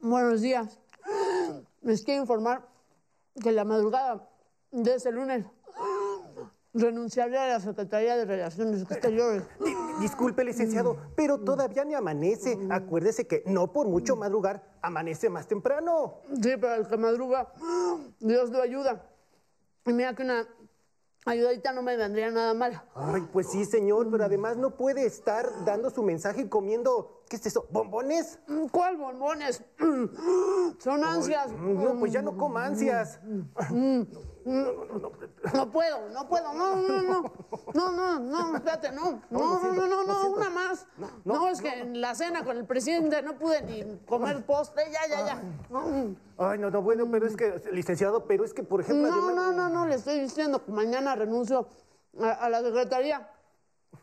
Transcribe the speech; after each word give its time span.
Buenos 0.00 0.40
días. 0.40 0.78
Les 1.80 2.04
quiero 2.04 2.20
informar 2.20 2.68
que 3.42 3.50
la 3.50 3.64
madrugada 3.64 4.28
de 4.70 4.94
ese 4.94 5.10
lunes 5.10 5.44
renunciaré 6.74 7.38
a 7.38 7.48
la 7.48 7.60
Secretaría 7.60 8.16
de 8.16 8.24
Relaciones 8.24 8.82
Exteriores. 8.82 9.44
Disculpe, 10.00 10.44
licenciado, 10.44 10.96
pero 11.16 11.40
todavía 11.40 11.84
ni 11.84 11.94
amanece. 11.94 12.58
Acuérdese 12.70 13.26
que 13.26 13.42
no 13.46 13.72
por 13.72 13.88
mucho 13.88 14.16
madrugar, 14.16 14.76
amanece 14.82 15.28
más 15.28 15.46
temprano. 15.46 16.20
Sí, 16.34 16.50
pero 16.60 16.74
el 16.74 16.86
que 16.86 16.96
madruga, 16.96 17.52
Dios 18.20 18.50
lo 18.50 18.62
ayuda. 18.62 19.04
Y 19.84 19.92
mira 19.92 20.14
que 20.14 20.22
una 20.22 20.46
ayudadita 21.24 21.72
no 21.72 21.82
me 21.82 21.96
vendría 21.96 22.30
nada 22.30 22.54
mal. 22.54 22.82
Ay, 22.94 23.22
pues 23.32 23.50
sí, 23.50 23.64
señor, 23.64 24.10
pero 24.10 24.24
además 24.24 24.56
no 24.56 24.76
puede 24.76 25.06
estar 25.06 25.64
dando 25.64 25.90
su 25.90 26.02
mensaje 26.02 26.42
y 26.42 26.48
comiendo, 26.48 27.22
¿qué 27.28 27.36
es 27.36 27.46
eso? 27.46 27.66
¿Bombones? 27.70 28.38
¿Cuál 28.70 28.96
bombones? 28.96 29.62
Son 30.78 31.04
ansias. 31.04 31.52
No, 31.52 31.98
pues 31.98 32.12
ya 32.12 32.22
no 32.22 32.36
coma 32.36 32.66
ansias. 32.66 33.20
No 34.44 35.70
puedo, 35.70 36.08
no 36.08 36.28
puedo, 36.28 36.52
no, 36.52 36.76
no, 36.76 37.02
no, 37.02 37.32
no, 37.74 37.90
no, 37.92 38.18
no, 38.18 38.56
espérate, 38.56 38.90
no, 38.92 39.22
no, 39.30 39.60
no, 39.60 39.72
no, 39.72 39.86
no, 39.86 40.04
no, 40.04 40.30
una 40.30 40.50
más. 40.50 40.86
No, 41.24 41.48
es 41.48 41.60
que 41.60 41.80
en 41.80 42.00
la 42.00 42.14
cena 42.14 42.44
con 42.44 42.56
el 42.56 42.66
presidente 42.66 43.22
no 43.22 43.38
pude 43.38 43.62
ni 43.62 43.98
comer 44.06 44.44
postre, 44.44 44.84
ya, 44.90 45.06
ya, 45.08 45.26
ya. 45.26 45.42
Ay, 46.38 46.58
no, 46.58 46.70
no, 46.70 46.82
bueno, 46.82 47.08
pero 47.10 47.26
es 47.26 47.36
que, 47.36 47.62
licenciado, 47.72 48.24
pero 48.26 48.44
es 48.44 48.52
que, 48.52 48.62
por 48.62 48.80
ejemplo... 48.80 49.10
No, 49.10 49.30
no, 49.32 49.52
no, 49.52 49.68
no, 49.68 49.86
le 49.86 49.94
estoy 49.94 50.18
diciendo 50.20 50.64
que 50.64 50.72
mañana 50.72 51.14
renuncio 51.14 51.68
a, 52.20 52.30
a 52.30 52.50
la 52.50 52.62
secretaría. 52.62 53.28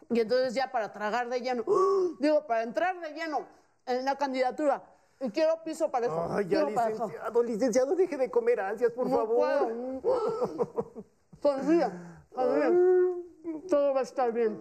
Y 0.09 0.21
entonces 0.21 0.53
ya 0.53 0.71
para 0.71 0.93
tragar 0.93 1.29
de 1.29 1.41
lleno, 1.41 1.63
digo, 2.19 2.45
para 2.47 2.63
entrar 2.63 2.99
de 3.01 3.11
lleno 3.11 3.45
en 3.85 4.05
la 4.05 4.15
candidatura. 4.17 4.83
Y 5.21 5.29
quiero 5.31 5.61
piso 5.63 5.91
para 5.91 6.05
eso. 6.05 6.27
Ay, 6.29 6.47
ya, 6.47 6.63
licenciado, 6.63 7.43
licenciado, 7.43 7.95
deje 7.95 8.17
de 8.17 8.31
comer 8.31 8.59
ansias, 8.61 8.91
por 8.91 9.09
No 9.09 9.17
favor. 9.17 9.67
puedo. 10.01 11.05
Sonríe, 11.41 11.87
sonríe. 12.33 13.63
Todo 13.69 13.93
va 13.93 13.99
a 13.99 14.03
estar 14.03 14.31
bien. 14.31 14.57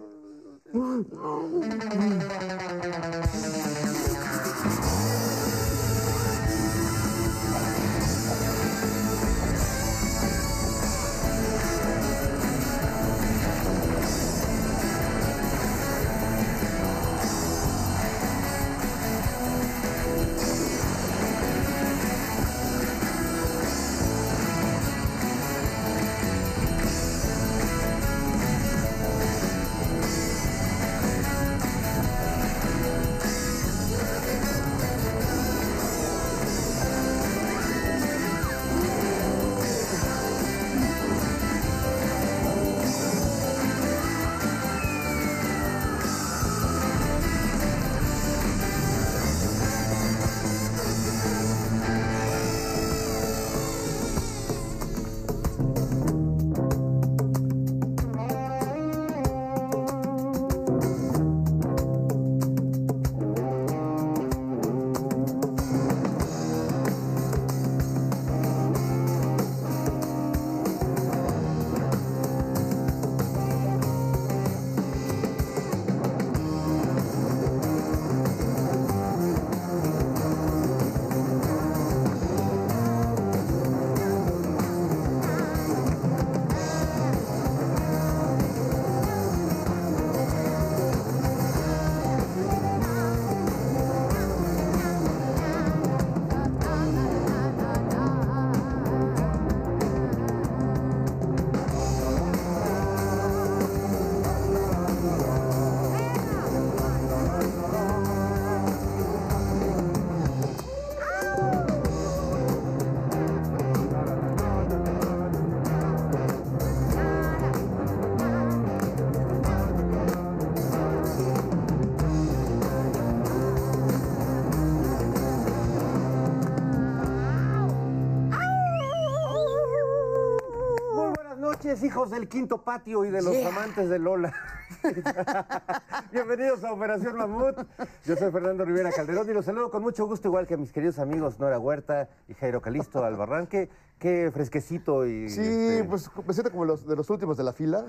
Noches, 131.69 131.83
hijos 131.83 132.09
del 132.09 132.27
quinto 132.27 132.63
patio 132.63 133.05
y 133.05 133.11
de 133.11 133.21
los 133.21 133.35
amantes 133.45 133.89
de 133.89 133.99
Lola. 133.99 134.33
Bienvenidos 136.11 136.63
a 136.63 136.73
Operación 136.73 137.15
Mamut. 137.15 137.57
Yo 138.05 138.15
soy 138.15 138.31
Fernando 138.31 138.65
Rivera 138.65 138.91
Calderón 138.91 139.29
y 139.29 139.33
los 139.33 139.45
saludo 139.45 139.69
con 139.69 139.83
mucho 139.83 140.07
gusto, 140.07 140.27
igual 140.29 140.47
que 140.47 140.55
a 140.55 140.57
mis 140.57 140.71
queridos 140.71 140.97
amigos 140.99 141.39
Nora 141.39 141.59
Huerta 141.59 142.09
y 142.27 142.33
Jairo 142.33 142.61
Calisto 142.61 143.03
Albarranque. 143.03 143.69
Qué 143.99 144.31
fresquecito 144.33 145.05
y. 145.05 145.29
Sí, 145.29 145.41
este, 145.41 145.83
pues 145.83 146.09
me 146.25 146.33
siento 146.33 146.51
como 146.51 146.65
los, 146.65 146.87
de 146.87 146.95
los 146.95 147.09
últimos 147.09 147.37
de 147.37 147.43
la 147.43 147.53
fila. 147.53 147.83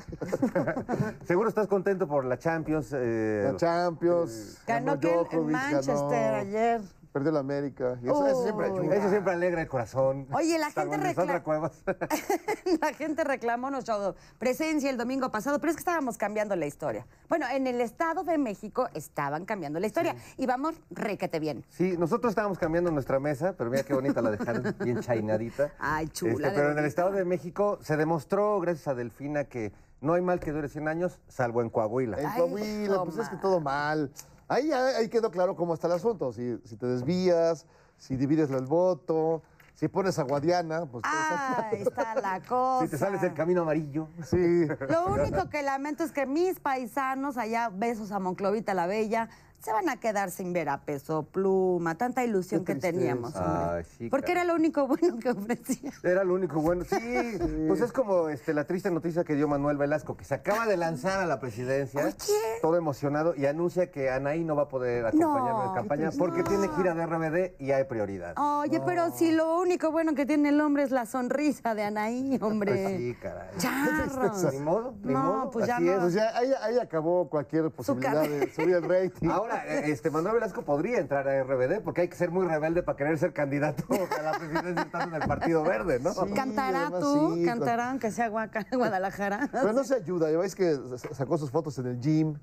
Seguro 1.25 1.49
estás 1.49 1.69
contento 1.69 2.09
por 2.09 2.25
la 2.25 2.37
Champions. 2.39 2.93
eh, 2.93 3.43
La 3.45 3.57
Champions. 3.57 4.61
Ganó 4.67 4.99
quién? 4.99 5.15
Djokovic, 5.15 5.53
Manchester 5.53 5.95
ganó, 6.11 6.37
ayer. 6.37 6.81
Perdió 7.13 7.33
la 7.33 7.41
América. 7.41 7.99
Y 8.03 8.07
eso, 8.07 8.25
eso 8.27 8.43
siempre 8.45 8.67
ayuda. 8.67 8.95
Eso 8.95 9.11
siempre 9.11 9.33
alegra 9.33 9.61
el 9.63 9.69
corazón. 9.69 10.29
Oye, 10.33 10.59
la 10.59 10.67
gente 10.67 10.75
Salvo 10.81 10.95
Alessandra 10.95 11.41
recla- 11.41 11.43
Cuevas. 11.43 11.83
La 12.81 12.93
gente 12.95 13.25
reclamó 13.25 13.69
nuestra 13.71 14.15
presencia 14.39 14.89
el 14.91 14.97
domingo 14.97 15.31
pasado, 15.33 15.59
pero 15.59 15.71
es 15.71 15.77
que 15.77 15.81
estábamos 15.81 16.17
cambiando 16.17 16.55
la 16.55 16.67
historia. 16.67 17.07
Bueno, 17.29 17.47
en 17.53 17.67
el 17.67 17.81
Estado 17.81 18.23
de 18.23 18.39
México 18.39 18.89
estaban 18.95 19.45
cambiando 19.45 19.81
la 19.81 19.87
historia 19.89 20.15
y 20.37 20.47
vamos 20.47 20.77
requete 20.91 21.41
bien. 21.41 21.65
Sí, 21.71 21.97
nosotros 21.99 22.31
estábamos 22.31 22.59
cambiando 22.59 22.91
nuestra 22.93 23.19
mesa, 23.19 23.55
pero 23.59 23.71
mira 23.71 23.83
qué 23.83 23.93
bonita 23.95 24.23
la 24.23 24.31
dejaron, 24.31 24.63
bien 24.85 25.01
chainadita. 25.01 25.73
Ay, 25.81 26.09
chula, 26.09 26.49
Este, 26.49 26.51
pero 26.51 26.71
en 26.73 26.79
el. 26.79 26.85
Estado 26.85 27.11
de 27.11 27.25
México 27.25 27.79
se 27.83 27.97
demostró, 27.97 28.61
gracias 28.61 28.87
a 28.89 28.95
Delfina, 28.95 29.45
que 29.45 29.73
no 30.01 30.13
hay 30.15 30.23
mal 30.23 30.39
que 30.41 30.53
dure 30.53 30.69
100 30.69 30.87
años, 30.89 31.19
salvo 31.29 31.61
en 31.63 31.71
Coahuila. 31.71 32.19
En 32.21 32.27
Ay, 32.27 32.39
Coahuila, 32.39 33.05
pues 33.05 33.19
es 33.19 33.29
que 33.29 33.37
todo 33.37 33.61
mal. 33.61 34.11
Ahí, 34.51 34.67
ya- 34.67 34.97
ahí 34.99 35.09
quedó 35.09 35.31
claro 35.31 35.55
cómo 35.55 35.75
está 35.75 35.87
el 35.87 35.93
asunto. 35.93 36.33
Si, 36.33 36.59
si 36.65 36.77
te 36.77 36.87
desvías, 36.87 37.67
si 37.97 38.17
divides 38.17 38.51
el 38.51 38.67
voto, 38.67 39.43
si 39.75 39.87
pones 39.87 40.19
a 40.19 40.25
Guadiana, 40.25 40.87
pues 40.87 41.05
todo 41.05 41.13
está- 41.13 41.61
Ah, 41.61 41.71
está 41.73 42.15
la 42.21 42.41
cosa. 42.43 42.85
Si 42.85 42.91
te 42.91 42.99
sales 42.99 43.21
del 43.21 43.33
camino 43.33 43.63
amarillo. 43.63 44.09
Sí. 44.25 44.67
Lo 44.89 45.07
único 45.07 45.49
que 45.49 45.63
lamento 45.63 46.03
es 46.03 46.11
que 46.11 46.27
mis 46.27 46.59
paisanos, 46.59 47.37
allá, 47.37 47.69
besos 47.73 48.11
a 48.11 48.19
Monclovita 48.19 48.75
la 48.75 48.89
Bella, 48.89 49.29
se 49.63 49.73
van 49.73 49.89
a 49.89 49.97
quedar 49.99 50.31
sin 50.31 50.53
ver 50.53 50.69
a 50.69 50.81
peso 50.81 51.25
pluma, 51.25 51.97
tanta 51.97 52.25
ilusión 52.25 52.65
que 52.65 52.75
teníamos. 52.75 53.35
Ay, 53.37 53.85
sí, 53.99 54.09
Porque 54.09 54.33
era 54.33 54.45
lo 54.45 54.55
único 54.55 54.87
bueno 54.87 55.19
que 55.19 55.31
ofrecía. 55.31 55.93
Era 56.03 56.25
lo 56.25 56.35
único 56.35 56.61
bueno. 56.61 56.85
Sí, 56.85 57.39
pues 57.69 57.81
es 57.81 57.93
como 57.93 58.29
este, 58.29 58.55
la 58.55 58.65
triste 58.65 58.91
noticia 58.91 59.23
que 59.25 59.35
dio 59.35 59.49
Manuel 59.49 59.77
Velasco, 59.77 60.17
que 60.17 60.25
se 60.25 60.35
acaba 60.35 60.67
de 60.67 60.77
lanzar 60.77 61.21
a 61.21 61.27
la 61.27 61.39
presidencia, 61.41 62.05
Oye. 62.07 62.15
todo 62.63 62.77
emocionado, 62.77 63.35
y 63.37 63.47
anuncia 63.47 63.91
que 63.91 64.11
Anaí 64.11 64.45
no 64.45 64.57
va 64.57 64.63
a 64.65 64.69
poder 64.69 65.07
acompañarlo 65.07 65.59
No, 65.65 65.69
en 65.69 65.75
campaña 65.75 66.11
porque 66.19 66.43
tiene 66.43 66.69
gira 66.69 66.95
de 66.95 67.07
RBD 67.07 67.61
y 67.61 67.73
hay 67.73 67.85
prioridad. 67.85 68.35
Oye, 68.39 68.81
pero 68.87 69.11
si 69.13 69.33
lo 69.33 69.59
único 69.61 69.91
bueno 69.91 70.15
que 70.15 70.25
tiene 70.27 70.49
el 70.51 70.61
hombre 70.61 70.83
es 70.85 70.91
la 70.91 71.05
sonrisa 71.07 71.75
de 71.75 71.85
Anaí, 71.85 72.39
hombre. 72.43 72.73
Pues 72.73 72.97
sí, 72.97 73.17
caray. 73.21 73.49
Charros. 73.59 74.53
Ni 74.55 74.61
modo, 74.61 74.95
ni 75.03 75.13
No, 75.13 75.23
modo. 75.23 75.51
pues 75.51 75.67
ya 75.67 75.77
así 75.77 75.89
es. 75.89 75.99
Pues 76.01 76.15
ya 76.15 76.37
ahí, 76.37 76.51
ahí 76.63 76.79
acabó 76.79 77.29
cualquier 77.29 77.71
posibilidad 77.71 78.23
de 78.23 78.51
subir 78.53 78.75
el 78.77 78.83
rating. 78.89 79.29
Ahora 79.29 79.50
Ahora, 79.51 79.65
eh, 79.67 79.91
este 79.91 80.11
Manuel 80.11 80.35
Velasco 80.35 80.63
podría 80.63 80.99
entrar 80.99 81.27
a 81.29 81.43
RBD 81.43 81.81
porque 81.83 82.03
hay 82.03 82.09
que 82.09 82.17
ser 82.17 82.31
muy 82.31 82.47
rebelde 82.47 82.83
para 82.83 82.97
querer 82.97 83.19
ser 83.19 83.33
candidato 83.33 83.85
a 83.91 84.23
la 84.23 84.33
presidencia 84.33 84.83
estando 84.83 85.17
en 85.17 85.23
el 85.23 85.29
Partido 85.29 85.63
Verde, 85.63 85.99
¿no? 86.01 86.13
Sí. 86.13 86.33
¿Cantará 86.35 86.83
además 86.83 87.01
tú? 87.01 87.35
sí, 87.35 87.45
¿Cantará 87.45 87.91
aunque 87.91 88.11
sea 88.11 88.29
Guadalajara? 88.29 89.49
Pero 89.53 89.73
no 89.73 89.85
se 89.85 89.97
ayuda, 89.97 90.31
ya 90.31 90.39
veis 90.39 90.55
que 90.55 90.79
sacó 91.13 91.37
sus 91.39 91.51
fotos 91.51 91.79
en 91.79 91.87
el 91.87 92.01
gym. 92.01 92.39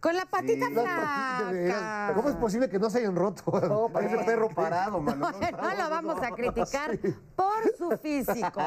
Con 0.00 0.16
la 0.16 0.24
patita 0.24 0.68
veras. 0.70 1.50
flaca. 1.50 2.12
¿Cómo 2.14 2.28
es 2.30 2.36
posible 2.36 2.68
que 2.70 2.78
no 2.78 2.88
se 2.88 2.98
hayan 2.98 3.14
roto? 3.16 3.42
No, 3.68 3.88
parece 3.92 4.16
perro 4.24 4.48
parado, 4.48 5.00
mano. 5.00 5.30
No 5.30 5.74
lo 5.84 5.90
vamos 5.90 6.22
a 6.22 6.30
criticar 6.30 6.98
por 7.36 7.76
su 7.76 7.90
físico. 7.98 8.60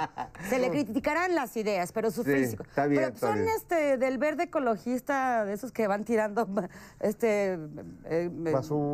Se 0.50 0.60
le 0.60 0.70
criticarán 0.70 1.34
las 1.36 1.58
ideas, 1.58 1.92
pero 1.92 2.12
su 2.12 2.24
Sí, 2.24 2.32
físico. 2.34 2.64
está 2.64 2.86
bien, 2.86 3.02
pero 3.04 3.14
está 3.16 3.28
son 3.28 3.36
bien. 3.38 3.48
este 3.58 3.98
del 3.98 4.18
verde 4.20 4.44
ecologista, 4.44 5.44
de 5.46 5.54
esos 5.54 5.72
que 5.72 5.88
van 5.88 6.04
tirando 6.06 6.48
este 7.00 7.54
eh, 7.54 7.60
eh, 8.06 8.30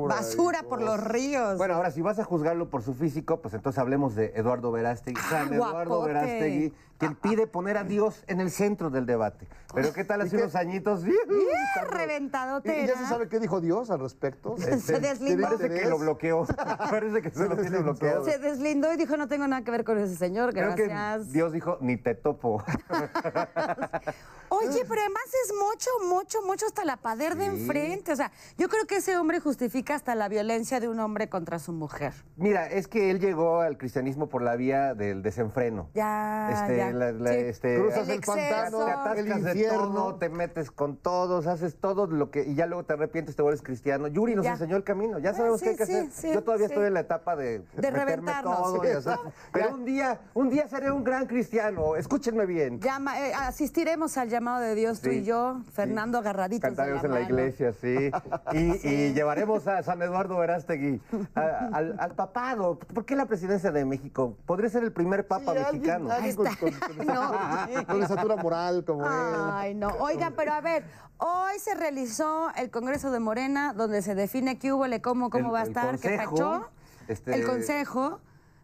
Basura 0.08 0.64
por 0.64 0.82
los 0.82 1.04
ríos. 1.04 1.58
Bueno, 1.58 1.76
ahora 1.76 1.92
si 1.92 2.02
vas 2.02 2.20
a 2.20 2.24
juzgarlo 2.24 2.70
por 2.70 2.82
su 2.84 2.94
físico, 2.94 3.42
pues 3.42 3.54
entonces 3.54 3.78
hablemos 3.80 4.16
de 4.16 4.32
Eduardo 4.36 4.72
Verástegui. 4.72 5.20
San 5.30 5.54
Eduardo 5.54 5.80
Ah, 5.80 5.86
guapote. 5.86 6.14
Verástegui, 6.14 6.74
quien 7.00 7.16
pide 7.16 7.48
poner 7.48 7.78
a 7.78 7.84
Dios 7.84 8.24
en 8.28 8.42
el 8.42 8.52
centro 8.52 8.90
del 8.90 9.06
debate. 9.06 9.48
Pero 9.74 9.94
¿qué 9.94 10.04
tal 10.04 10.22
hace 10.22 10.36
unos 10.36 10.54
añitos? 10.56 11.04
Bien 11.04 11.16
¿Y, 11.30 11.86
reventadote. 11.90 12.84
y 12.84 12.88
ya 12.88 12.98
se 12.98 13.06
sabe 13.06 13.30
qué 13.30 13.40
dijo 13.40 13.62
Dios 13.62 13.90
al 13.90 14.00
respecto? 14.00 14.58
Se 14.58 15.00
deslindó. 15.00 15.48
Parece 15.48 15.70
que 15.70 15.90
lo 15.90 15.98
bloqueó. 15.98 16.46
Parece 16.90 17.22
que 17.22 17.30
se 17.30 17.48
lo 17.48 17.56
tiene 17.56 17.78
bloqueado. 17.80 18.26
Se 18.26 18.38
deslindó 18.38 18.94
y 18.94 18.98
dijo, 18.98 19.16
no 19.16 19.28
tengo 19.28 19.48
nada 19.48 19.64
que 19.64 19.72
ver 19.72 19.84
con 19.86 19.98
ese 19.98 20.16
señor, 20.16 20.52
Creo 20.54 20.76
que 20.76 20.88
gracias. 20.88 21.32
Dios 21.32 21.54
dijo, 21.54 21.78
ni 21.80 21.96
te 21.98 22.16
topo. 22.16 22.64
Oye, 24.50 24.84
pero 24.88 25.02
además 25.02 25.24
es 25.46 25.54
mucho, 25.54 25.90
mucho, 26.16 26.42
mucho 26.44 26.66
hasta 26.66 26.84
la 26.86 26.98
pader 26.98 27.36
de 27.36 27.46
enfrente. 27.46 28.12
O 28.12 28.16
sea, 28.16 28.32
yo 28.58 28.68
creo 28.70 28.86
que 28.86 28.98
ese 28.98 29.16
hombre 29.18 29.40
justifica 29.40 29.96
hasta 29.96 30.16
la 30.16 30.28
violencia 30.28 30.80
de 30.80 30.88
un 30.88 31.00
hombre 31.00 31.30
contra 31.30 31.60
su 31.60 31.72
mujer. 31.72 32.14
Mira, 32.36 32.68
es 32.68 32.88
que 32.88 33.12
él 33.12 33.20
llegó 33.20 33.62
al 33.62 33.78
cristianismo 33.78 34.28
por 34.30 34.42
la 34.42 34.56
vía 34.56 34.94
del 34.96 35.22
desenfreno. 35.22 35.90
Ya, 35.94 36.50
Este, 36.52 36.78
ya. 36.78 36.92
la- 36.92 37.12
la- 37.12 37.32
Sí. 37.34 37.38
este, 37.40 37.76
Cruzas 37.80 38.08
El 38.10 38.16
el, 38.16 38.22
pantano, 38.22 38.86
te 38.86 38.92
atascas 38.92 39.18
el 39.18 39.44
de 39.44 39.64
todo, 39.70 40.16
te 40.16 40.30
metes 40.30 40.72
con 40.72 40.98
todos, 40.98 41.48
haces 41.48 41.76
todo 41.80 42.08
lo 42.08 42.32
que 42.32 42.44
y 42.44 42.56
ya 42.56 42.66
luego 42.66 42.84
te 42.86 42.94
arrepientes, 42.94 43.36
te 43.36 43.42
vuelves 43.42 43.62
cristiano. 43.62 44.08
Yuri 44.08 44.36
nos 44.36 44.46
Ya. 44.46 44.52
enseñó 44.54 44.76
el 44.76 44.84
camino, 44.84 45.20
ya 45.20 45.32
Ah, 45.32 45.34
sabemos 45.34 45.60
sí, 45.60 45.66
qué 45.66 45.70
hay 45.72 45.78
que 45.78 45.86
sí, 45.86 45.94
hacer. 45.94 46.12
sí, 46.12 46.34
Yo 46.34 46.44
todavía 46.44 46.68
sí. 46.68 46.74
estoy 46.74 46.88
en 46.88 46.94
la 46.94 47.00
etapa 47.02 47.36
de, 47.36 47.64
meterme 47.76 48.00
reventarnos. 48.06 48.58
todo, 48.58 48.82
Sí. 48.82 48.88
ya 48.88 49.02
sabes. 49.02 49.34
Pero 49.54 49.74
un 49.76 49.86
día, 49.86 50.20
un 50.34 50.50
día 50.50 50.68
seré 50.68 50.92
un 50.92 51.04
gran 51.04 51.28
cristiano. 51.28 51.96
Escúchenme 51.96 52.46
bien. 52.46 52.80
Llama- 52.80 53.20
eh, 53.20 53.34
asistiremos 53.34 54.18
al 54.18 54.30
llamado 54.40 54.62
de 54.62 54.76
Dios, 54.76 55.02
tú 55.02 55.10
Sí, 55.10 55.18
y 55.18 55.24
yo, 55.26 55.62
Fernando 55.74 56.18
agarraditos 56.18 56.62
de 56.70 56.76
Cantaremos 56.76 57.04
en 57.04 57.12
la 57.12 57.22
iglesia, 57.22 57.74
sí. 57.74 58.12
Y, 58.54 58.88
y 58.88 59.14
llevaremos 59.14 59.68
a 59.68 59.84
San 59.84 60.02
Eduardo 60.02 60.38
Verástegui 60.38 61.02
al, 61.36 61.96
al 62.00 62.16
papado. 62.16 62.80
¿Por 62.80 63.06
qué 63.06 63.16
la 63.16 63.26
presidencia 63.26 63.72
de 63.72 63.86
México? 63.86 64.38
Podría 64.46 64.70
ser 64.70 64.84
el 64.84 64.92
primer 64.94 65.28
papa 65.28 65.52
Sí, 65.54 65.58
alguien- 65.60 65.82
mexicano. 65.82 66.12
alguien 66.12 66.36
con, 66.36 66.46
con- 66.56 66.72
con 66.72 67.02
esa- 67.10 67.86
con 67.88 68.04
estatura 68.04 68.36
moral 68.38 68.84
como 68.86 69.06
él. 69.06 69.12
Ay, 69.52 69.76
no. 69.76 69.90
Oigan, 70.00 70.34
pero 70.36 70.54
a 70.54 70.62
ver, 70.62 70.86
hoy 71.18 71.60
se 71.60 71.76
realizó 71.76 72.50
el 72.56 72.72
Congreso 72.72 73.12
de 73.12 73.20
Morena, 73.20 73.74
donde 73.74 74.02
se 74.02 74.16
define 74.16 74.58
qué 74.58 74.72
hubo, 74.74 74.88
le 74.88 75.02
cómo, 75.02 75.30
cómo 75.30 75.50
El- 75.50 75.54
va 75.56 75.60
a 75.62 75.64
estar, 75.64 76.00
qué 76.00 76.18
pachó. 76.18 76.70
este- 77.08 77.36
El 77.36 77.46
consejo. 77.46 78.20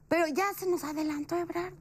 Pero 0.08 0.28
ya 0.28 0.46
se 0.58 0.70
nos 0.70 0.84
adelantó, 0.84 1.36
Ebrard. 1.36 1.74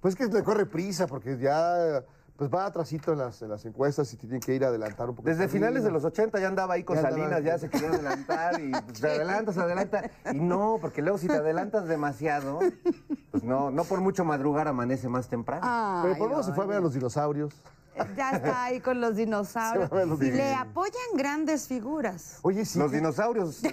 Pues 0.00 0.16
que 0.16 0.26
le 0.26 0.42
corre 0.42 0.64
prisa 0.66 1.06
porque 1.06 1.36
ya 1.38 2.02
pues 2.40 2.50
va 2.50 2.64
atrasito 2.64 3.12
en 3.12 3.18
las, 3.18 3.42
en 3.42 3.50
las 3.50 3.66
encuestas 3.66 4.10
y 4.14 4.16
tienen 4.16 4.40
que 4.40 4.54
ir 4.54 4.64
a 4.64 4.68
adelantar 4.68 5.10
un 5.10 5.14
poco. 5.14 5.28
Desde 5.28 5.46
finales 5.46 5.84
de 5.84 5.90
los 5.90 6.06
80 6.06 6.40
ya 6.40 6.48
andaba 6.48 6.72
ahí 6.72 6.84
con 6.84 6.96
Ya 6.96 7.02
andaba- 7.02 7.16
Salinas, 7.22 7.44
ya 7.44 7.58
se 7.58 7.68
quería 7.68 7.90
adelantar 7.90 8.58
y 8.62 8.70
pues, 8.70 8.98
se 8.98 9.08
adelanta, 9.10 9.52
se 9.52 9.60
adelanta. 9.60 10.10
Y 10.32 10.40
no, 10.40 10.78
porque 10.80 11.02
luego 11.02 11.18
si 11.18 11.26
te 11.26 11.34
adelantas 11.34 11.86
demasiado, 11.86 12.60
pues 13.30 13.44
no, 13.44 13.70
no 13.70 13.84
por 13.84 14.00
mucho 14.00 14.24
madrugar 14.24 14.68
amanece 14.68 15.06
más 15.10 15.28
temprano. 15.28 15.60
Pero 16.02 16.14
Ay, 16.14 16.18
por 16.18 16.28
lo 16.28 16.36
menos 16.36 16.46
se 16.46 16.54
fue 16.54 16.64
a 16.64 16.66
ver 16.66 16.78
a 16.78 16.80
los 16.80 16.94
dinosaurios. 16.94 17.52
Ya 18.16 18.30
está 18.30 18.64
ahí 18.64 18.80
con 18.80 19.00
los 19.00 19.16
dinosaurios. 19.16 19.90
Los 19.90 20.20
Y 20.22 20.30
le 20.30 20.54
apoyan 20.54 20.94
grandes 21.16 21.66
figuras. 21.68 22.38
Oye, 22.42 22.64
sí. 22.64 22.78
Los 22.78 22.92
dinosaurios, 22.92 23.56
sí 23.56 23.70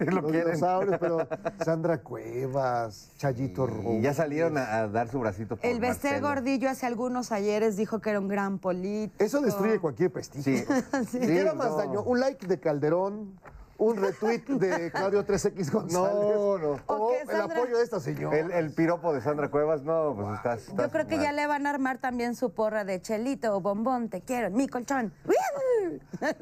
lo 0.00 0.20
los 0.20 0.30
quieren. 0.30 0.46
dinosaurios, 0.54 0.96
pero 1.00 1.26
Sandra 1.64 1.98
Cuevas, 2.02 3.10
Chayito 3.18 3.68
Y 3.92 4.00
ya 4.02 4.14
salieron 4.14 4.58
a, 4.58 4.78
a 4.80 4.88
dar 4.88 5.08
su 5.08 5.18
bracito 5.18 5.56
por 5.56 5.64
El 5.66 5.80
Bester. 5.80 6.20
Gordillo 6.20 6.68
hace 6.70 6.86
algunos 6.86 7.32
ayeres 7.32 7.76
dijo 7.76 8.00
que 8.00 8.10
era 8.10 8.20
un 8.20 8.28
gran 8.28 8.58
político. 8.58 9.22
Eso 9.22 9.40
destruye 9.40 9.78
cualquier 9.78 10.10
prestigio. 10.12 10.64
Sí. 11.10 11.18
¿Y 11.18 11.20
qué 11.26 11.44
da 11.44 11.52
Sí, 11.52 11.56
más 11.56 11.70
no. 11.70 11.76
daño? 11.76 12.02
¿Un 12.02 12.20
like 12.20 12.46
de 12.46 12.58
Calderón? 12.60 13.38
¿Un 13.76 13.96
retweet 13.96 14.44
de 14.46 14.90
Claudio 14.90 15.26
3X 15.26 15.70
González? 15.70 15.92
No, 15.92 16.58
no. 16.58 16.80
O 16.86 16.94
O 16.94 17.12
el 17.28 17.40
apoyo 17.40 17.76
de 17.78 17.84
esta 17.84 18.00
señora. 18.00 18.38
El, 18.38 18.50
el 18.52 18.72
piropo 18.72 19.12
de 19.12 19.20
Sandra 19.20 19.50
Cuevas, 19.50 19.82
no, 19.82 20.14
pues 20.16 20.36
estás. 20.36 20.66
Yo 20.68 20.90
creo 20.90 21.06
que 21.06 21.16
mal. 21.16 21.24
ya 21.24 21.32
le 21.32 21.46
van 21.46 21.66
a 21.66 21.70
armar 21.70 21.98
también 21.98 22.34
su 22.34 22.50
porra 22.50 22.84
de 22.84 23.00
chelito 23.00 23.56
o 23.56 23.60
bombón, 23.60 24.08
te 24.08 24.20
quiero, 24.20 24.46
en 24.48 24.54
mi 24.54 24.68
colchón. 24.68 25.12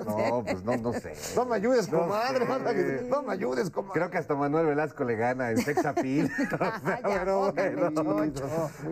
No, 0.07 0.43
pues 0.45 0.63
no, 0.65 0.77
no 0.77 0.93
sé. 0.93 1.15
No 1.37 1.45
me 1.45 1.57
ayudes, 1.57 1.91
No 1.91 2.01
comadre. 2.01 2.47
sé. 2.47 2.47
No, 2.47 2.59
me- 2.61 3.09
no 3.09 3.23
me 3.23 3.33
ayudes, 3.33 3.71
comadre. 3.71 3.93
Creo 4.01 4.11
que 4.11 4.19
hasta 4.19 4.35
Manuel 4.35 4.67
Velasco 4.67 5.05
le 5.05 5.17
gana 5.17 5.51
en 5.51 5.59
sex 5.59 5.85
appeal. 5.85 6.31
O 6.53 6.59
sea, 6.87 7.01
Ya, 7.03 7.25
pero 7.25 7.53
bueno. 7.53 8.31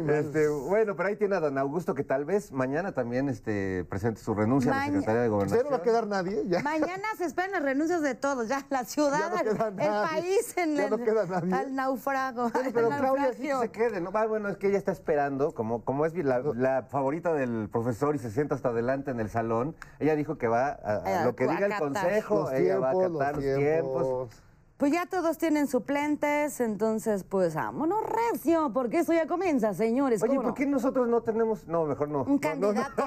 Este, 0.09 0.49
bueno, 0.49 0.97
pero 0.97 1.09
ahí 1.09 1.17
tiene 1.17 1.37
a 1.37 1.41
Dan 1.41 1.59
Augusto 1.59 1.95
que 1.95 2.05
tal 2.05 2.25
vez 2.25 2.53
mañana 2.53 2.93
también 2.93 3.29
este, 3.29 3.85
presente 3.89 4.21
su 4.21 4.35
renuncia 4.35 4.73
a 4.73 4.77
la 4.79 4.85
Secretaría 4.87 5.21
de 5.23 5.27
Ya 5.29 5.31
Gobernación. 5.31 5.65
no 5.65 5.71
va 5.71 5.77
a 5.77 5.83
quedar 5.83 6.07
nadie. 6.07 6.43
Ya. 6.49 6.63
Mañana 6.63 7.05
se 7.17 7.25
esperan 7.25 7.53
las 7.53 7.63
renuncias 7.63 8.03
de 8.03 8.15
todos, 8.15 8.49
ya 8.49 8.67
la 8.71 8.85
ciudad, 8.85 9.33
Ya 9.45 9.53
no 9.53 9.67
el- 9.69 10.09
país 10.09 10.55
en 10.57 10.77
Ya 10.77 10.85
el, 10.85 10.91
no 10.91 10.99
queda 10.99 11.27
nadie. 11.27 11.55
al 11.55 11.75
naufrago. 11.75 12.51
Bueno, 12.51 12.71
pero 12.75 12.93
al 12.93 13.01
Claudia 13.01 13.33
sí 13.35 13.49
se 13.61 13.71
quede, 13.71 14.01
¿no? 14.01 14.11
Ah, 14.15 14.27
bueno, 14.27 14.49
es 14.49 14.57
que 14.57 14.69
ella 14.69 14.79
está 14.79 14.93
esperando, 14.93 15.53
como, 15.55 15.85
como 15.85 16.05
es 16.07 16.15
la, 16.17 16.41
la 16.55 16.83
favorita 16.83 17.33
del 17.33 17.69
profesor 17.71 18.15
y 18.15 18.19
se 18.19 18.31
sienta 18.31 18.55
hasta 18.55 18.69
adelante 18.71 19.11
en 19.11 19.21
el 19.21 19.31
salón, 19.31 19.75
ella 19.99 20.10
dijo 20.17 20.39
que 20.39 20.49
va 20.49 20.69
a, 20.69 20.97
a 21.05 21.23
Eh, 21.23 21.25
lo 21.25 21.35
que 21.37 21.47
diga 21.47 21.67
el 21.67 21.75
consejo, 21.79 22.41
Los 22.43 22.53
ella 22.53 22.79
va 22.79 22.89
a 22.89 22.91
acatar 22.93 23.11
los 23.11 23.21
los 23.37 23.39
tiempos. 23.45 24.03
tiempos. 24.03 24.43
Pues 24.77 24.93
ya 24.93 25.05
todos 25.05 25.37
tienen 25.37 25.67
suplentes, 25.67 26.59
entonces 26.59 27.23
pues 27.25 27.55
vámonos 27.55 27.99
recio, 28.33 28.71
porque 28.73 29.01
eso 29.01 29.13
ya 29.13 29.27
comienza, 29.27 29.75
señores. 29.75 30.23
Oye, 30.23 30.31
¿cómo 30.31 30.41
¿por 30.41 30.49
no? 30.53 30.55
qué 30.55 30.65
nosotros 30.65 31.07
no 31.07 31.21
tenemos? 31.21 31.69
No, 31.69 31.85
mejor 31.85 32.09
no. 32.09 32.23
¿Un 32.23 32.41
No, 32.41 32.55
no, 32.57 32.73
no, 32.73 32.83
candidato? 32.83 33.05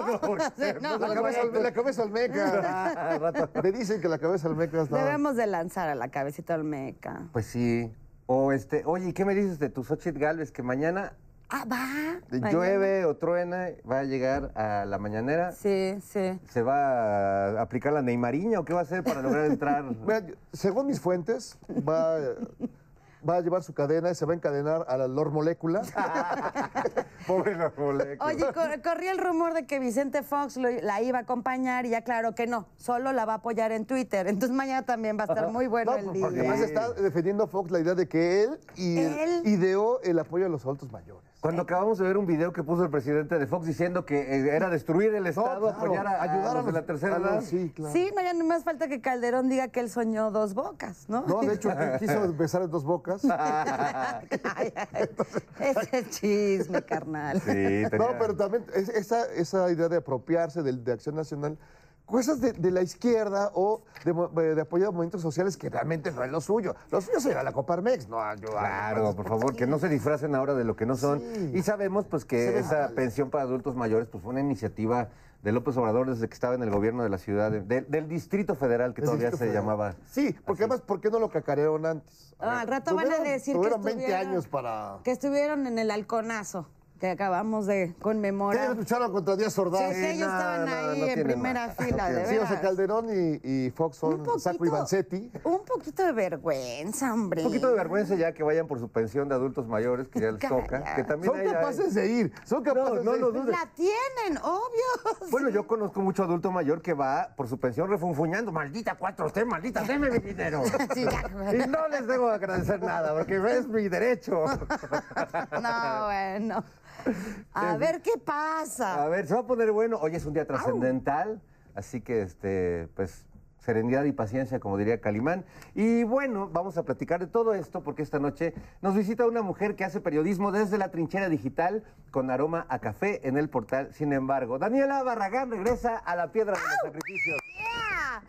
no, 0.82 0.98
no, 1.00 1.08
La 1.08 1.14
cabeza, 1.16 1.42
al- 1.42 1.64
la 1.64 1.74
cabeza 1.74 2.04
almeca. 2.04 3.14
Al 3.14 3.20
rato. 3.34 3.50
Me 3.64 3.72
dicen 3.72 4.02
que 4.02 4.08
la 4.08 4.20
cabeza 4.20 4.48
almeca 4.50 4.84
está... 4.84 5.04
Debemos 5.04 5.36
de 5.36 5.48
lanzar 5.48 5.90
a 5.90 5.96
la 5.96 6.10
cabecita 6.12 6.54
olmeca. 6.54 7.24
Pues 7.32 7.48
sí. 7.48 7.92
O 8.28 8.52
este, 8.52 8.84
oye, 8.86 9.10
¿y 9.10 9.14
qué 9.14 9.26
me 9.26 9.34
dices 9.34 9.58
de 9.58 9.70
tu 9.70 9.84
Xochitl 9.84 10.20
Galvez? 10.20 10.52
Que 10.52 10.62
mañana 10.62 11.14
Ah, 11.50 11.66
va. 11.72 12.20
mañana. 12.32 12.52
llueve 12.52 13.06
o 13.06 13.16
truena, 13.16 13.68
va 13.90 14.00
a 14.00 14.04
llegar 14.04 14.52
a 14.56 14.86
la 14.86 14.98
mañanera. 14.98 15.52
Sí, 15.52 15.96
sí. 16.02 16.40
¿Se 16.50 16.62
va 16.64 17.50
a 17.58 17.62
aplicar 17.62 17.94
la 17.94 18.02
Neymariña 18.02 18.60
o 18.60 18.66
qué 18.66 18.74
va 18.74 18.80
a 18.80 18.84
hacer 18.84 19.04
para 19.04 19.22
lograr 19.22 19.46
entrar? 19.46 19.84
Mira, 20.06 20.26
según 20.52 20.88
mis 20.88 21.00
fuentes, 21.00 21.58
va, 21.88 22.18
va 23.30 23.36
a 23.36 23.42
llevar 23.42 23.62
su 23.62 23.74
cadena 23.74 24.10
y 24.10 24.16
se 24.16 24.26
va 24.26 24.34
a 24.34 24.36
encadenar 24.36 24.86
a 24.88 24.98
la 24.98 25.08
Lord 25.08 25.32
Molécula. 25.32 25.82
Pobre 27.28 27.56
la 27.56 27.72
molécula. 27.78 28.26
Oye, 28.26 28.46
cor- 28.54 28.82
corría 28.82 29.12
el 29.12 29.18
rumor 29.20 29.54
de 29.54 29.66
que 29.66 29.80
Vicente 29.80 30.24
Fox 30.24 30.58
lo- 30.58 30.70
la 30.70 31.02
iba 31.02 31.20
a 31.20 31.22
acompañar 31.22 31.86
y 31.86 31.90
ya 31.92 32.02
claro 32.04 32.36
que 32.36 32.48
no, 32.48 32.68
solo 32.78 33.14
la 33.14 33.26
va 33.26 33.34
a 33.34 33.38
apoyar 33.38 33.72
en 33.72 33.86
Twitter. 33.86 34.28
Entonces 34.28 34.56
mañana 34.56 34.86
también 34.86 35.18
va 35.18 35.24
a 35.24 35.28
estar 35.28 35.48
muy 35.50 35.68
bueno 35.68 35.92
No, 35.92 35.98
el 36.00 36.06
porque 36.06 36.18
día. 36.20 36.28
además 36.30 36.60
está 36.60 36.92
defendiendo 36.94 37.48
Fox 37.48 37.72
la 37.72 37.80
idea 37.80 37.94
de 37.96 38.08
que 38.10 38.44
él, 38.44 38.60
y 38.76 38.98
Él. 38.98 39.42
ideó 39.46 40.02
el 40.02 40.20
apoyo 40.20 40.48
a 40.48 40.50
los 40.50 40.64
adultos 40.66 40.92
mayores. 40.92 41.32
Cuando 41.44 41.64
acabamos 41.64 41.98
de 41.98 42.06
ver 42.08 42.16
un 42.18 42.26
video 42.26 42.54
que 42.54 42.64
puso 42.64 42.86
el 42.86 42.90
presidente 42.90 43.38
de 43.38 43.46
Fox 43.48 43.66
diciendo 43.66 44.06
que 44.06 44.18
eh, 44.22 44.56
era 44.56 44.70
destruir 44.70 45.14
el 45.14 45.28
Estado, 45.28 45.60
claro, 45.74 45.78
apoyar 45.78 46.08
a, 46.08 46.22
ayudar 46.22 46.52
a 46.52 46.54
los 46.54 46.66
de 46.68 46.72
la 46.72 46.86
tercera 46.86 47.18
edad. 47.18 47.42
Sí, 47.42 47.70
claro. 47.76 47.92
Sí, 47.92 48.10
no, 48.16 48.22
ya 48.22 48.34
no 48.34 48.46
más 48.46 48.64
falta 48.64 48.88
que 48.88 49.02
Calderón 49.02 49.50
diga 49.50 49.68
que 49.68 49.82
él 49.82 49.90
soñó 49.90 50.32
dos 50.32 50.54
bocas, 50.54 51.04
¿no? 51.10 51.26
No, 51.28 51.42
de 51.42 51.56
hecho, 51.56 51.70
qui- 51.70 52.00
quiso 52.00 52.34
besar 52.38 52.62
en 52.62 52.72
dos 52.72 52.86
bocas. 52.86 53.26
Ese 55.60 56.10
chisme, 56.12 56.82
carnal. 56.84 57.42
Sí, 57.42 57.48
tenía- 57.52 57.90
No, 57.98 58.08
pero 58.18 58.38
también 58.38 58.64
es- 58.74 58.88
esa, 58.88 59.26
esa 59.34 59.70
idea 59.70 59.90
de 59.90 59.98
apropiarse 59.98 60.64
del- 60.64 60.82
de, 60.82 60.94
Acción 60.94 61.16
Nacional, 61.16 61.58
cosas 62.06 62.42
de, 62.42 62.54
de 62.54 62.72
la 62.72 62.82
izquierda 62.82 63.52
o 63.54 63.82
de, 64.06 64.14
mo- 64.14 64.28
de 64.28 64.60
apoyar 64.62 64.90
a 64.90 64.92
movimientos 64.92 65.22
sociales 65.22 65.58
que 65.58 65.70
realmente 65.70 66.12
no 66.12 66.24
es 66.24 66.32
lo 66.32 66.42
suyo. 66.42 66.76
Lo 66.92 67.02
suyo 67.02 67.20
sería 67.20 67.44
la 67.44 67.52
Coparmex, 67.52 68.08
no 68.10 68.22
ayudar. 68.22 68.60
Claro, 68.60 69.16
por 69.16 69.28
favor, 69.28 69.56
que 69.56 69.66
no 69.68 69.80
se 69.80 69.90
disfracen 69.90 70.36
ahora 70.36 70.54
de 70.54 70.64
lo 70.64 70.76
que 70.76 70.86
no 70.86 70.96
son. 70.96 71.20
Sí. 71.20 71.52
Y 71.56 71.62
sabemos 71.64 72.06
pues 72.06 72.26
que 72.26 72.60
esa 72.60 72.82
mal. 72.88 72.94
pensión 72.94 73.30
para 73.30 73.44
adultos 73.46 73.76
mayores 73.76 74.08
pues 74.10 74.24
fue 74.24 74.32
una 74.32 74.42
iniciativa 74.42 75.10
de 75.42 75.52
López 75.52 75.76
Obrador 75.76 76.10
desde 76.10 76.28
que 76.30 76.34
estaba 76.34 76.56
en 76.56 76.64
el 76.64 76.70
gobierno 76.70 77.04
de 77.04 77.10
la 77.10 77.18
ciudad, 77.18 77.52
de- 77.52 77.62
de- 77.62 77.82
del 77.82 78.08
Distrito 78.08 78.56
Federal 78.56 78.94
que 78.94 79.02
todavía 79.02 79.32
se 79.32 79.52
llamaba. 79.52 79.96
Sí, 80.06 80.34
porque 80.46 80.64
además, 80.64 80.82
¿por 80.82 81.02
qué 81.02 81.10
no 81.10 81.20
lo 81.20 81.30
cacarearon 81.30 81.86
antes? 81.86 82.34
Ah, 82.40 82.62
al 82.62 82.68
rato 82.68 82.96
van 82.96 83.08
a 83.12 83.18
Tuvieron- 83.18 83.24
decir 83.24 83.54
que 83.54 83.58
tuvieron 83.60 83.82
20 83.82 84.04
estuvieron- 84.06 84.28
años 84.30 84.48
para... 84.48 85.00
Que 85.04 85.12
estuvieron 85.12 85.68
en 85.68 85.80
el 85.80 85.92
halconazo. 85.92 86.68
Que 87.04 87.10
acabamos 87.10 87.66
de 87.66 87.94
conmemorar. 88.02 88.64
ellos 88.64 88.78
lucharon 88.78 89.12
contra 89.12 89.36
Díaz 89.36 89.52
Sí, 89.52 89.60
Ordaz. 89.60 89.92
que 89.92 90.12
ellos 90.12 90.22
estaban 90.32 90.66
no, 90.66 90.72
ahí 90.74 91.02
no 91.02 91.08
en 91.08 91.24
primera 91.26 91.68
más. 91.68 91.76
fila, 91.76 92.10
de 92.10 92.26
Sí, 92.28 92.38
o 92.38 92.48
sea. 92.48 92.62
Calderón 92.62 93.08
y, 93.10 93.42
y 93.66 93.72
Fox 93.72 93.98
son 93.98 94.24
Saco 94.40 94.66
y 94.66 94.70
Vanzetti. 94.70 95.30
un 95.44 95.66
poquito 95.66 96.02
de 96.06 96.14
vergüenza, 96.14 97.14
hombre. 97.14 97.42
Un 97.42 97.48
poquito 97.50 97.68
de 97.68 97.76
vergüenza 97.76 98.16
ya 98.16 98.32
que 98.34 98.42
vayan 98.42 98.68
por 98.68 98.80
su 98.80 98.88
pensión 98.88 99.28
de 99.28 99.36
adultos 99.36 99.68
mayores, 99.68 100.08
que 100.08 100.22
ya 100.22 100.32
les 100.32 100.40
toca. 100.48 100.96
Que 100.96 101.04
también 101.04 101.34
Son 101.34 101.42
hay- 101.42 101.48
hay- 101.48 101.54
capaces 101.54 101.94
de 101.94 102.08
ir. 102.08 102.34
Son 102.46 102.64
capaces 102.64 103.00
de 103.00 103.04
lo 103.04 103.16
ir. 103.18 103.22
dudes. 103.22 103.46
La 103.48 103.68
tienen, 103.76 104.42
obvio. 104.42 105.28
Bueno, 105.30 105.50
yo 105.50 105.68
conozco 105.68 106.00
mucho 106.00 106.24
adulto 106.24 106.52
mayor 106.54 106.82
que 106.82 106.94
va 106.94 107.34
por 107.36 107.50
su 107.50 107.60
pensión 107.60 107.90
refunfuñando. 107.90 108.54
Maldita 108.54 108.98
4T, 108.98 109.44
maldita, 109.46 109.82
deme 109.84 110.10
mi 110.10 110.20
dinero. 110.20 110.64
Sí. 110.94 111.02
Y 111.02 111.68
no 111.68 111.86
les 111.90 112.08
debo 112.08 112.30
agradecer 112.30 112.82
nada, 112.82 113.14
porque 113.14 113.42
es 113.58 113.68
mi 113.68 113.90
derecho. 113.90 114.46
No, 115.62 116.06
bueno. 116.06 116.64
A 117.54 117.78
ver 117.78 118.02
qué 118.02 118.18
pasa. 118.24 119.04
A 119.04 119.08
ver, 119.10 119.28
se 119.28 119.34
va 119.34 119.42
a 119.42 119.48
poner 119.48 119.72
bueno. 119.72 119.98
Hoy 120.00 120.16
es 120.16 120.26
un 120.26 120.34
día 120.34 120.46
trascendental, 120.46 121.42
así 121.76 122.02
que, 122.02 122.22
este, 122.22 122.88
pues, 122.96 123.26
serenidad 123.64 124.04
y 124.04 124.12
paciencia, 124.12 124.60
como 124.60 124.78
diría 124.78 125.00
Calimán. 125.00 125.46
Y 125.74 126.04
bueno, 126.04 126.50
vamos 126.52 126.78
a 126.78 126.84
platicar 126.84 127.20
de 127.20 127.28
todo 127.28 127.54
esto 127.54 127.82
porque 127.82 128.02
esta 128.02 128.20
noche 128.20 128.54
nos 128.82 128.96
visita 128.96 129.26
una 129.26 129.42
mujer 129.42 129.76
que 129.76 129.86
hace 129.86 130.02
periodismo 130.02 130.52
desde 130.52 130.78
la 130.78 130.92
trinchera 130.92 131.30
digital 131.30 131.84
con 132.12 132.30
aroma 132.30 132.66
a 132.70 132.80
café 132.80 133.28
en 133.28 133.38
el 133.38 133.50
portal. 133.50 133.94
Sin 133.94 134.14
embargo, 134.14 134.60
Daniela 134.60 135.02
Barragán 135.04 135.50
regresa 135.50 135.98
a 135.98 136.16
la 136.16 136.32
piedra 136.32 136.54
de 136.54 136.60
los 136.60 136.76
sacrificios. 136.84 137.40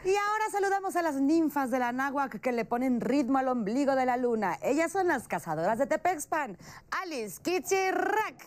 Y 0.04 0.10
ahora 0.16 0.44
saludamos 0.50 0.96
a 0.96 1.02
las 1.02 1.16
ninfas 1.16 1.70
de 1.70 1.78
la 1.78 1.92
náhuac 1.92 2.40
que 2.40 2.52
le 2.52 2.64
ponen 2.64 3.00
ritmo 3.00 3.38
al 3.38 3.48
ombligo 3.48 3.94
de 3.96 4.06
la 4.06 4.16
luna. 4.16 4.58
Ellas 4.62 4.92
son 4.92 5.08
las 5.08 5.28
cazadoras 5.28 5.78
de 5.78 5.86
Tepexpan. 5.86 6.56
Alice, 7.02 7.40
Kitsi, 7.42 7.90
Rack. 7.90 8.44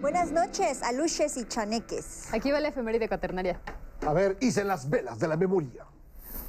Buenas 0.00 0.32
noches, 0.32 0.82
aluches 0.82 1.36
y 1.36 1.44
chaneques. 1.44 2.32
Aquí 2.32 2.50
va 2.50 2.58
la 2.60 2.68
efeméride 2.68 3.06
cuaternaria. 3.06 3.60
A 4.06 4.14
ver, 4.14 4.38
hice 4.40 4.64
las 4.64 4.88
velas 4.88 5.18
de 5.18 5.28
la 5.28 5.36
memoria. 5.36 5.84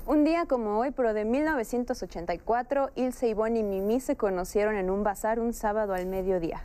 Un 0.08 0.24
día 0.24 0.46
como 0.48 0.80
hoy, 0.80 0.92
pero 0.92 1.14
de 1.14 1.26
1984, 1.26 2.90
Ilse, 2.96 3.28
Ivonne 3.28 3.60
y 3.60 3.64
Mimi 3.64 4.00
se 4.00 4.18
conocieron 4.18 4.76
en 4.76 4.90
un 4.90 5.04
bazar 5.04 5.40
un 5.40 5.54
sábado 5.54 5.94
al 5.94 6.08
mediodía. 6.08 6.62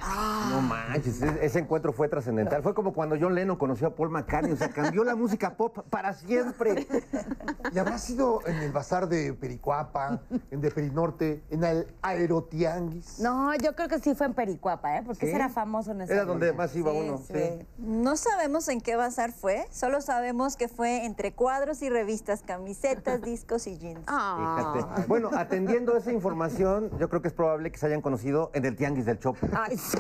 No 0.51 0.63
manches, 0.63 1.21
ese 1.21 1.59
encuentro 1.59 1.93
fue 1.93 2.09
trascendental. 2.09 2.63
Fue 2.63 2.75
como 2.75 2.95
cuando 2.95 3.17
John 3.21 3.35
Lennon 3.35 3.57
conoció 3.57 3.89
a 3.89 3.95
Paul 3.95 4.11
McCartney, 4.11 4.53
o 4.53 4.57
sea, 4.57 4.71
cambió 4.71 5.05
la 5.05 5.15
música 5.15 5.55
pop 5.55 5.79
para 5.91 6.15
siempre. 6.15 6.87
¿Y 7.75 7.79
habrá 7.79 7.99
sido 7.99 8.41
en 8.47 8.57
el 8.57 8.73
bazar 8.73 9.09
de 9.09 9.35
Pericuapa, 9.35 10.23
en 10.51 10.61
de 10.61 10.71
Perinorte, 10.71 11.43
en 11.51 11.63
el 11.65 11.87
Aerotianguis? 12.03 13.19
No, 13.21 13.55
yo 13.57 13.75
creo 13.77 13.89
que 13.89 13.99
sí 13.99 14.15
fue 14.15 14.27
en 14.27 14.35
Pericuapa, 14.35 14.97
¿eh? 14.97 15.03
Porque 15.05 15.21
¿Sí? 15.21 15.27
ese 15.27 15.37
era 15.37 15.51
famoso 15.51 15.93
en 15.93 16.01
esa 16.01 16.15
Era 16.15 16.25
donde 16.25 16.53
más 16.53 16.75
iba 16.75 16.91
Sí, 16.91 16.99
uno, 16.99 17.19
sí. 17.19 17.67
No 17.79 18.17
sabemos 18.17 18.69
en 18.69 18.81
qué 18.81 18.97
bazar 18.97 19.33
fue, 19.33 19.67
solo 19.71 20.01
sabemos 20.01 20.57
que 20.57 20.69
fue 20.69 21.05
entre 21.05 21.33
cuadros 21.33 21.83
y 21.83 21.91
revistas, 21.91 22.43
camisetas, 22.43 23.21
discos 23.27 23.67
y 23.67 23.77
jeans. 23.77 24.05
Ah. 24.07 24.73
Fíjate. 24.75 25.07
Bueno, 25.09 25.31
atendiendo 25.35 25.97
esa 25.97 26.13
información, 26.13 26.91
yo 26.99 27.11
creo 27.11 27.21
que 27.21 27.29
es 27.29 27.35
probable 27.35 27.71
que 27.71 27.79
se 27.79 27.87
hayan 27.87 28.01
conocido 28.01 28.51
en 28.55 28.65
el 28.65 28.77
Tianguis 28.77 29.05
del 29.05 29.19
Chopo. 29.19 29.47
Ay, 29.53 29.77
sí. 29.77 29.99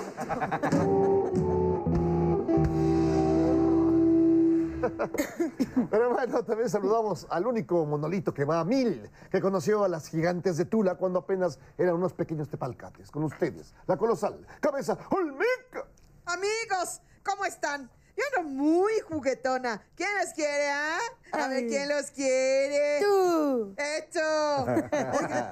Pero 5.91 6.15
bueno, 6.15 6.45
también 6.45 6.71
saludamos 6.71 7.27
al 7.29 7.47
único 7.47 7.85
monolito 7.85 8.33
que 8.33 8.45
va 8.45 8.61
a 8.61 8.65
mil, 8.65 9.11
que 9.31 9.41
conoció 9.41 9.83
a 9.83 9.89
las 9.89 10.09
gigantes 10.09 10.57
de 10.57 10.65
Tula 10.65 10.95
cuando 10.95 11.19
apenas 11.19 11.59
eran 11.77 11.97
unos 11.97 12.13
pequeños 12.13 12.49
tepalcates. 12.49 13.11
Con 13.11 13.25
ustedes, 13.25 13.75
la 13.87 13.97
colosal 13.97 14.47
cabeza 14.61 14.97
Olmeca. 15.11 15.89
Amigos, 16.27 17.03
¿cómo 17.25 17.45
están? 17.45 17.91
Yo 18.17 18.23
ando 18.37 18.49
muy 18.49 18.93
juguetona. 19.09 19.83
¿Quién 19.95 20.09
los 20.23 20.33
quiere, 20.33 20.71
ah? 20.71 20.99
A 21.33 21.49
ver. 21.49 21.67
¿quién 21.67 21.89
los 21.89 22.11
quiere? 22.11 23.01
Tú. 23.03 23.75
¡Esto! 23.77 24.21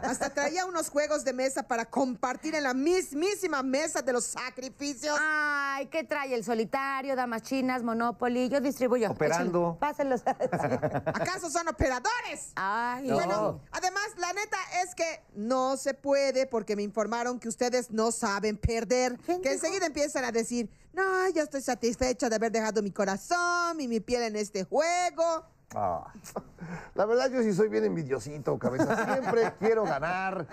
Hasta 0.02 0.30
traía 0.30 0.66
unos 0.66 0.88
juegos 0.88 1.24
de 1.24 1.32
mesa 1.32 1.62
para 1.62 1.84
compartir 1.84 2.54
en 2.54 2.62
la 2.62 2.74
mismísima 2.74 3.62
mesa 3.62 4.00
de 4.02 4.12
los 4.12 4.24
sacrificios. 4.24 5.16
Ay, 5.20 5.86
¿qué 5.86 6.04
trae? 6.04 6.34
El 6.34 6.44
solitario, 6.44 7.16
damas 7.16 7.42
chinas, 7.42 7.82
Monopoly. 7.82 8.48
Yo 8.48 8.60
distribuyo. 8.60 9.10
Operando. 9.10 9.76
Échale, 9.76 9.80
Pásenlos. 9.80 10.22
¿Acaso 11.06 11.50
son 11.50 11.68
operadores? 11.68 12.52
Ay, 12.56 13.10
Bueno, 13.10 13.60
además, 13.70 14.04
la 14.18 14.32
neta 14.32 14.56
es 14.84 14.94
que 14.94 15.22
no 15.34 15.76
se 15.76 15.94
puede 15.94 16.46
porque 16.46 16.76
me 16.76 16.82
informaron 16.82 17.38
que 17.38 17.48
ustedes 17.48 17.90
no 17.90 18.12
saben 18.12 18.56
perder. 18.56 19.18
¿Quién 19.26 19.42
Que 19.42 19.50
dijo? 19.50 19.64
enseguida 19.66 19.86
empiezan 19.86 20.24
a 20.24 20.32
decir, 20.32 20.70
no, 20.92 21.28
yo 21.30 21.42
estoy 21.42 21.60
satisfecha 21.62 22.28
de 22.28 22.36
haber 22.36 22.52
dejado 22.52 22.82
mi 22.82 22.90
corazón 22.90 23.80
y 23.80 23.88
mi 23.88 24.00
piel 24.00 24.22
en 24.22 24.36
este 24.36 24.64
juego. 24.64 25.46
Ah. 25.74 26.12
La 26.94 27.04
verdad, 27.04 27.30
yo 27.30 27.42
sí 27.42 27.52
soy 27.52 27.68
bien 27.68 27.84
envidiosito, 27.84 28.58
cabeza. 28.58 29.04
Siempre 29.20 29.52
quiero 29.58 29.84
ganar. 29.84 30.46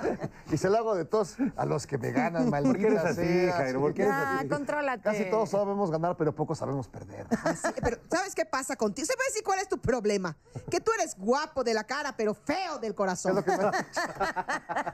Y 0.52 0.58
se 0.58 0.70
lo 0.70 0.78
hago 0.78 0.96
de 0.96 1.06
todos 1.06 1.36
a 1.56 1.66
los 1.66 1.88
que 1.88 1.98
me 1.98 2.12
ganan, 2.12 2.50
¿Por 2.50 2.76
qué 2.78 2.88
eres 2.88 3.04
maldita 3.04 3.10
así, 3.10 3.46
sea, 3.46 3.54
Jairo? 3.54 3.80
¿Por 3.80 3.94
qué 3.94 4.02
eres 4.04 4.14
Ya, 4.14 4.40
así? 4.40 4.48
contrólate. 4.50 5.04
Casi 5.04 5.30
todos 5.30 5.50
sabemos 5.50 5.90
ganar, 5.92 6.18
pero 6.18 6.34
pocos 6.36 6.58
sabemos 6.58 6.88
perder. 6.88 7.28
Pero 7.82 7.98
¿sabes 8.12 8.36
qué 8.36 8.46
pasa 8.46 8.76
contigo? 8.76 9.06
¿Se 9.06 9.14
puede 9.16 9.30
decir 9.30 9.44
cuál 9.44 9.60
es 9.60 9.70
tu 9.70 9.78
problema? 9.78 10.36
Que 10.70 10.80
tú 10.82 10.92
eres 11.00 11.16
guapo 11.18 11.64
de 11.64 11.74
la 11.74 11.84
cara, 11.86 12.14
pero 12.18 12.34
feo 12.34 12.78
del 12.80 12.92
Es 12.92 12.96
corazón. 12.98 13.36
lo 13.36 13.44
que 13.44 13.52
me- 13.52 13.58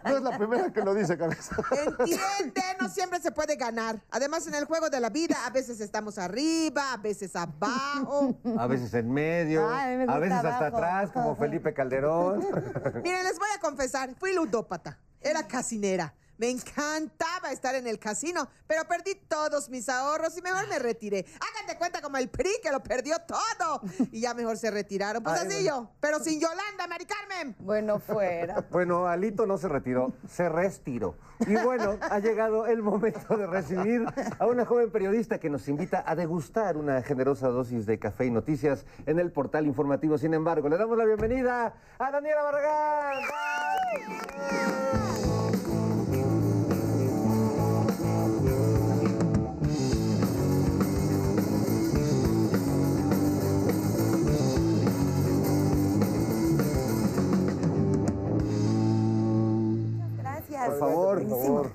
No 0.10 0.18
es 0.18 0.22
la 0.24 0.38
primera 0.38 0.72
que 0.72 0.82
lo 0.82 0.94
dice, 0.94 1.18
cabeza. 1.18 1.56
Entiende, 1.72 2.62
no 2.80 2.90
siempre 2.90 3.20
se 3.20 3.32
puede 3.32 3.56
ganar. 3.56 4.02
Además, 4.12 4.46
en 4.48 4.56
el 4.56 4.66
juego 4.66 4.90
de 4.90 5.00
la 5.00 5.10
vida, 5.10 5.36
a 5.46 5.50
veces 5.50 5.80
estamos 5.80 6.18
arriba, 6.18 6.94
a 6.94 6.98
veces 6.98 7.36
abajo. 7.36 8.36
A 8.58 8.68
veces 8.68 8.94
en 8.94 9.12
medio, 9.12 9.68
Ay, 9.70 9.94
a 9.96 9.98
mí 9.98 10.06
me 10.06 10.14
a 10.14 10.17
gusta 10.20 10.36
veces 10.36 10.52
hasta 10.52 10.68
atrás, 10.68 11.12
como 11.12 11.36
Felipe 11.36 11.74
Calderón. 11.74 12.40
Miren, 13.04 13.24
les 13.24 13.38
voy 13.40 13.50
a 13.56 13.60
confesar, 13.60 14.14
fui 14.16 14.34
ludópata, 14.34 15.00
era 15.22 15.48
casinera. 15.48 16.14
Me 16.38 16.52
encantaba 16.52 17.52
estar 17.52 17.74
en 17.76 17.88
el 17.88 17.98
casino, 17.98 18.48
pero 18.68 18.84
perdí 18.88 19.16
todos 19.28 19.70
mis 19.70 19.90
ahorros 19.90 20.38
y 20.38 20.42
mejor 20.42 20.68
me 20.68 20.78
retiré. 20.78 21.26
Hagan 21.36 21.68
de 21.68 21.78
cuenta 21.78 22.02
como 22.02 22.18
el 22.18 22.30
PRI 22.30 22.52
que 22.62 22.72
lo 22.72 22.82
perdió 22.82 23.16
todo. 23.28 23.82
Y 24.12 24.22
ya 24.22 24.34
mejor 24.34 24.58
se 24.58 24.72
retiraron. 24.72 25.22
Pues 25.24 25.40
Ay, 25.40 25.48
así 25.48 25.66
yo, 25.66 25.90
pero 26.00 26.20
sin 26.20 26.40
Yolanda, 26.40 26.88
Mari 26.88 27.06
Carmen. 27.06 27.56
Bueno, 27.60 28.00
fuera. 28.00 28.66
Bueno, 28.72 29.08
Alito 29.08 29.46
no 29.48 29.58
se 29.58 29.68
retiró, 29.68 30.14
se 30.30 30.48
restiró. 30.50 31.16
Y 31.40 31.56
bueno, 31.56 31.98
ha 32.02 32.20
llegado 32.20 32.68
el 32.68 32.82
momento 32.82 33.36
de 33.36 33.48
recibir 33.48 34.06
a 34.40 34.46
una 34.46 34.66
joven 34.66 34.92
periodista 34.92 35.40
que 35.40 35.50
nos 35.50 35.68
invita 35.68 36.04
a 36.06 36.16
degustar 36.16 36.78
una 36.78 37.02
generosa 37.02 37.48
dosis 37.48 37.86
de 37.86 38.00
café 38.00 38.26
y 38.26 38.32
noticias 38.32 38.86
en 39.06 39.20
el 39.20 39.32
portal 39.32 39.66
informativo. 39.66 40.18
Sin 40.18 40.34
embargo, 40.34 40.70
le 40.70 40.78
damos 40.78 40.98
la 40.98 41.06
bienvenida 41.06 41.74
a 42.00 42.12
Daniela 42.12 42.44
Barragán. 42.44 43.18
Gracias. 60.68 60.80
Por 60.80 60.90
favor, 60.90 61.28
por 61.28 61.40
favor. 61.46 61.72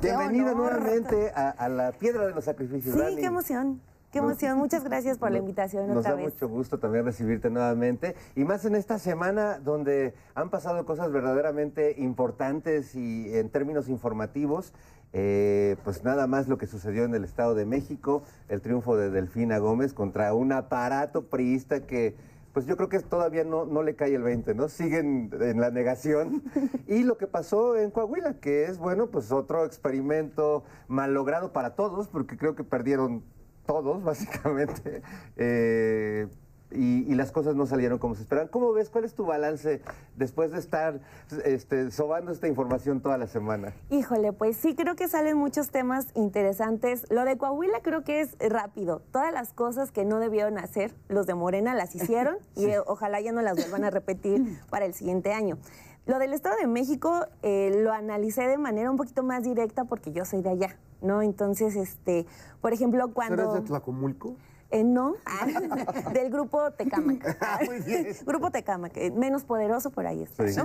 Bienvenida 0.00 0.54
nuevamente 0.54 1.30
a, 1.34 1.50
a 1.50 1.68
la 1.68 1.92
piedra 1.92 2.26
de 2.26 2.34
los 2.34 2.44
sacrificios. 2.44 2.94
Sí, 2.94 3.00
Dani. 3.00 3.16
qué 3.16 3.26
emoción. 3.26 3.80
Qué 4.10 4.18
emoción. 4.18 4.58
Muchas 4.58 4.84
gracias 4.84 5.16
por 5.16 5.30
la 5.30 5.38
invitación 5.38 5.86
Nos 5.88 5.98
otra 5.98 6.10
da 6.10 6.16
vez. 6.18 6.34
mucho 6.34 6.48
gusto 6.48 6.78
también 6.78 7.04
recibirte 7.04 7.48
nuevamente. 7.48 8.14
Y 8.36 8.44
más 8.44 8.64
en 8.66 8.74
esta 8.74 8.98
semana 8.98 9.58
donde 9.58 10.14
han 10.34 10.50
pasado 10.50 10.84
cosas 10.84 11.10
verdaderamente 11.12 11.94
importantes 11.98 12.94
y 12.94 13.34
en 13.36 13.48
términos 13.48 13.88
informativos. 13.88 14.72
eh, 15.14 15.76
pues 15.84 16.04
nada 16.04 16.26
más 16.26 16.48
lo 16.48 16.56
que 16.56 16.66
sucedió 16.66 17.04
en 17.04 17.14
el 17.14 17.24
Estado 17.24 17.54
de 17.54 17.66
México, 17.66 18.22
el 18.48 18.62
triunfo 18.62 18.96
de 18.96 19.10
Delfina 19.10 19.58
Gómez 19.58 19.92
contra 19.92 20.32
un 20.32 20.52
aparato 20.52 21.24
priista 21.26 21.80
que, 21.86 22.14
pues 22.52 22.66
yo 22.66 22.76
creo 22.76 22.88
que 22.88 23.00
todavía 23.00 23.44
no, 23.44 23.64
no 23.64 23.82
le 23.82 23.96
cae 23.96 24.14
el 24.14 24.22
20, 24.22 24.54
¿no? 24.54 24.68
Siguen 24.68 25.30
en 25.40 25.60
la 25.60 25.70
negación. 25.70 26.42
Y 26.86 27.04
lo 27.04 27.16
que 27.16 27.26
pasó 27.26 27.76
en 27.76 27.90
Coahuila, 27.90 28.34
que 28.34 28.64
es, 28.64 28.76
bueno, 28.76 29.06
pues 29.06 29.32
otro 29.32 29.64
experimento 29.64 30.64
mal 30.88 31.14
logrado 31.14 31.52
para 31.52 31.74
todos, 31.74 32.08
porque 32.08 32.36
creo 32.36 32.54
que 32.54 32.64
perdieron 32.64 33.22
todos, 33.66 34.02
básicamente. 34.04 35.02
Eh, 35.36 36.28
y, 36.74 37.04
y 37.10 37.14
las 37.14 37.32
cosas 37.32 37.54
no 37.54 37.66
salieron 37.66 37.98
como 37.98 38.14
se 38.14 38.22
esperaban. 38.22 38.48
¿Cómo 38.48 38.72
ves? 38.72 38.90
¿Cuál 38.90 39.04
es 39.04 39.14
tu 39.14 39.24
balance 39.24 39.80
después 40.16 40.52
de 40.52 40.58
estar 40.58 41.00
este, 41.44 41.90
sobando 41.90 42.32
esta 42.32 42.48
información 42.48 43.00
toda 43.00 43.18
la 43.18 43.26
semana? 43.26 43.74
Híjole, 43.90 44.32
pues 44.32 44.56
sí, 44.56 44.74
creo 44.74 44.96
que 44.96 45.08
salen 45.08 45.36
muchos 45.36 45.70
temas 45.70 46.08
interesantes. 46.14 47.06
Lo 47.10 47.24
de 47.24 47.36
Coahuila 47.36 47.80
creo 47.82 48.04
que 48.04 48.20
es 48.20 48.36
rápido. 48.40 49.02
Todas 49.12 49.32
las 49.32 49.52
cosas 49.52 49.92
que 49.92 50.04
no 50.04 50.18
debieron 50.18 50.58
hacer, 50.58 50.94
los 51.08 51.26
de 51.26 51.34
Morena 51.34 51.74
las 51.74 51.94
hicieron 51.94 52.36
y 52.56 52.66
eh, 52.66 52.80
ojalá 52.86 53.20
ya 53.20 53.32
no 53.32 53.42
las 53.42 53.56
vuelvan 53.56 53.84
a 53.84 53.90
repetir 53.90 54.60
para 54.70 54.84
el 54.84 54.94
siguiente 54.94 55.32
año. 55.32 55.58
Lo 56.04 56.18
del 56.18 56.32
Estado 56.32 56.56
de 56.56 56.66
México 56.66 57.26
eh, 57.42 57.80
lo 57.82 57.92
analicé 57.92 58.48
de 58.48 58.58
manera 58.58 58.90
un 58.90 58.96
poquito 58.96 59.22
más 59.22 59.44
directa 59.44 59.84
porque 59.84 60.10
yo 60.10 60.24
soy 60.24 60.42
de 60.42 60.50
allá, 60.50 60.76
¿no? 61.00 61.22
Entonces, 61.22 61.76
este, 61.76 62.26
por 62.60 62.72
ejemplo, 62.72 63.04
¿Eres 63.04 63.14
cuando... 63.14 63.54
de 63.54 63.60
Tlacomulco? 63.60 64.34
Eh, 64.72 64.84
no, 64.84 65.16
del 66.14 66.30
grupo 66.30 66.72
Tecámac. 66.72 67.22
Ah, 67.42 67.60
muy 67.64 67.80
bien. 67.80 68.06
grupo 68.26 68.50
Tecámac, 68.50 68.96
eh, 68.96 69.10
menos 69.10 69.44
poderoso 69.44 69.90
por 69.90 70.06
ahí 70.06 70.22
está, 70.22 70.48
Sí, 70.48 70.56
¿no? 70.56 70.64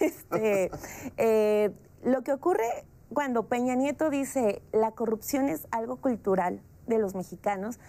Este, 0.00 0.70
eh, 1.16 1.72
lo 2.04 2.22
que 2.22 2.32
ocurre 2.32 2.84
cuando 3.12 3.46
Peña 3.48 3.74
Nieto 3.74 4.10
dice 4.10 4.62
la 4.72 4.92
corrupción 4.92 5.48
es 5.48 5.66
algo 5.70 5.96
cultural 5.96 6.60
de 6.86 6.98
los 6.98 7.14
mexicanos, 7.14 7.80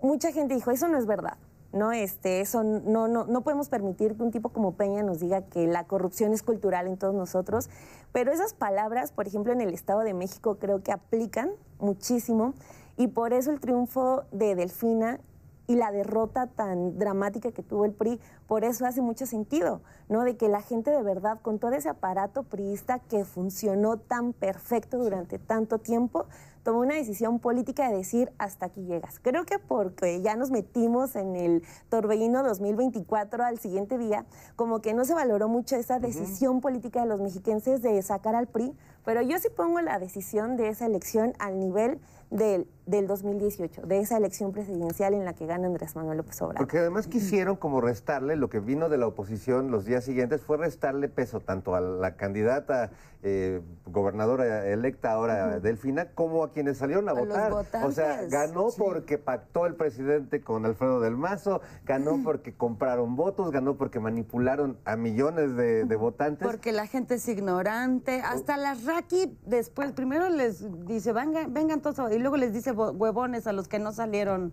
mucha 0.00 0.30
gente 0.30 0.54
dijo, 0.54 0.70
eso 0.70 0.86
no 0.86 0.96
es 0.96 1.06
verdad. 1.06 1.36
No, 1.72 1.92
este, 1.92 2.40
eso 2.40 2.64
no, 2.64 3.06
no, 3.06 3.24
no 3.26 3.42
podemos 3.42 3.68
permitir 3.68 4.16
que 4.16 4.22
un 4.22 4.32
tipo 4.32 4.48
como 4.48 4.74
Peña 4.74 5.02
nos 5.02 5.20
diga 5.20 5.42
que 5.42 5.66
la 5.66 5.84
corrupción 5.84 6.32
es 6.32 6.42
cultural 6.42 6.86
en 6.86 6.96
todos 6.96 7.14
nosotros. 7.14 7.70
Pero 8.12 8.32
esas 8.32 8.54
palabras, 8.54 9.12
por 9.12 9.28
ejemplo, 9.28 9.52
en 9.52 9.60
el 9.60 9.72
Estado 9.72 10.00
de 10.00 10.14
México 10.14 10.58
creo 10.58 10.82
que 10.82 10.90
aplican 10.90 11.52
muchísimo 11.78 12.54
y 13.00 13.08
por 13.08 13.32
eso 13.32 13.50
el 13.50 13.60
triunfo 13.60 14.24
de 14.30 14.54
Delfina 14.54 15.20
y 15.66 15.76
la 15.76 15.90
derrota 15.90 16.48
tan 16.48 16.98
dramática 16.98 17.50
que 17.50 17.62
tuvo 17.62 17.86
el 17.86 17.92
PRI, 17.92 18.20
por 18.46 18.62
eso 18.62 18.84
hace 18.84 19.00
mucho 19.00 19.24
sentido, 19.24 19.80
¿no? 20.10 20.22
De 20.22 20.36
que 20.36 20.50
la 20.50 20.60
gente 20.60 20.90
de 20.90 21.02
verdad, 21.02 21.40
con 21.40 21.58
todo 21.58 21.72
ese 21.72 21.88
aparato 21.88 22.42
priista 22.42 22.98
que 22.98 23.24
funcionó 23.24 23.96
tan 23.96 24.34
perfecto 24.34 24.98
durante 24.98 25.38
tanto 25.38 25.78
tiempo, 25.78 26.26
tomó 26.62 26.80
una 26.80 26.96
decisión 26.96 27.38
política 27.38 27.88
de 27.88 27.96
decir 27.96 28.32
hasta 28.36 28.66
aquí 28.66 28.84
llegas. 28.84 29.18
Creo 29.18 29.46
que 29.46 29.58
porque 29.58 30.20
ya 30.20 30.36
nos 30.36 30.50
metimos 30.50 31.16
en 31.16 31.36
el 31.36 31.62
torbellino 31.88 32.42
2024 32.42 33.42
al 33.44 33.58
siguiente 33.58 33.96
día, 33.96 34.26
como 34.56 34.82
que 34.82 34.92
no 34.92 35.06
se 35.06 35.14
valoró 35.14 35.48
mucho 35.48 35.76
esa 35.76 36.00
decisión 36.00 36.60
política 36.60 37.00
de 37.00 37.06
los 37.06 37.18
mexiquenses 37.18 37.80
de 37.80 38.02
sacar 38.02 38.34
al 38.34 38.46
PRI, 38.46 38.76
pero 39.06 39.22
yo 39.22 39.38
sí 39.38 39.48
pongo 39.48 39.80
la 39.80 39.98
decisión 39.98 40.58
de 40.58 40.68
esa 40.68 40.84
elección 40.84 41.32
al 41.38 41.58
nivel 41.58 41.98
del, 42.30 42.66
del 42.86 43.06
2018, 43.06 43.82
de 43.82 44.00
esa 44.00 44.16
elección 44.16 44.52
presidencial 44.52 45.14
en 45.14 45.24
la 45.24 45.34
que 45.34 45.46
gana 45.46 45.66
Andrés 45.66 45.96
Manuel 45.96 46.18
López 46.18 46.40
Obrador. 46.42 46.58
Porque 46.58 46.78
además 46.78 47.06
quisieron 47.06 47.56
como 47.56 47.80
restarle, 47.80 48.36
lo 48.36 48.48
que 48.48 48.60
vino 48.60 48.88
de 48.88 48.98
la 48.98 49.06
oposición 49.06 49.70
los 49.70 49.84
días 49.84 50.04
siguientes 50.04 50.40
fue 50.40 50.56
restarle 50.56 51.08
peso 51.08 51.40
tanto 51.40 51.74
a 51.74 51.80
la 51.80 52.16
candidata 52.16 52.90
eh, 53.22 53.60
gobernadora 53.84 54.66
electa 54.68 55.12
ahora 55.12 55.60
Delfina 55.60 56.06
como 56.14 56.42
a 56.42 56.52
quienes 56.52 56.78
salieron 56.78 57.06
a, 57.08 57.12
A 57.12 57.14
los 57.16 57.50
votar. 57.50 57.84
O 57.84 57.92
sea, 57.92 58.22
ganó 58.26 58.68
porque 58.76 59.18
pactó 59.18 59.66
el 59.66 59.74
presidente 59.74 60.40
con 60.40 60.64
Alfredo 60.64 61.00
del 61.00 61.16
Mazo, 61.16 61.60
ganó 61.84 62.22
porque 62.24 62.54
compraron 62.54 63.16
votos, 63.16 63.50
ganó 63.50 63.76
porque 63.76 64.00
manipularon 64.00 64.78
a 64.86 64.96
millones 64.96 65.54
de, 65.54 65.84
de 65.84 65.96
votantes. 65.96 66.46
Porque 66.46 66.72
la 66.72 66.86
gente 66.86 67.16
es 67.16 67.28
ignorante. 67.28 68.22
Hasta 68.24 68.56
las 68.56 68.84
Raki 68.84 69.36
después, 69.44 69.92
primero 69.92 70.30
les 70.30 70.86
dice, 70.86 71.12
vengan, 71.12 71.52
vengan 71.52 71.82
todos, 71.82 71.98
y 72.20 72.22
luego 72.22 72.36
les 72.36 72.52
dice 72.52 72.72
huevones 72.72 73.46
a 73.46 73.52
los 73.54 73.66
que 73.66 73.78
no 73.78 73.92
salieron 73.92 74.52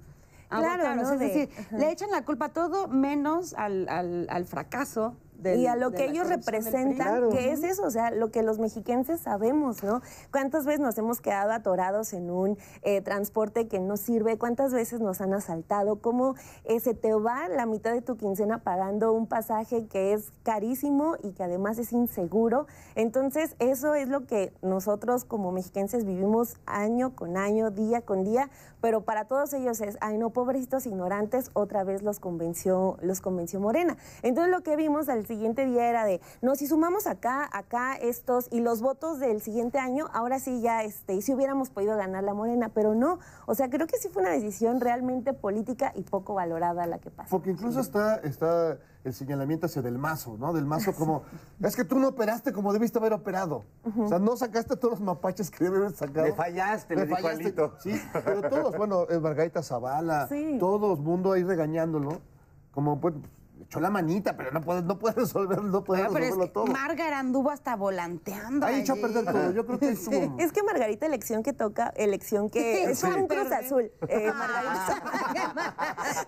a 0.49 0.59
Claro, 0.59 0.83
votar. 0.83 0.95
¿no? 0.95 1.11
Es 1.11 1.19
De- 1.19 1.25
decir, 1.27 1.49
ajá. 1.59 1.77
le 1.77 1.91
echan 1.91 2.09
la 2.11 2.23
culpa 2.23 2.45
a 2.45 2.49
todo 2.49 2.87
menos 2.87 3.53
al, 3.55 3.89
al- 3.89 4.25
al 4.29 4.45
fracaso. 4.45 5.15
Del- 5.37 5.59
y 5.59 5.67
a 5.67 5.75
lo 5.75 5.91
que 5.91 6.05
ellos 6.05 6.27
representan, 6.29 7.29
que 7.29 7.51
es 7.51 7.63
eso, 7.63 7.83
o 7.83 7.91
sea, 7.91 8.11
lo 8.11 8.31
que 8.31 8.43
los 8.43 8.59
mexiquenses 8.59 9.21
sabemos, 9.21 9.83
¿no? 9.83 10.01
¿Cuántas 10.31 10.65
veces 10.65 10.79
nos 10.81 10.97
hemos 10.97 11.21
quedado 11.21 11.51
atorados 11.51 12.13
en 12.13 12.29
un 12.29 12.57
eh, 12.81 13.01
transporte 13.01 13.67
que 13.67 13.79
no 13.79 13.97
sirve? 13.97 14.37
¿Cuántas 14.37 14.73
veces 14.73 14.99
nos 14.99 15.21
han 15.21 15.33
asaltado? 15.33 15.97
¿Cómo 16.01 16.35
eh, 16.63 16.79
se 16.79 16.93
te 16.93 17.13
va 17.13 17.47
la 17.47 17.65
mitad 17.65 17.91
de 17.93 18.01
tu 18.01 18.17
quincena 18.17 18.63
pagando 18.63 19.13
un 19.13 19.27
pasaje 19.27 19.85
que 19.87 20.13
es 20.13 20.31
carísimo 20.43 21.15
y 21.23 21.31
que 21.33 21.43
además 21.43 21.77
es 21.77 21.91
inseguro? 21.93 22.65
Entonces, 22.95 23.55
eso 23.59 23.93
es 23.93 24.09
lo 24.09 24.25
que 24.25 24.53
nosotros 24.61 25.23
como 25.25 25.51
mexiquenses 25.51 26.05
vivimos 26.05 26.55
año 26.65 27.15
con 27.15 27.37
año, 27.37 27.69
día 27.69 28.01
con 28.01 28.23
día, 28.23 28.49
pero 28.81 29.01
para 29.01 29.25
todos 29.25 29.53
ellos 29.53 29.81
es, 29.81 29.97
ay 30.01 30.17
no, 30.17 30.31
pobrecitos 30.31 30.85
ignorantes, 30.85 31.51
otra 31.53 31.83
vez 31.83 32.01
los 32.01 32.19
convenció, 32.19 32.97
los 33.01 33.21
convenció 33.21 33.59
Morena. 33.59 33.97
Entonces 34.23 34.51
lo 34.51 34.61
que 34.63 34.75
vimos 34.75 35.09
al 35.09 35.26
siguiente 35.27 35.65
día 35.65 35.89
era 35.89 36.05
de, 36.05 36.21
no, 36.41 36.55
si 36.55 36.65
sumamos 36.67 37.05
acá, 37.05 37.47
acá 37.51 37.95
estos 37.95 38.47
y 38.51 38.61
los 38.61 38.81
votos 38.81 39.19
del 39.19 39.41
siguiente 39.41 39.77
año, 39.77 40.07
ahora 40.13 40.39
sí 40.39 40.61
ya, 40.61 40.83
este, 40.83 41.13
y 41.13 41.21
si 41.21 41.33
hubiéramos 41.33 41.69
podido 41.69 41.95
ganar 41.97 42.23
la 42.23 42.33
Morena, 42.33 42.69
pero 42.69 42.95
no. 42.95 43.19
O 43.45 43.53
sea, 43.53 43.69
creo 43.69 43.85
que 43.87 43.97
sí 43.97 44.09
fue 44.09 44.23
una 44.23 44.31
decisión 44.31 44.79
realmente 44.79 45.33
política 45.33 45.91
y 45.95 46.01
poco 46.01 46.33
valorada 46.33 46.87
la 46.87 46.99
que 46.99 47.11
pasó. 47.11 47.29
Porque 47.29 47.51
incluso 47.51 47.79
está, 47.79 48.15
está 48.17 48.77
el 49.03 49.13
señalamiento 49.13 49.65
hacia 49.65 49.81
Del 49.81 49.97
Mazo, 49.97 50.37
¿no? 50.37 50.53
Del 50.53 50.65
Mazo 50.65 50.93
como, 50.93 51.23
es 51.61 51.75
que 51.75 51.83
tú 51.83 51.99
no 51.99 52.09
operaste 52.09 52.51
como 52.51 52.73
debiste 52.73 52.99
haber 52.99 53.13
operado. 53.13 53.63
O 53.97 54.07
sea, 54.07 54.19
no 54.19 54.35
sacaste 54.35 54.75
todos 54.75 54.99
los 54.99 55.01
mapaches 55.01 55.49
que 55.49 55.63
debes 55.63 55.79
haber 55.79 55.91
sacado. 55.93 56.25
Le 56.27 56.33
fallaste, 56.33 56.95
le 56.95 57.05
dijo 57.05 57.27
Alito. 57.27 57.73
Sí, 57.79 57.99
pero 58.25 58.49
todos, 58.49 58.77
bueno, 58.77 59.05
Margarita 59.21 59.63
Zavala, 59.63 60.27
Sí. 60.29 60.57
todos, 60.59 60.99
mundo 60.99 61.31
ahí 61.31 61.43
regañándolo. 61.43 62.21
Como, 62.71 62.99
pues, 62.99 63.15
echó 63.63 63.79
la 63.79 63.89
manita, 63.89 64.35
pero 64.37 64.51
no 64.51 64.61
puede, 64.61 64.81
no 64.83 64.97
puede 64.99 65.15
resolver, 65.15 65.61
no 65.63 65.83
puede 65.83 66.03
pero 66.03 66.13
es 66.17 66.21
resolverlo 66.21 66.45
que 66.45 66.51
todo. 66.53 66.65
Margar 66.67 67.13
anduvo 67.13 67.49
hasta 67.51 67.75
volanteando. 67.75 68.65
Ahí 68.65 68.81
echó 68.81 68.93
a 68.93 68.95
perder 68.97 69.25
todo. 69.25 69.51
Yo 69.51 69.65
creo 69.65 69.79
que 69.79 69.89
estuvo... 69.89 70.35
Es 70.39 70.51
que 70.51 70.63
Margarita, 70.63 71.05
elección 71.05 71.43
que 71.43 71.53
toca, 71.53 71.91
elección 71.95 72.49
que 72.49 72.83
es 72.91 73.03
un 73.03 73.27
cruz 73.27 73.51
azul. 73.51 73.91
eh, 74.07 74.31
Margarita. 74.31 75.75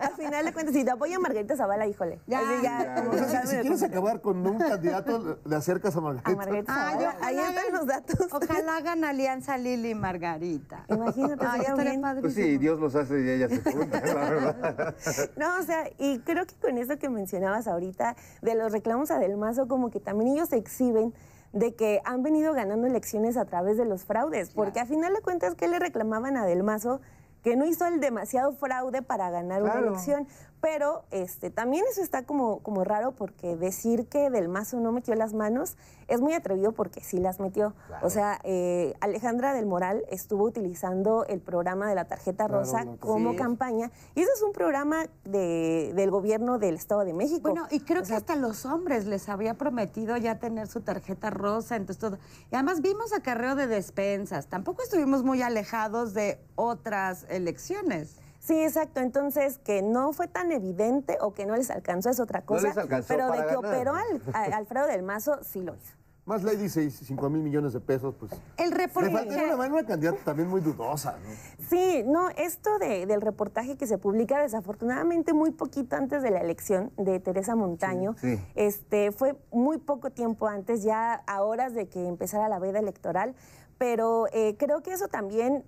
Al 0.00 0.12
final 0.16 0.44
de 0.44 0.52
cuentas, 0.52 0.74
si 0.74 0.84
te 0.84 0.90
apoya 0.90 1.18
Margarita 1.18 1.56
Zavala, 1.56 1.86
híjole. 1.86 2.20
Ya. 2.26 2.40
Así 2.40 2.62
ya, 2.62 3.04
O 3.10 3.14
sea, 3.28 3.42
si, 3.46 3.56
si 3.56 3.60
quieres 3.62 3.82
acabar 3.82 4.20
con 4.20 4.46
un 4.46 4.58
candidato, 4.58 5.38
le 5.44 5.56
acercas 5.56 5.96
a 5.96 6.00
Margarita. 6.00 6.30
a 6.30 6.36
Margarita 6.36 6.72
Ay, 6.74 6.92
Zavala. 6.92 7.08
ojalá 7.16 7.26
Ahí 7.26 7.38
están 7.38 7.72
los 7.72 7.86
datos. 7.86 8.28
Ojalá 8.32 8.76
hagan 8.76 9.04
alianza 9.04 9.56
Lili 9.58 9.90
y 9.90 9.94
Margarita. 9.94 10.84
Imagínate, 10.88 11.44
sería 11.46 11.60
estaría 11.62 11.90
bien. 11.90 12.00
padrísimo. 12.00 12.20
Pues 12.22 12.34
sí, 12.34 12.58
Dios 12.58 12.80
los 12.80 12.94
hace 12.94 13.20
y 13.20 13.28
ellas 13.30 13.50
se 13.50 14.14
la 14.14 14.30
verdad. 14.30 14.94
No, 15.36 15.58
o 15.58 15.62
sea, 15.62 15.88
y 15.98 16.18
creo 16.20 16.46
que 16.46 16.54
con 16.56 16.78
eso 16.78 16.98
que 16.98 17.08
mencionabas 17.24 17.68
ahorita, 17.68 18.16
de 18.42 18.54
los 18.54 18.72
reclamos 18.72 19.10
a 19.10 19.18
Del 19.18 19.36
Mazo, 19.36 19.68
como 19.68 19.90
que 19.90 20.00
también 20.00 20.32
ellos 20.32 20.48
se 20.48 20.56
exhiben 20.56 21.12
de 21.52 21.74
que 21.74 22.00
han 22.04 22.22
venido 22.22 22.54
ganando 22.54 22.86
elecciones 22.86 23.36
a 23.36 23.44
través 23.44 23.76
de 23.76 23.84
los 23.84 24.04
fraudes, 24.04 24.50
porque 24.50 24.80
a 24.80 24.86
final 24.86 25.12
de 25.14 25.20
cuentas, 25.20 25.54
¿qué 25.54 25.68
le 25.68 25.78
reclamaban 25.78 26.36
a 26.36 26.46
Del 26.46 26.62
Mazo? 26.62 27.00
Que 27.42 27.56
no 27.56 27.64
hizo 27.66 27.86
el 27.86 28.00
demasiado 28.00 28.52
fraude 28.52 29.02
para 29.02 29.30
ganar 29.30 29.62
una 29.62 29.72
Claro. 29.72 29.88
elección. 29.88 30.26
Pero 30.60 31.04
este, 31.10 31.48
también 31.50 31.84
eso 31.90 32.02
está 32.02 32.24
como, 32.24 32.58
como 32.58 32.84
raro 32.84 33.12
porque 33.12 33.56
decir 33.56 34.06
que 34.08 34.28
Del 34.28 34.48
Mazo 34.48 34.78
no 34.78 34.92
metió 34.92 35.14
las 35.14 35.32
manos 35.32 35.76
es 36.06 36.20
muy 36.20 36.34
atrevido 36.34 36.72
porque 36.72 37.00
sí 37.00 37.18
las 37.18 37.40
metió. 37.40 37.72
O 38.02 38.10
sea, 38.10 38.40
eh, 38.42 38.94
Alejandra 39.00 39.54
del 39.54 39.64
Moral 39.64 40.04
estuvo 40.10 40.44
utilizando 40.44 41.24
el 41.26 41.40
programa 41.40 41.88
de 41.88 41.94
la 41.94 42.04
tarjeta 42.06 42.46
rosa 42.48 42.84
como 42.98 43.30
sí 43.30 43.36
campaña 43.36 43.90
y 44.14 44.20
eso 44.20 44.30
es 44.34 44.42
un 44.42 44.52
programa 44.52 45.04
de- 45.24 45.92
del 45.94 46.10
gobierno 46.10 46.58
del 46.58 46.74
Estado 46.74 47.04
de 47.04 47.14
México. 47.14 47.50
Bueno, 47.52 47.66
y 47.70 47.80
creo 47.80 48.00
O 48.00 48.02
que 48.02 48.08
sea, 48.08 48.16
hasta 48.18 48.36
los 48.36 48.66
hombres 48.66 49.06
les 49.06 49.28
había 49.28 49.54
prometido 49.54 50.16
ya 50.18 50.38
tener 50.40 50.66
su 50.66 50.80
tarjeta 50.82 51.30
rosa, 51.30 51.76
entonces 51.76 52.00
todo. 52.00 52.18
Y 52.50 52.54
además 52.56 52.82
vimos 52.82 53.12
acarreo 53.14 53.54
de 53.54 53.66
despensas. 53.68 54.46
Tampoco 54.48 54.82
estuvimos 54.82 55.22
muy 55.22 55.40
alejados 55.42 56.12
de 56.12 56.38
otras 56.56 57.24
elecciones. 57.30 58.16
Sí, 58.40 58.60
exacto. 58.60 59.00
Entonces, 59.00 59.58
que 59.58 59.82
no 59.82 60.12
fue 60.12 60.26
tan 60.26 60.50
evidente 60.50 61.18
o 61.20 61.32
que 61.34 61.46
no 61.46 61.54
les 61.54 61.70
alcanzó 61.70 62.10
es 62.10 62.18
otra 62.18 62.42
cosa. 62.42 62.68
les 62.68 62.76
alcanzó 62.78 63.08
pero 63.08 63.26
de 63.30 63.38
que 63.38 63.44
ganar. 63.44 63.56
operó 63.56 63.94
al- 63.94 64.22
a- 64.34 64.56
Alfredo 64.56 64.86
del 64.86 65.02
Mazo, 65.02 65.38
sí 65.44 65.60
lo 65.62 65.74
hizo. 65.76 65.94
Más 66.26 66.42
ley 66.44 66.56
dice 66.56 66.88
5 66.90 67.28
mil 67.28 67.42
millones 67.42 67.72
de 67.72 67.80
pesos, 67.80 68.14
pues. 68.14 68.30
El 68.56 68.70
Le 68.70 68.76
reportaje. 68.76 69.12
falta 69.14 69.44
una 69.44 69.56
mano 69.56 69.74
una 69.78 69.86
candidata 69.86 70.18
también 70.24 70.48
muy 70.48 70.60
dudosa, 70.60 71.12
¿no? 71.18 71.64
Sí, 71.68 72.02
no, 72.06 72.28
esto 72.30 72.78
de- 72.78 73.04
del 73.06 73.20
reportaje 73.20 73.76
que 73.76 73.86
se 73.86 73.98
publica 73.98 74.40
desafortunadamente 74.40 75.32
muy 75.32 75.50
poquito 75.50 75.96
antes 75.96 76.22
de 76.22 76.30
la 76.30 76.40
elección 76.40 76.92
de 76.96 77.18
Teresa 77.20 77.56
Montaño, 77.56 78.14
Sí, 78.20 78.36
sí. 78.36 78.42
este 78.54 79.10
fue 79.12 79.36
muy 79.50 79.78
poco 79.78 80.10
tiempo 80.10 80.46
antes, 80.46 80.82
ya 80.84 81.14
a 81.26 81.42
horas 81.42 81.74
de 81.74 81.88
que 81.88 82.06
empezara 82.06 82.48
la 82.48 82.58
veda 82.60 82.78
electoral, 82.78 83.34
pero 83.76 84.26
eh, 84.32 84.56
creo 84.56 84.82
que 84.82 84.92
eso 84.92 85.08
también 85.08 85.64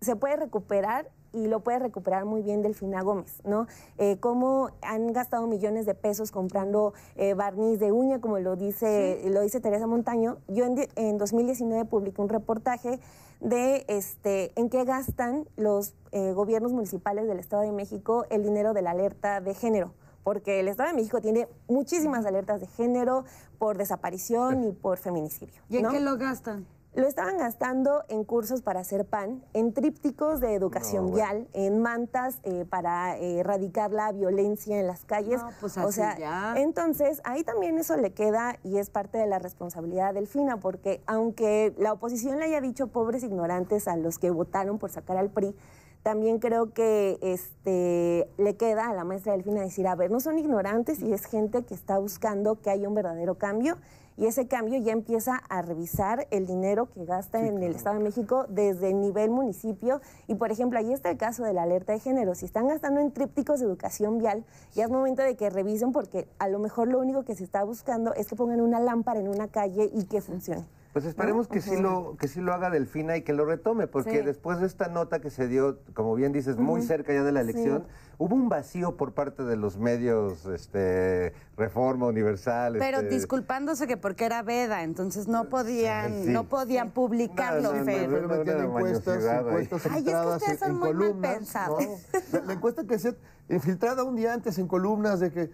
se 0.00 0.14
puede 0.16 0.36
recuperar 0.36 1.10
y 1.32 1.46
lo 1.46 1.60
puede 1.60 1.78
recuperar 1.78 2.24
muy 2.24 2.42
bien 2.42 2.62
Delfina 2.62 3.02
Gómez, 3.02 3.40
¿no? 3.44 3.66
Eh, 3.98 4.16
cómo 4.20 4.70
han 4.82 5.12
gastado 5.12 5.46
millones 5.46 5.86
de 5.86 5.94
pesos 5.94 6.30
comprando 6.30 6.94
eh, 7.16 7.34
barniz 7.34 7.78
de 7.78 7.92
uña, 7.92 8.20
como 8.20 8.38
lo 8.38 8.56
dice, 8.56 9.20
lo 9.30 9.40
dice 9.42 9.60
Teresa 9.60 9.86
Montaño. 9.86 10.38
Yo 10.48 10.64
en, 10.64 10.74
die- 10.74 10.88
en 10.96 11.18
2019 11.18 11.84
publiqué 11.84 12.20
un 12.22 12.28
reportaje 12.28 13.00
de 13.40 13.84
este, 13.88 14.52
en 14.58 14.68
qué 14.68 14.84
gastan 14.84 15.46
los 15.56 15.94
eh, 16.12 16.32
gobiernos 16.32 16.72
municipales 16.72 17.28
del 17.28 17.38
Estado 17.38 17.62
de 17.62 17.72
México 17.72 18.24
el 18.30 18.42
dinero 18.42 18.72
de 18.72 18.82
la 18.82 18.90
alerta 18.92 19.40
de 19.40 19.54
género. 19.54 19.92
Porque 20.24 20.60
el 20.60 20.68
Estado 20.68 20.90
de 20.90 20.96
México 20.96 21.20
tiene 21.20 21.48
muchísimas 21.68 22.26
alertas 22.26 22.60
de 22.60 22.66
género 22.66 23.24
por 23.58 23.78
desaparición 23.78 24.64
y 24.64 24.72
por 24.72 24.98
feminicidio. 24.98 25.62
¿Y 25.70 25.76
en 25.78 25.84
¿no? 25.84 25.90
qué 25.90 26.00
lo 26.00 26.16
gastan? 26.18 26.66
Lo 26.98 27.06
estaban 27.06 27.38
gastando 27.38 28.02
en 28.08 28.24
cursos 28.24 28.60
para 28.62 28.80
hacer 28.80 29.04
pan, 29.04 29.44
en 29.52 29.72
trípticos 29.72 30.40
de 30.40 30.54
educación 30.54 31.06
No, 31.06 31.10
bueno. 31.12 31.16
vial, 31.26 31.48
en 31.52 31.80
mantas 31.80 32.40
eh, 32.42 32.64
para 32.68 33.16
eh, 33.18 33.38
erradicar 33.38 33.92
la 33.92 34.10
violencia 34.10 34.78
en 34.80 34.86
las 34.86 35.04
calles. 35.04 35.40
No, 35.40 35.50
pues 35.60 35.76
o 35.78 35.82
así 35.82 35.92
sea, 35.92 36.18
ya. 36.18 36.54
entonces 36.56 37.20
ahí 37.24 37.44
también 37.44 37.78
eso 37.78 37.96
le 37.96 38.12
queda 38.12 38.58
y 38.64 38.78
es 38.78 38.90
parte 38.90 39.16
de 39.16 39.26
la 39.26 39.38
responsabilidad 39.38 40.12
del 40.12 40.26
FINA, 40.26 40.58
porque 40.58 41.00
aunque 41.06 41.72
la 41.78 41.92
oposición 41.92 42.38
le 42.38 42.46
haya 42.46 42.60
dicho 42.60 42.88
pobres 42.88 43.22
ignorantes 43.22 43.86
a 43.86 43.96
los 43.96 44.18
que 44.18 44.30
votaron 44.30 44.78
por 44.78 44.90
sacar 44.90 45.16
al 45.18 45.30
PRI, 45.30 45.54
también 46.02 46.38
creo 46.38 46.72
que 46.72 47.18
este, 47.22 48.28
le 48.38 48.56
queda 48.56 48.88
a 48.88 48.94
la 48.94 49.04
maestra 49.04 49.32
Delfina 49.32 49.60
decir, 49.60 49.86
a 49.86 49.94
ver, 49.94 50.10
no 50.10 50.20
son 50.20 50.38
ignorantes 50.38 51.00
y 51.00 51.12
es 51.12 51.26
gente 51.26 51.64
que 51.64 51.74
está 51.74 51.98
buscando 51.98 52.60
que 52.60 52.70
haya 52.70 52.88
un 52.88 52.94
verdadero 52.94 53.36
cambio 53.36 53.76
y 54.18 54.26
ese 54.26 54.48
cambio 54.48 54.78
ya 54.80 54.92
empieza 54.92 55.36
a 55.48 55.62
revisar 55.62 56.26
el 56.32 56.44
dinero 56.44 56.90
que 56.90 57.04
gasta 57.04 57.38
en 57.38 57.62
el 57.62 57.76
Estado 57.76 57.98
de 57.98 58.04
México 58.04 58.46
desde 58.48 58.90
el 58.90 59.00
nivel 59.00 59.30
municipio. 59.30 60.00
Y, 60.26 60.34
por 60.34 60.50
ejemplo, 60.50 60.76
ahí 60.76 60.92
está 60.92 61.10
el 61.10 61.16
caso 61.16 61.44
de 61.44 61.52
la 61.52 61.62
alerta 61.62 61.92
de 61.92 62.00
género. 62.00 62.34
Si 62.34 62.44
están 62.44 62.66
gastando 62.66 63.00
en 63.00 63.12
trípticos 63.12 63.60
de 63.60 63.66
educación 63.66 64.18
vial, 64.18 64.44
ya 64.74 64.84
es 64.84 64.90
momento 64.90 65.22
de 65.22 65.36
que 65.36 65.50
revisen 65.50 65.92
porque 65.92 66.28
a 66.40 66.48
lo 66.48 66.58
mejor 66.58 66.88
lo 66.88 66.98
único 66.98 67.24
que 67.24 67.36
se 67.36 67.44
está 67.44 67.62
buscando 67.62 68.12
es 68.12 68.26
que 68.26 68.34
pongan 68.34 68.60
una 68.60 68.80
lámpara 68.80 69.20
en 69.20 69.28
una 69.28 69.46
calle 69.46 69.88
y 69.94 70.06
que 70.06 70.20
funcione. 70.20 70.66
Pues 70.98 71.10
esperemos 71.10 71.46
que 71.46 71.60
sí 71.60 71.76
lo 71.76 72.16
que 72.18 72.26
sí 72.26 72.40
lo 72.40 72.52
haga 72.52 72.70
Delfina 72.70 73.16
y 73.16 73.22
que 73.22 73.32
lo 73.32 73.44
retome, 73.44 73.86
porque 73.86 74.18
Sí. 74.18 74.24
después 74.24 74.58
de 74.58 74.66
esta 74.66 74.88
nota 74.88 75.20
que 75.20 75.30
se 75.30 75.46
dio, 75.46 75.78
como 75.94 76.16
bien 76.16 76.32
dices, 76.32 76.56
muy 76.56 76.82
cerca 76.82 77.12
ya 77.12 77.22
de 77.22 77.30
la 77.30 77.40
elección, 77.40 77.86
hubo 78.18 78.34
un 78.34 78.48
vacío 78.48 78.96
por 78.96 79.14
parte 79.14 79.44
de 79.44 79.54
los 79.54 79.78
medios, 79.78 80.44
este, 80.46 81.32
Reforma 81.56 82.06
Universal. 82.06 82.74
Pero 82.80 82.98
este, 82.98 83.14
disculpándose 83.14 83.86
que 83.86 83.96
porque 83.96 84.24
era 84.24 84.42
veda, 84.42 84.82
entonces 84.82 85.28
no 85.28 85.48
podían, 85.48 86.24
sí. 86.24 86.30
no 86.30 86.48
podían 86.48 86.90
publicarlo, 86.90 87.74
No, 87.74 87.78
no, 87.78 87.84
Fer. 87.84 88.10
Pero 88.44 88.64
encuestas, 88.64 89.24
encuestas 89.24 89.86
Ay, 89.92 89.98
es 90.00 90.42
que 90.42 90.50
en, 90.50 90.58
son 90.58 90.70
en 90.70 90.96
muy 90.96 91.14
mal 91.14 91.36
pensados. 91.36 91.80
¿no? 91.80 92.20
La, 92.32 92.40
la 92.44 92.52
encuesta 92.54 92.84
que 92.84 92.98
se 92.98 93.16
infiltrada 93.48 94.02
un 94.02 94.16
día 94.16 94.34
antes 94.34 94.58
en 94.58 94.66
columnas 94.66 95.20
de 95.20 95.30
que 95.30 95.50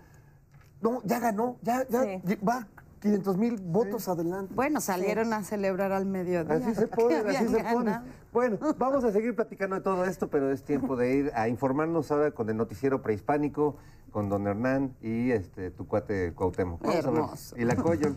no, 0.81 1.03
ya 1.05 1.19
ganó, 1.21 1.59
ya, 1.61 1.87
ya 1.87 2.01
va 2.49 2.67
500 3.05 3.37
mil 3.37 3.61
votos 3.61 4.09
adelante. 4.09 4.55
Bueno, 4.55 4.81
salieron 4.81 5.35
a 5.35 5.45
celebrar 5.45 5.93
al 5.93 6.07
mediodía. 6.07 6.55
Así 6.55 6.75
se 6.75 6.87
pone, 6.89 7.17
así 7.17 7.49
se 7.49 7.63
pone. 7.63 8.01
Bueno, 8.33 8.59
vamos 8.79 9.05
a 9.05 9.13
seguir 9.13 9.37
platicando 9.37 9.77
de 9.77 9.83
todo 9.83 10.07
esto, 10.07 10.29
pero 10.29 10.51
es 10.51 10.63
tiempo 10.63 10.97
de 10.97 11.15
ir 11.15 11.33
a 11.35 11.49
informarnos 11.49 12.11
ahora 12.11 12.31
con 12.31 12.49
el 12.49 12.57
noticiero 12.57 13.03
prehispánico, 13.03 13.77
con 14.11 14.31
don 14.31 14.47
Hernán 14.47 14.97
y 15.03 15.33
este 15.33 15.71
tu 15.71 15.87
cuate 15.87 16.33
Cuauhtémoc. 16.33 16.81
Vamos 16.81 17.05
a 17.05 17.11
ver. 17.11 17.21
Hermoso. 17.21 17.57
Y 17.59 17.65
la 17.65 17.77
Coyol. 17.77 18.17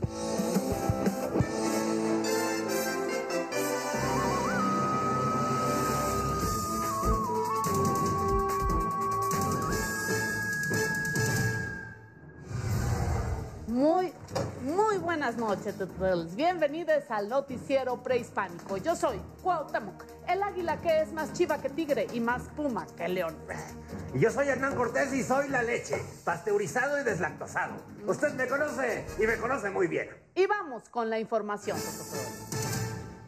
Muy, 13.68 14.14
muy 14.68 14.98
buenas 14.98 15.38
noches, 15.38 15.78
tutoriales. 15.78 16.36
Bienvenidos 16.36 17.10
al 17.10 17.30
noticiero 17.30 18.04
prehispánico. 18.04 18.78
Yo 18.78 18.96
soy 18.96 19.20
Cuauhtémoc, 19.42 20.04
el 20.28 20.44
águila 20.44 20.82
que 20.82 21.02
es 21.02 21.14
más 21.14 21.32
chiva 21.34 21.58
que 21.62 21.70
tigre 21.70 22.08
y 22.12 22.20
más 22.20 22.44
puma 22.56 22.86
que 22.98 23.08
león. 23.08 23.38
Y 24.14 24.20
yo 24.20 24.30
soy 24.30 24.50
Hernán 24.50 24.76
Cortés 24.76 25.14
y 25.14 25.24
soy 25.24 25.48
la 25.48 25.64
leche, 25.64 25.96
pasteurizado 26.26 27.00
y 27.00 27.04
deslactosado. 27.04 27.76
Usted 28.06 28.34
me 28.34 28.48
conoce 28.48 29.06
y 29.18 29.26
me 29.26 29.38
conoce 29.38 29.70
muy 29.70 29.88
bien. 29.88 30.10
Y 30.36 30.46
vamos 30.46 30.90
con 30.90 31.10
la 31.10 31.18
información. 31.18 31.78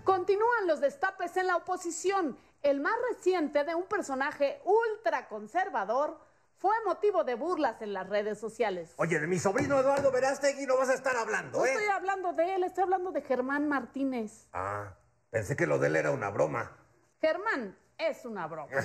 Continúan 0.04 0.68
los 0.68 0.82
destapes 0.82 1.38
en 1.38 1.48
la 1.48 1.56
oposición. 1.56 2.38
El 2.62 2.82
más 2.82 2.96
reciente 3.14 3.64
de 3.64 3.76
un 3.76 3.86
personaje 3.86 4.62
ultraconservador 4.66 6.20
fue 6.60 6.76
motivo 6.86 7.24
de 7.24 7.36
burlas 7.36 7.82
en 7.82 7.94
las 7.94 8.08
redes 8.08 8.38
sociales. 8.38 8.94
Oye, 8.98 9.20
de 9.20 9.28
mi 9.28 9.40
sobrino 9.40 9.80
Eduardo 9.80 10.12
Verástegui 10.12 10.66
no 10.66 10.78
vas 10.78 10.90
a 10.90 10.94
estar 10.94 11.16
hablando, 11.16 11.60
No 11.60 11.66
¿eh? 11.66 11.72
estoy 11.72 11.88
hablando 11.88 12.34
de 12.34 12.56
él, 12.56 12.64
estoy 12.66 12.84
hablando 12.84 13.12
de 13.12 13.22
Germán 13.22 13.68
Martínez. 13.68 14.48
Ah, 14.52 14.94
pensé 15.30 15.56
que 15.56 15.66
lo 15.66 15.80
de 15.80 15.88
él 15.88 15.96
era 15.96 16.12
una 16.12 16.30
broma. 16.30 16.76
Germán 17.22 17.78
es 17.98 18.26
una 18.26 18.46
broma. 18.48 18.72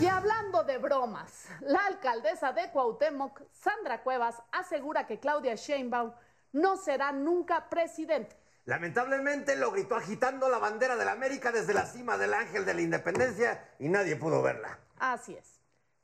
Y 0.00 0.06
hablando 0.06 0.64
de 0.64 0.78
bromas, 0.78 1.46
la 1.60 1.86
alcaldesa 1.86 2.52
de 2.52 2.70
Cuauhtémoc, 2.72 3.42
Sandra 3.52 4.02
Cuevas, 4.02 4.42
asegura 4.50 5.06
que 5.06 5.20
Claudia 5.20 5.54
Sheinbaum 5.54 6.12
no 6.52 6.76
será 6.76 7.12
nunca 7.12 7.68
presidente. 7.68 8.36
Lamentablemente 8.64 9.54
lo 9.54 9.70
gritó 9.70 9.94
agitando 9.94 10.48
la 10.48 10.58
bandera 10.58 10.96
de 10.96 11.04
la 11.04 11.12
América 11.12 11.52
desde 11.52 11.74
la 11.74 11.86
cima 11.86 12.18
del 12.18 12.34
Ángel 12.34 12.64
de 12.64 12.74
la 12.74 12.80
Independencia 12.80 13.68
y 13.78 13.88
nadie 13.88 14.16
pudo 14.16 14.42
verla. 14.42 14.78
Así 14.98 15.36
es. 15.36 15.51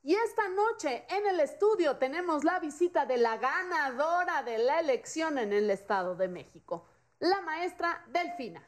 Y 0.09 0.15
esta 0.15 0.49
noche 0.49 1.05
en 1.11 1.27
el 1.27 1.39
estudio 1.39 1.99
tenemos 1.99 2.43
la 2.43 2.59
visita 2.61 3.05
de 3.05 3.19
la 3.19 3.37
ganadora 3.37 4.43
de 4.43 4.57
la 4.57 4.81
elección 4.81 5.37
en 5.37 5.53
el 5.53 5.69
Estado 5.69 6.17
de 6.17 6.29
México, 6.29 6.87
la 7.19 7.43
maestra 7.43 8.03
Delfina. 8.09 8.67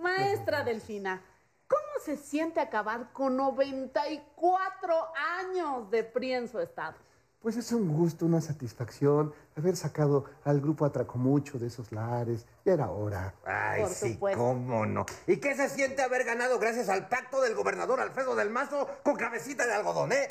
Maestra 0.00 0.64
Delfina, 0.64 1.24
¿cómo 1.66 2.04
se 2.04 2.18
siente 2.18 2.60
acabar 2.60 3.10
con 3.14 3.38
94 3.38 5.12
años 5.38 5.90
de 5.90 6.04
PRI 6.04 6.34
en 6.34 6.48
su 6.48 6.60
estado? 6.60 6.98
Pues 7.46 7.56
es 7.58 7.70
un 7.70 7.96
gusto, 7.96 8.26
una 8.26 8.40
satisfacción 8.40 9.32
haber 9.56 9.76
sacado 9.76 10.24
al 10.42 10.60
grupo 10.60 10.84
Atracomucho 10.84 11.60
de 11.60 11.68
esos 11.68 11.92
lares. 11.92 12.44
Ya 12.64 12.72
era 12.72 12.90
hora. 12.90 13.36
Ay, 13.44 13.82
Por 13.82 13.90
sí, 13.92 14.14
supuesto. 14.14 14.42
cómo 14.42 14.84
no. 14.84 15.06
¿Y 15.28 15.36
qué 15.36 15.54
se 15.54 15.68
siente 15.68 16.02
haber 16.02 16.24
ganado 16.24 16.58
gracias 16.58 16.88
al 16.88 17.08
pacto 17.08 17.40
del 17.40 17.54
gobernador 17.54 18.00
Alfredo 18.00 18.34
del 18.34 18.50
Mazo 18.50 18.88
con 19.04 19.14
cabecita 19.14 19.64
de 19.64 19.74
algodón, 19.74 20.10
eh? 20.10 20.26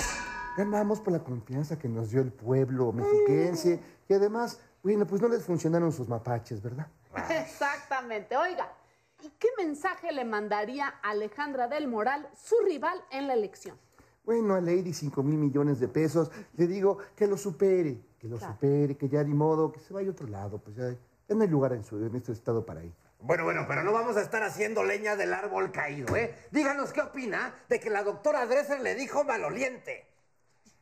Ganamos 0.58 1.00
por 1.00 1.14
la 1.14 1.24
confianza 1.24 1.80
que 1.80 1.88
nos 1.88 2.10
dio 2.10 2.20
el 2.20 2.34
pueblo 2.34 2.92
mexiquense. 2.92 3.80
Y 4.10 4.14
además, 4.14 4.60
bueno, 4.84 5.08
pues 5.08 5.22
no 5.22 5.30
les 5.30 5.46
funcionaron 5.46 5.94
sus 5.94 6.10
mapaches, 6.10 6.62
¿verdad? 6.62 6.88
Exactamente. 7.30 8.36
Oiga, 8.36 8.74
¿y 9.22 9.30
qué 9.40 9.48
mensaje 9.58 10.12
le 10.12 10.26
mandaría 10.26 10.96
a 11.02 11.12
Alejandra 11.12 11.70
del 11.70 11.88
Moral, 11.88 12.28
su 12.36 12.58
rival 12.66 13.02
en 13.10 13.28
la 13.28 13.36
elección? 13.36 13.80
Bueno, 14.26 14.56
a 14.56 14.62
Lady 14.62 14.92
5 14.92 15.22
mil 15.22 15.38
millones 15.38 15.80
de 15.80 15.88
pesos, 15.88 16.32
le 16.58 16.66
digo 16.66 16.98
que 17.16 17.28
lo 17.28 17.38
supere, 17.38 18.02
que 18.18 18.28
lo 18.28 18.40
supere, 18.40 18.98
que 18.98 19.08
ya 19.08 19.24
ni 19.24 19.36
modo, 19.36 19.72
que 19.72 19.80
se 19.80 19.94
vaya 19.94 20.10
a 20.10 20.12
otro 20.12 20.28
lado, 20.28 20.58
pues 20.58 20.76
ya, 20.76 20.90
ya 20.90 21.36
no 21.36 21.44
hay 21.44 21.48
lugar 21.48 21.74
en, 21.74 21.84
su, 21.84 22.04
en 22.04 22.16
este 22.16 22.32
estado 22.32 22.66
para 22.66 22.84
ir. 22.84 22.92
Bueno, 23.20 23.44
bueno, 23.44 23.66
pero 23.68 23.84
no 23.84 23.94
vamos 23.94 24.18
a 24.18 24.22
estar 24.22 24.44
haciendo 24.44 24.84
leña 24.84 25.16
del 25.16 25.34
árbol 25.34 25.72
caído, 25.72 26.16
¿eh? 26.16 26.36
Díganos 26.52 26.92
qué 26.92 27.02
opina 27.02 27.54
de 27.70 27.80
que 27.80 27.90
la 27.90 28.04
doctora 28.04 28.46
Dresser 28.48 28.82
le 28.82 28.96
dijo 28.96 29.24
maloliente. 29.24 30.08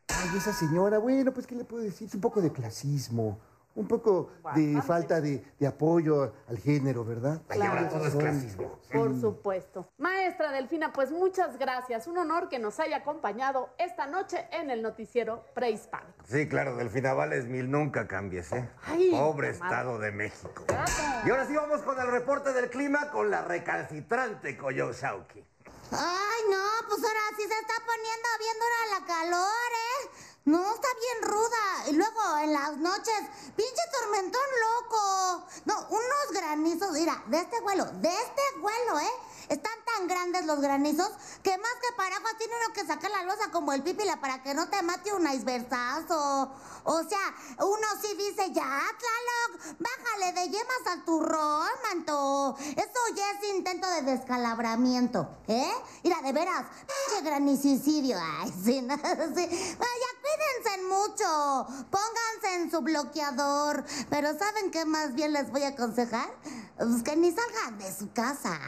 Ay, 0.07 0.29
esa 0.37 0.53
señora, 0.53 0.97
bueno, 0.97 1.33
pues, 1.33 1.45
¿qué 1.45 1.55
le 1.55 1.65
puedo 1.65 1.83
decir? 1.83 2.07
Es 2.07 2.15
un 2.15 2.21
poco 2.21 2.41
de 2.41 2.51
clasismo, 2.51 3.39
un 3.75 3.87
poco 3.87 4.29
de 4.55 4.81
falta 4.81 5.19
de, 5.19 5.43
de 5.59 5.67
apoyo 5.67 6.33
al 6.47 6.57
género, 6.59 7.03
¿verdad? 7.03 7.41
Ay, 7.49 7.61
ahora 7.61 7.89
todo 7.89 8.05
es 8.07 8.15
clasismo. 8.15 8.79
Por 8.91 9.19
supuesto. 9.19 9.89
Maestra 9.97 10.51
Delfina, 10.51 10.93
pues 10.93 11.11
muchas 11.11 11.57
gracias. 11.57 12.07
Un 12.07 12.17
honor 12.17 12.49
que 12.49 12.59
nos 12.59 12.79
haya 12.79 12.97
acompañado 12.97 13.69
esta 13.77 14.05
noche 14.05 14.47
en 14.51 14.69
el 14.69 14.81
noticiero 14.81 15.45
prehispánico. 15.55 16.23
Sí, 16.27 16.47
claro, 16.47 16.75
Delfina 16.75 17.13
Vales 17.13 17.45
Mil, 17.45 17.69
nunca 17.71 18.07
cambies, 18.07 18.51
¿eh? 18.51 18.69
Ay, 18.85 19.09
Pobre. 19.11 19.49
Estado 19.49 19.97
de 19.97 20.11
México. 20.11 20.63
Claro. 20.67 20.91
Y 21.25 21.29
ahora 21.29 21.45
sí 21.47 21.55
vamos 21.55 21.81
con 21.81 21.99
el 21.99 22.07
reporte 22.07 22.53
del 22.53 22.69
clima 22.69 23.09
con 23.09 23.31
la 23.31 23.43
recalcitrante 23.43 24.57
Coyo 24.57 24.91
Shauki. 24.91 25.43
Ay, 25.91 26.41
no, 26.49 26.87
pues 26.87 27.03
ahora 27.03 27.21
sí 27.37 27.43
se 27.43 27.53
está 27.53 27.75
poniendo 27.85 28.29
bien 28.39 28.55
dura 28.57 28.99
la 28.99 29.05
calor, 29.05 29.71
¿eh? 29.71 30.09
No, 30.45 30.73
está 30.73 30.87
bien 30.99 31.31
ruda. 31.31 31.89
Y 31.89 31.93
luego 31.93 32.37
en 32.39 32.53
las 32.53 32.77
noches, 32.77 33.15
pinche 33.55 33.81
tormentón 34.01 34.41
loco. 34.61 35.47
No, 35.65 35.87
unos 35.89 36.31
granizos, 36.33 36.91
mira, 36.91 37.23
de 37.27 37.39
este 37.39 37.61
vuelo, 37.61 37.85
de 37.85 38.09
este 38.09 38.41
vuelo, 38.59 38.99
¿eh? 38.99 39.13
Están 39.49 39.73
tan 39.85 40.07
grandes 40.07 40.45
los 40.45 40.59
granizos 40.59 41.09
que 41.41 41.57
más 41.57 41.73
que 41.81 41.95
paraguas 41.95 42.37
tiene 42.37 42.53
uno 42.63 42.73
que 42.73 42.85
sacar 42.85 43.11
la 43.11 43.23
losa 43.23 43.51
como 43.51 43.73
el 43.73 43.83
pípila 43.83 44.19
para 44.19 44.41
que 44.41 44.53
no 44.53 44.69
te 44.69 44.81
mate 44.81 45.13
un 45.13 45.27
icebergazo. 45.27 46.51
O 46.85 47.03
sea, 47.03 47.35
uno 47.59 47.87
sí 48.01 48.15
dice, 48.17 48.51
ya, 48.51 48.81
Tlaloc, 48.99 49.77
bájale 49.79 50.33
de 50.33 50.49
yemas 50.49 50.87
al 50.87 51.05
turrón, 51.05 51.67
manto. 51.89 52.57
Eso 52.59 53.15
ya 53.15 53.31
es 53.31 53.55
intento 53.55 53.87
de 53.89 54.01
descalabramiento, 54.01 55.29
¿eh? 55.47 55.71
Mira, 56.03 56.21
de 56.21 56.33
veras, 56.33 56.65
pinche 56.79 57.23
granicidio. 57.23 58.17
Ay, 58.19 58.53
sí, 58.63 58.81
no, 58.81 58.95
sí. 59.35 59.75
Vaya, 59.79 60.09
cuídense 60.21 60.83
mucho. 60.89 61.67
Pónganse 61.89 62.55
en 62.55 62.71
su 62.71 62.81
bloqueador. 62.81 63.85
Pero 64.09 64.37
¿saben 64.37 64.71
qué 64.71 64.85
más 64.85 65.13
bien 65.13 65.33
les 65.33 65.51
voy 65.51 65.63
a 65.63 65.69
aconsejar? 65.69 66.29
Pues 66.77 67.03
que 67.03 67.15
ni 67.15 67.31
salgan 67.31 67.77
de 67.77 67.93
su 67.93 68.11
casa. 68.11 68.59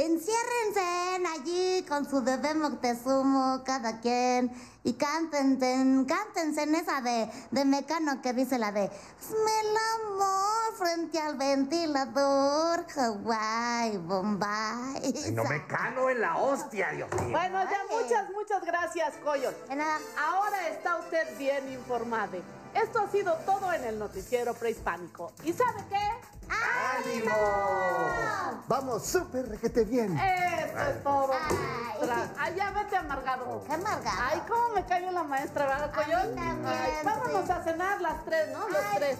Enciérrense 0.00 0.80
allí 1.34 1.84
con 1.86 2.08
su 2.08 2.22
bebé 2.22 2.54
Moctezuma, 2.54 3.62
cada 3.66 4.00
quien, 4.00 4.50
y 4.82 4.94
cántense, 4.94 6.06
cántense 6.08 6.62
en 6.62 6.74
esa 6.74 7.02
de, 7.02 7.30
de 7.50 7.64
Mecano 7.66 8.22
que 8.22 8.32
dice 8.32 8.58
la 8.58 8.72
de 8.72 8.80
Me 9.44 9.60
el 9.60 9.76
amor 10.00 10.74
frente 10.78 11.20
al 11.20 11.36
ventilador. 11.36 12.86
Hawái, 12.94 13.98
Bombay. 13.98 15.12
Ay, 15.22 15.32
no 15.32 15.44
me 15.44 15.66
cano 15.66 16.08
en 16.08 16.22
la 16.22 16.38
hostia, 16.38 16.92
Dios 16.92 17.10
mío. 17.20 17.32
Bueno, 17.32 17.62
ya 17.64 17.80
muchas, 17.90 18.30
muchas 18.30 18.64
gracias, 18.64 19.12
nada. 19.68 19.98
Ahora 20.18 20.66
está 20.68 20.96
usted 20.96 21.36
bien 21.36 21.70
informado. 21.74 22.38
Esto 22.72 23.00
ha 23.00 23.10
sido 23.10 23.34
todo 23.44 23.70
en 23.70 23.84
el 23.84 23.98
noticiero 23.98 24.54
prehispánico. 24.54 25.30
¿Y 25.44 25.52
sabe 25.52 25.84
qué? 25.90 26.29
¡Ánimo! 26.50 27.32
Vamos, 28.68 29.06
súper 29.06 29.48
requete 29.48 29.84
bien. 29.84 30.16
Eso 30.16 30.78
es 30.78 31.02
todo. 31.02 31.32
Ay. 32.38 32.54
ya 32.56 32.70
vete 32.70 32.96
amargado. 32.96 33.64
Qué 33.66 33.72
amargado. 33.72 34.18
Ay, 34.20 34.42
cómo 34.48 34.74
me 34.74 34.84
cayó 34.86 35.10
la 35.10 35.24
maestra, 35.24 35.66
¿verdad, 35.66 35.92
Ay, 36.06 37.04
vámonos 37.04 37.50
a 37.50 37.64
cenar 37.64 38.00
las 38.00 38.24
tres, 38.24 38.48
¿no? 38.52 38.68
Los 38.68 38.84
Ay. 38.92 38.96
tres. 38.98 39.18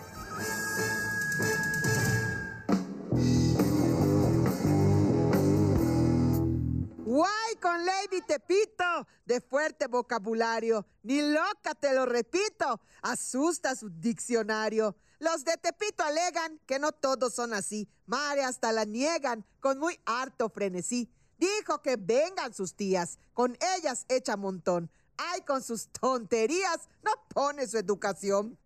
Guay 7.10 7.56
con 7.60 7.84
Lady 7.84 8.20
Tepito, 8.24 8.84
de 9.24 9.40
fuerte 9.40 9.88
vocabulario. 9.88 10.86
Ni 11.02 11.22
loca, 11.22 11.74
te 11.74 11.92
lo 11.92 12.06
repito. 12.06 12.80
Asusta 13.02 13.74
su 13.74 13.90
diccionario. 13.90 14.94
Los 15.20 15.44
de 15.44 15.56
Tepito 15.58 16.02
alegan 16.02 16.58
que 16.66 16.78
no 16.78 16.92
todos 16.92 17.34
son 17.34 17.52
así. 17.52 17.88
Mare 18.06 18.42
hasta 18.42 18.72
la 18.72 18.86
niegan 18.86 19.44
con 19.60 19.78
muy 19.78 20.00
harto 20.06 20.48
frenesí. 20.48 21.12
Dijo 21.36 21.82
que 21.82 21.96
vengan 21.96 22.54
sus 22.54 22.74
tías, 22.74 23.18
con 23.34 23.56
ellas 23.76 24.06
echa 24.08 24.38
montón. 24.38 24.90
Ay, 25.18 25.42
con 25.42 25.62
sus 25.62 25.88
tonterías, 25.88 26.88
no 27.02 27.12
pone 27.28 27.66
su 27.66 27.76
educación. 27.76 28.58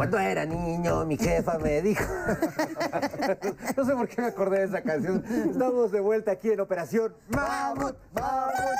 Cuando 0.00 0.18
era 0.18 0.46
niño, 0.46 1.04
mi 1.04 1.18
jefa 1.18 1.58
me 1.58 1.82
dijo. 1.82 2.02
no 3.76 3.84
sé 3.84 3.92
por 3.94 4.08
qué 4.08 4.22
me 4.22 4.28
acordé 4.28 4.60
de 4.60 4.64
esa 4.64 4.80
canción. 4.80 5.22
Estamos 5.28 5.92
de 5.92 6.00
vuelta 6.00 6.32
aquí 6.32 6.50
en 6.50 6.60
Operación 6.60 7.12
Mamut, 7.28 7.96
Mamut. 8.14 8.78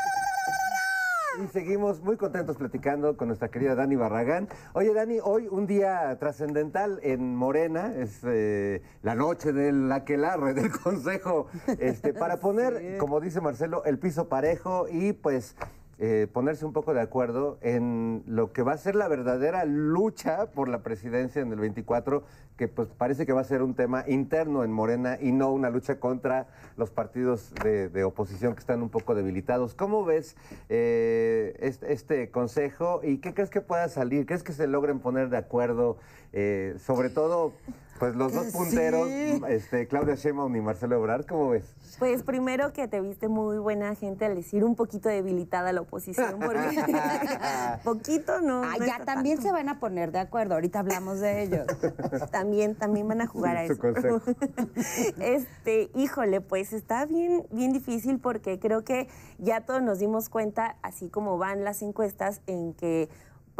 Y 1.44 1.48
seguimos 1.48 2.00
muy 2.00 2.16
contentos 2.16 2.56
platicando 2.56 3.18
con 3.18 3.28
nuestra 3.28 3.50
querida 3.50 3.74
Dani 3.74 3.96
Barragán. 3.96 4.48
Oye, 4.72 4.94
Dani, 4.94 5.18
hoy 5.22 5.46
un 5.50 5.66
día 5.66 6.16
trascendental 6.18 7.00
en 7.02 7.36
Morena, 7.36 7.92
es 7.94 8.20
eh, 8.24 8.80
la 9.02 9.14
noche 9.14 9.52
del 9.52 9.92
aquelarre 9.92 10.54
del 10.54 10.70
Consejo, 10.82 11.48
este, 11.78 12.14
para 12.14 12.38
poner, 12.38 12.96
como 12.96 13.20
dice 13.20 13.42
Marcelo, 13.42 13.84
el 13.84 13.98
piso 13.98 14.30
parejo 14.30 14.86
y 14.90 15.12
pues 15.12 15.54
eh, 16.02 16.28
ponerse 16.32 16.64
un 16.64 16.72
poco 16.72 16.94
de 16.94 17.02
acuerdo 17.02 17.58
en 17.60 18.22
lo 18.26 18.54
que 18.54 18.62
va 18.62 18.72
a 18.72 18.78
ser 18.78 18.94
la 18.94 19.06
verdadera 19.06 19.66
lucha 19.66 20.46
por 20.46 20.66
la 20.66 20.82
presidencia 20.82 21.42
en 21.42 21.52
el 21.52 21.60
24, 21.60 22.24
que 22.56 22.68
pues 22.68 22.88
parece 22.88 23.26
que 23.26 23.34
va 23.34 23.42
a 23.42 23.44
ser 23.44 23.62
un 23.62 23.74
tema 23.74 24.04
interno 24.08 24.64
en 24.64 24.72
Morena 24.72 25.18
y 25.20 25.30
no 25.32 25.52
una 25.52 25.68
lucha 25.68 26.00
contra 26.00 26.46
los 26.78 26.90
partidos 26.90 27.52
de, 27.62 28.02
oposición 28.02 28.54
que 28.54 28.60
están 28.60 28.80
un 28.80 28.88
poco 28.88 29.14
debilitados. 29.14 29.74
¿Cómo 29.74 30.02
ves 30.06 30.36
eh, 30.70 31.54
este, 31.60 31.92
este 31.92 32.30
consejo 32.30 33.02
y 33.04 33.18
qué 33.18 33.34
crees 33.34 33.50
que 33.50 33.60
pueda 33.60 33.90
salir? 33.90 34.24
¿Crees 34.24 34.42
que 34.42 34.54
se 34.54 34.66
logren 34.66 35.00
poner 35.00 35.28
de 35.28 35.36
acuerdo? 35.36 35.98
Eh, 36.32 36.76
sobre 36.78 37.10
todo, 37.10 37.52
pues 38.00 38.16
los 38.16 38.32
dos 38.32 38.46
punteros, 38.46 39.08
este, 39.48 39.86
Claudia 39.86 40.14
Sheinbaum 40.14 40.56
y 40.56 40.62
Marcelo 40.62 40.96
Ebrard, 40.96 41.26
¿cómo 41.26 41.50
ves? 41.50 41.74
Pues 41.98 42.22
primero 42.22 42.72
que 42.72 42.88
te 42.88 42.98
viste 43.02 43.28
muy 43.28 43.58
buena 43.58 43.94
gente 43.94 44.24
al 44.24 44.34
decir 44.34 44.64
un 44.64 44.74
poquito 44.74 45.10
debilitada 45.10 45.70
la 45.72 45.82
oposición, 45.82 46.40
porque 46.40 46.60
poquito 47.84 48.40
no. 48.40 48.62
Ah, 48.64 48.76
no 48.78 48.86
ya 48.86 49.04
también 49.04 49.36
tanto. 49.36 49.48
se 49.48 49.52
van 49.52 49.68
a 49.68 49.78
poner 49.78 50.12
de 50.12 50.18
acuerdo. 50.18 50.54
Ahorita 50.54 50.78
hablamos 50.78 51.20
de 51.20 51.42
ellos. 51.42 51.66
También, 52.30 52.74
también 52.74 53.06
van 53.06 53.20
a 53.20 53.26
jugar 53.26 53.56
a 53.58 53.66
Su 53.66 53.74
eso. 53.74 53.82
consejo. 53.82 54.22
Este, 55.20 55.90
híjole, 55.94 56.40
pues 56.40 56.72
está 56.72 57.04
bien, 57.04 57.44
bien 57.50 57.72
difícil 57.72 58.18
porque 58.18 58.58
creo 58.58 58.82
que 58.82 59.08
ya 59.38 59.60
todos 59.60 59.82
nos 59.82 59.98
dimos 59.98 60.30
cuenta, 60.30 60.76
así 60.82 61.08
como 61.10 61.36
van 61.36 61.64
las 61.64 61.82
encuestas, 61.82 62.40
en 62.46 62.72
que 62.72 63.10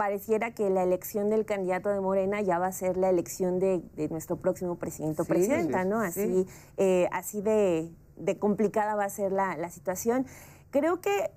pareciera 0.00 0.54
que 0.54 0.70
la 0.70 0.82
elección 0.82 1.28
del 1.28 1.44
candidato 1.44 1.90
de 1.90 2.00
Morena 2.00 2.40
ya 2.40 2.58
va 2.58 2.68
a 2.68 2.72
ser 2.72 2.96
la 2.96 3.10
elección 3.10 3.58
de, 3.58 3.82
de 3.96 4.08
nuestro 4.08 4.36
próximo 4.36 4.76
presidente 4.76 5.20
o 5.20 5.24
Sí, 5.26 5.28
presidenta, 5.28 5.82
sí, 5.82 5.88
¿no? 5.90 6.00
sí. 6.00 6.06
Así, 6.22 6.46
eh, 6.78 7.08
así 7.12 7.42
de, 7.42 7.92
de 8.16 8.38
complicada 8.38 8.94
va 8.94 9.04
a 9.04 9.10
ser 9.10 9.30
la, 9.30 9.58
la 9.58 9.68
situación. 9.68 10.24
Creo 10.70 11.02
que 11.02 11.30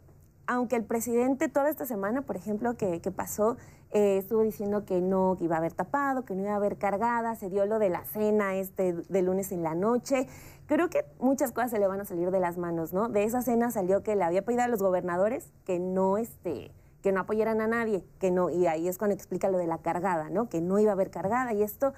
aunque 0.47 0.77
el 0.77 0.85
presidente 0.85 1.49
toda 1.49 1.69
esta 1.69 1.85
semana, 1.85 2.21
por 2.21 2.37
ejemplo, 2.37 2.77
que, 2.77 3.01
que 3.01 3.11
pasó, 3.11 3.57
eh, 3.91 4.17
estuvo 4.17 4.43
diciendo 4.43 4.85
que 4.85 5.01
no, 5.01 5.35
que 5.37 5.43
iba 5.43 5.55
a 5.55 5.59
haber 5.59 5.73
tapado, 5.73 6.23
que 6.23 6.33
no 6.33 6.43
iba 6.43 6.53
a 6.53 6.55
haber 6.55 6.77
cargada, 6.77 7.35
se 7.35 7.49
dio 7.49 7.65
lo 7.65 7.79
de 7.79 7.89
la 7.89 8.05
cena 8.05 8.55
este 8.55 8.93
de 8.93 9.21
lunes 9.21 9.51
en 9.51 9.63
la 9.63 9.75
noche. 9.75 10.25
Creo 10.67 10.89
que 10.89 11.03
muchas 11.19 11.51
cosas 11.51 11.69
se 11.69 11.79
le 11.79 11.87
van 11.87 11.99
a 11.99 12.05
salir 12.05 12.31
de 12.31 12.39
las 12.39 12.57
manos, 12.57 12.93
¿no? 12.93 13.09
De 13.09 13.25
esa 13.25 13.41
cena 13.41 13.71
salió 13.71 14.03
que 14.03 14.15
le 14.15 14.23
había 14.23 14.45
pedido 14.45 14.63
a 14.63 14.69
los 14.69 14.81
gobernadores 14.81 15.51
que 15.65 15.79
no, 15.79 16.17
este, 16.17 16.71
que 17.03 17.11
no 17.11 17.19
apoyaran 17.19 17.61
a 17.61 17.67
nadie, 17.67 18.03
que 18.17 18.31
no, 18.31 18.49
y 18.49 18.65
ahí 18.65 18.87
es 18.87 18.97
cuando 18.97 19.13
explica 19.13 19.49
lo 19.49 19.59
de 19.59 19.67
la 19.67 19.77
cargada, 19.77 20.29
¿no? 20.29 20.49
Que 20.49 20.61
no 20.61 20.79
iba 20.79 20.91
a 20.91 20.93
haber 20.93 21.11
cargada 21.11 21.53
y 21.53 21.61
esto 21.61 21.93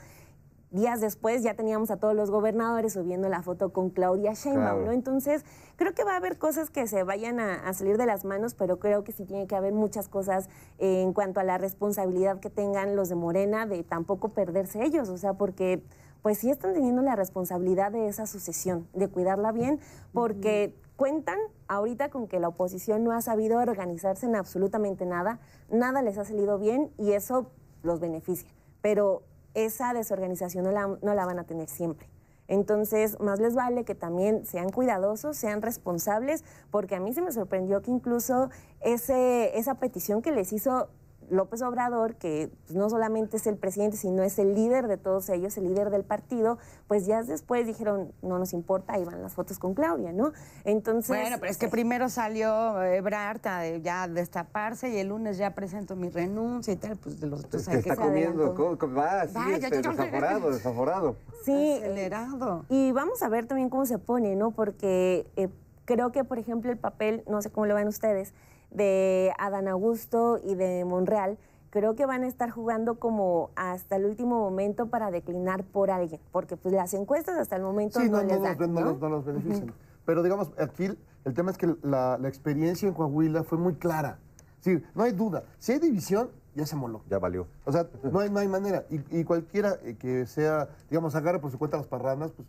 días 0.71 0.99
después 0.99 1.41
ya 1.41 1.53
teníamos 1.53 1.89
a 1.91 1.97
todos 1.97 2.15
los 2.15 2.31
gobernadores 2.31 2.93
subiendo 2.93 3.29
la 3.29 3.41
foto 3.41 3.71
con 3.71 3.91
Claudia 3.91 4.33
Sheinbaum, 4.33 4.63
Claro. 4.63 4.85
¿no? 4.87 4.91
Entonces, 4.91 5.45
creo 5.77 5.93
que 5.93 6.03
va 6.03 6.13
a 6.13 6.17
haber 6.17 6.37
cosas 6.37 6.69
que 6.69 6.85
se 6.87 7.03
vayan 7.03 7.39
a, 7.39 7.67
a 7.67 7.73
salir 7.73 7.97
de 7.97 8.05
las 8.05 8.25
manos, 8.25 8.55
pero 8.55 8.77
creo 8.77 9.03
que 9.05 9.13
sí 9.13 9.23
tiene 9.25 9.47
que 9.47 9.55
haber 9.55 9.73
muchas 9.73 10.09
cosas 10.09 10.49
eh, 10.79 11.01
en 11.03 11.13
cuanto 11.13 11.39
a 11.39 11.43
la 11.43 11.57
responsabilidad 11.57 12.41
que 12.41 12.49
tengan 12.49 12.95
los 12.97 13.07
de 13.07 13.15
Morena 13.15 13.65
de 13.67 13.83
tampoco 13.83 14.29
perderse 14.29 14.83
ellos, 14.83 15.07
o 15.09 15.17
sea, 15.17 15.33
porque 15.33 15.81
pues 16.21 16.39
sí 16.39 16.49
están 16.49 16.73
teniendo 16.73 17.03
la 17.03 17.15
responsabilidad 17.15 17.91
de 17.91 18.07
esa 18.07 18.25
sucesión, 18.25 18.87
de 18.93 19.07
cuidarla 19.07 19.51
bien, 19.51 19.79
porque 20.11 20.75
cuentan 20.95 21.37
ahorita 21.67 22.09
con 22.09 22.27
que 22.27 22.39
la 22.39 22.47
oposición 22.47 23.03
no 23.03 23.11
ha 23.11 23.21
sabido 23.21 23.57
organizarse 23.57 24.25
en 24.25 24.35
absolutamente 24.35 25.05
nada, 25.05 25.39
nada 25.69 26.01
les 26.01 26.17
ha 26.17 26.25
salido 26.25 26.57
bien 26.57 26.91
y 26.97 27.11
eso 27.11 27.51
los 27.83 27.99
beneficia, 27.99 28.49
pero 28.81 29.23
esa 29.53 29.93
desorganización 29.93 30.65
no 30.65 30.71
la, 30.71 31.25
van 31.25 31.39
a 31.39 31.45
tener 31.45 31.69
siempre. 31.69 32.09
Entonces, 32.47 33.19
más 33.19 33.39
les 33.39 33.55
vale 33.55 33.85
que 33.85 33.95
también 33.95 34.45
sean 34.45 34.69
cuidadosos, 34.69 35.35
sean 35.35 35.63
responsables, 35.63 36.43
porque 36.69 36.95
a 36.95 36.99
mí 36.99 37.11
se 37.13 37.21
me 37.21 37.31
sorprendió 37.31 37.81
que 37.81 37.89
incluso 37.89 38.49
ese, 38.81 39.57
esa 39.57 39.75
petición 39.75 40.21
que 40.21 40.31
les 40.31 40.53
hizo 40.53 40.89
López 41.29 41.61
Obrador, 41.61 42.15
que 42.15 42.49
pues, 42.65 42.75
no 42.75 42.89
solamente 42.89 43.37
es 43.37 43.47
el 43.47 43.57
presidente, 43.57 43.97
sino 43.97 44.23
es 44.23 44.37
el 44.39 44.53
líder 44.55 44.87
de 44.87 44.97
todos 44.97 45.29
ellos, 45.29 45.57
el 45.57 45.65
líder 45.65 45.89
del 45.89 46.03
partido, 46.03 46.57
pues 46.87 47.05
ya 47.05 47.23
después 47.23 47.65
dijeron, 47.67 48.11
no 48.21 48.39
nos 48.39 48.53
importa, 48.53 48.93
ahí 48.93 49.03
van 49.05 49.21
las 49.21 49.33
fotos 49.33 49.59
con 49.59 49.73
Claudia, 49.73 50.11
¿no? 50.13 50.31
Entonces... 50.63 51.09
Bueno, 51.09 51.37
pero 51.39 51.51
es 51.51 51.57
que 51.57 51.67
primero 51.67 52.09
salió 52.09 52.81
Ebrard 52.83 53.45
a 53.47 53.67
ya 53.77 54.03
a 54.03 54.07
destaparse 54.07 54.89
y 54.89 54.97
el 54.97 55.07
lunes 55.09 55.37
ya 55.37 55.55
presento 55.55 55.95
mi 55.95 56.09
renuncia 56.09 56.73
y 56.73 56.77
tal, 56.77 56.97
pues 56.97 57.19
de 57.19 57.27
los 57.27 57.45
otros 57.45 57.67
que 57.67 57.77
está 57.77 57.95
comiendo, 57.95 58.43
adelantó. 58.45 58.55
co- 58.55 58.77
co- 58.77 58.93
va 58.93 59.21
así, 59.21 59.33
Vaya, 59.35 59.55
este, 59.67 59.69
yo- 59.77 59.81
yo- 59.81 59.89
desaforado, 59.91 60.49
desaforado. 60.51 61.15
Sí, 61.43 61.73
Acelerado. 61.77 62.65
Y 62.69 62.91
vamos 62.91 63.21
a 63.23 63.29
ver 63.29 63.45
también 63.45 63.69
cómo 63.69 63.85
se 63.85 63.97
pone, 63.99 64.35
¿no? 64.35 64.51
Porque 64.51 65.27
eh, 65.35 65.49
creo 65.85 66.11
que, 66.11 66.23
por 66.23 66.39
ejemplo, 66.39 66.71
el 66.71 66.77
papel, 66.77 67.23
no 67.29 67.41
sé 67.41 67.49
cómo 67.51 67.65
lo 67.67 67.75
ven 67.75 67.87
ustedes, 67.87 68.33
de 68.75 69.33
Adán 69.37 69.67
Augusto 69.67 70.39
y 70.43 70.55
de 70.55 70.85
Monreal, 70.85 71.37
creo 71.69 71.95
que 71.95 72.05
van 72.05 72.23
a 72.23 72.27
estar 72.27 72.49
jugando 72.51 72.99
como 72.99 73.49
hasta 73.55 73.97
el 73.97 74.05
último 74.05 74.39
momento 74.39 74.87
para 74.87 75.11
declinar 75.11 75.63
por 75.63 75.91
alguien, 75.91 76.21
porque 76.31 76.55
pues 76.55 76.73
las 76.73 76.93
encuestas 76.93 77.37
hasta 77.37 77.55
el 77.55 77.63
momento 77.63 77.99
Sí, 77.99 78.09
no, 78.09 78.17
no, 78.17 78.23
no, 78.23 78.27
les 78.27 78.39
nos, 78.39 78.57
dan, 78.57 78.73
no 78.73 78.93
¿no? 78.93 79.09
nos 79.09 79.25
benefician. 79.25 79.73
Pero 80.05 80.23
digamos, 80.23 80.51
aquí 80.57 80.85
el, 81.25 81.33
tema 81.33 81.51
es 81.51 81.57
que 81.57 81.75
la, 81.81 82.17
la 82.19 82.27
experiencia 82.27 82.87
en 82.87 82.93
Coahuila 82.93 83.43
fue 83.43 83.57
muy 83.57 83.73
clara. 83.75 84.19
Sí, 84.61 84.81
no 84.93 85.03
hay 85.03 85.11
duda. 85.11 85.43
Si 85.59 85.73
hay 85.73 85.79
división, 85.79 86.29
ya 86.55 86.65
se 86.65 86.75
moló. 86.75 87.01
Ya 87.09 87.19
valió. 87.19 87.47
O 87.65 87.71
sea, 87.71 87.87
no 88.03 88.19
hay, 88.19 88.29
no 88.29 88.39
hay 88.39 88.47
manera. 88.47 88.85
Y, 88.89 89.19
y 89.19 89.23
cualquiera 89.23 89.77
que 89.99 90.25
sea, 90.25 90.69
digamos, 90.89 91.13
agarre 91.15 91.39
por 91.39 91.51
su 91.51 91.59
cuenta 91.59 91.77
las 91.77 91.87
parrandas, 91.87 92.31
pues 92.31 92.47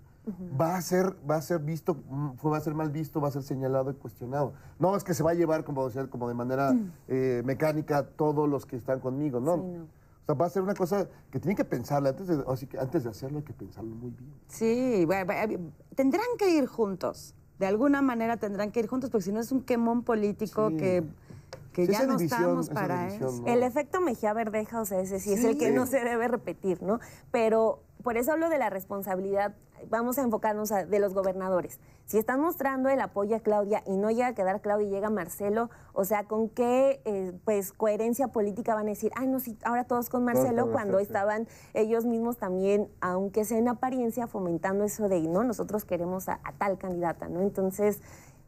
va 0.60 0.76
a 0.76 0.82
ser, 0.82 1.16
va 1.28 1.36
a 1.36 1.42
ser 1.42 1.60
visto, 1.60 1.94
mm, 1.94 2.30
va 2.46 2.56
a 2.56 2.60
ser 2.60 2.74
mal 2.74 2.90
visto, 2.90 3.20
va 3.20 3.28
a 3.28 3.30
ser 3.30 3.42
señalado 3.42 3.90
y 3.90 3.94
cuestionado. 3.94 4.52
No 4.78 4.96
es 4.96 5.04
que 5.04 5.14
se 5.14 5.22
va 5.22 5.30
a 5.30 5.34
llevar 5.34 5.64
como, 5.64 5.86
decía, 5.86 6.06
como 6.08 6.28
de 6.28 6.34
manera 6.34 6.74
eh, 7.08 7.42
mecánica 7.44 8.04
todos 8.04 8.48
los 8.48 8.66
que 8.66 8.76
están 8.76 9.00
conmigo, 9.00 9.40
¿no? 9.40 9.56
Sí, 9.56 9.62
no. 9.62 9.84
O 9.84 10.26
sea, 10.26 10.34
va 10.34 10.46
a 10.46 10.50
ser 10.50 10.62
una 10.62 10.74
cosa 10.74 11.08
que 11.30 11.38
tiene 11.38 11.54
que 11.54 11.64
pensarla. 11.64 12.08
Antes 12.08 12.26
de, 12.26 12.42
así 12.48 12.66
que 12.66 12.78
antes 12.78 13.04
de 13.04 13.10
hacerlo 13.10 13.38
hay 13.38 13.44
que 13.44 13.52
pensarlo 13.52 13.94
muy 13.94 14.10
bien. 14.10 14.32
Sí, 14.48 15.04
bueno, 15.06 15.26
bueno, 15.26 15.70
tendrán 15.94 16.26
que 16.36 16.50
ir 16.50 16.66
juntos. 16.66 17.34
De 17.60 17.66
alguna 17.66 18.02
manera 18.02 18.36
tendrán 18.36 18.72
que 18.72 18.80
ir 18.80 18.88
juntos, 18.88 19.08
porque 19.10 19.22
si 19.24 19.32
no 19.32 19.40
es 19.40 19.52
un 19.52 19.62
quemón 19.62 20.02
político 20.02 20.70
Sí. 20.70 20.76
que, 20.78 21.04
que 21.72 21.86
Sí, 21.86 21.92
ya 21.92 22.04
no 22.06 22.16
división, 22.16 22.40
estamos 22.40 22.70
para 22.70 23.06
división, 23.06 23.34
eso. 23.34 23.42
¿no? 23.42 23.48
El 23.52 23.62
efecto 23.62 24.00
Mejía 24.00 24.32
Verdeja, 24.32 24.80
o 24.80 24.84
sea, 24.84 25.00
ese 25.00 25.20
sí, 25.20 25.32
es 25.32 25.44
el 25.44 25.56
que 25.58 25.70
no 25.70 25.86
se 25.86 26.00
debe 26.00 26.26
repetir, 26.26 26.82
¿no? 26.82 26.98
Pero 27.30 27.82
por 28.06 28.16
eso 28.16 28.30
hablo 28.30 28.48
de 28.48 28.58
la 28.58 28.70
responsabilidad, 28.70 29.56
vamos 29.90 30.16
a 30.16 30.22
enfocarnos 30.22 30.70
a- 30.70 30.86
de 30.86 31.00
los 31.00 31.12
gobernadores. 31.12 31.80
Si 32.04 32.18
están 32.18 32.40
mostrando 32.40 32.88
el 32.88 33.00
apoyo 33.00 33.34
a 33.34 33.40
Claudia 33.40 33.82
y 33.84 33.96
no 33.96 34.12
llega 34.12 34.28
a 34.28 34.32
quedar 34.36 34.60
Claudia 34.60 34.86
y 34.86 34.90
llega 34.92 35.10
Marcelo, 35.10 35.70
o 35.92 36.04
sea, 36.04 36.22
¿con 36.22 36.48
qué 36.48 37.00
eh, 37.04 37.32
pues 37.44 37.72
coherencia 37.72 38.28
política 38.28 38.76
van 38.76 38.86
a 38.86 38.90
decir, 38.90 39.10
ay, 39.16 39.26
no, 39.26 39.40
sí, 39.40 39.58
ahora 39.64 39.82
todos 39.82 40.08
con 40.08 40.22
Marcelo, 40.24 40.70
cuando 40.70 40.98
sí. 40.98 41.02
estaban 41.02 41.48
ellos 41.74 42.04
mismos 42.04 42.36
también, 42.36 42.88
aunque 43.00 43.44
sea 43.44 43.58
en 43.58 43.66
apariencia, 43.66 44.28
fomentando 44.28 44.84
eso 44.84 45.08
de, 45.08 45.22
no, 45.22 45.42
nosotros 45.42 45.84
queremos 45.84 46.28
a, 46.28 46.38
a 46.44 46.52
tal 46.52 46.78
candidata, 46.78 47.28
¿no? 47.28 47.40
Entonces, 47.40 48.02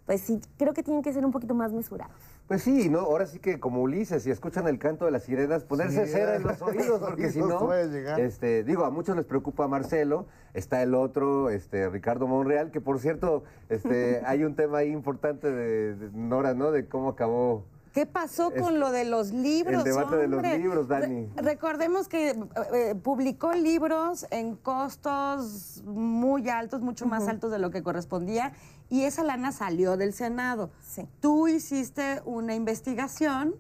pues 0.07 0.21
sí, 0.21 0.41
creo 0.57 0.73
que 0.73 0.85
tienen 0.85 1.03
que 1.03 1.13
ser 1.13 1.27
un 1.27 1.33
poquito 1.33 1.57
más 1.57 1.73
mesurados. 1.73 2.15
Pues 2.49 2.63
sí, 2.63 2.89
¿no? 2.89 3.01
Ahora 3.01 3.27
sí 3.27 3.39
que 3.41 3.61
como 3.61 3.83
Ulises, 3.83 4.23
si 4.23 4.31
escuchan 4.31 4.67
el 4.69 4.79
canto 4.79 5.05
de 5.05 5.11
las 5.11 5.25
sirenas, 5.25 5.65
ponerse 5.65 6.07
Sí, 6.07 6.13
cera 6.13 6.35
en 6.37 6.45
los 6.45 6.61
oídos, 6.63 6.99
porque 6.99 7.31
si 7.31 7.41
no, 7.41 7.59
puede 7.59 7.89
llegar. 7.89 8.19
este, 8.21 8.65
digo, 8.65 8.85
a 8.87 8.91
muchos 8.91 9.15
les 9.17 9.27
preocupa 9.27 9.69
Marcelo, 9.69 10.27
está 10.55 10.83
el 10.83 10.95
otro, 10.95 11.51
este, 11.51 11.91
Ricardo 11.91 12.27
Monreal, 12.27 12.71
que 12.71 12.81
por 12.81 13.01
cierto, 13.01 13.45
este, 13.69 14.23
hay 14.27 14.45
un 14.45 14.55
tema 14.57 14.79
ahí 14.79 14.91
importante 14.91 15.51
de, 15.51 15.95
de 15.95 16.11
Nora, 16.19 16.55
¿no? 16.55 16.71
De 16.71 16.87
cómo 16.89 17.11
acabó. 17.11 17.65
¿Qué 17.93 18.07
pasó 18.07 18.51
con 18.51 18.59
Este, 18.61 18.79
lo 18.79 18.93
de 18.93 19.05
los 19.05 19.33
libros? 19.33 19.79
el 19.85 19.93
debate 19.93 20.17
de 20.17 20.29
los 20.29 20.43
libros, 20.43 20.89
Dani. 20.89 21.27
Re- 21.37 21.43
recordemos 21.43 22.07
que 22.09 22.31
eh, 22.31 22.37
eh, 22.73 22.95
publicó 23.03 23.53
libros 23.53 24.27
en 24.31 24.57
costos 24.57 25.83
muy 25.85 26.49
altos, 26.49 26.81
mucho 26.81 27.07
más 27.07 27.27
altos 27.29 27.51
de 27.51 27.59
lo 27.59 27.71
que 27.71 27.83
correspondía, 27.83 28.53
y 28.91 29.05
esa 29.05 29.23
lana 29.23 29.53
salió 29.53 29.97
del 29.97 30.13
Senado. 30.13 30.71
Sí. 30.81 31.07
Tú 31.21 31.49
hiciste 31.49 32.23
una 32.25 32.55
investigación, 32.55 33.55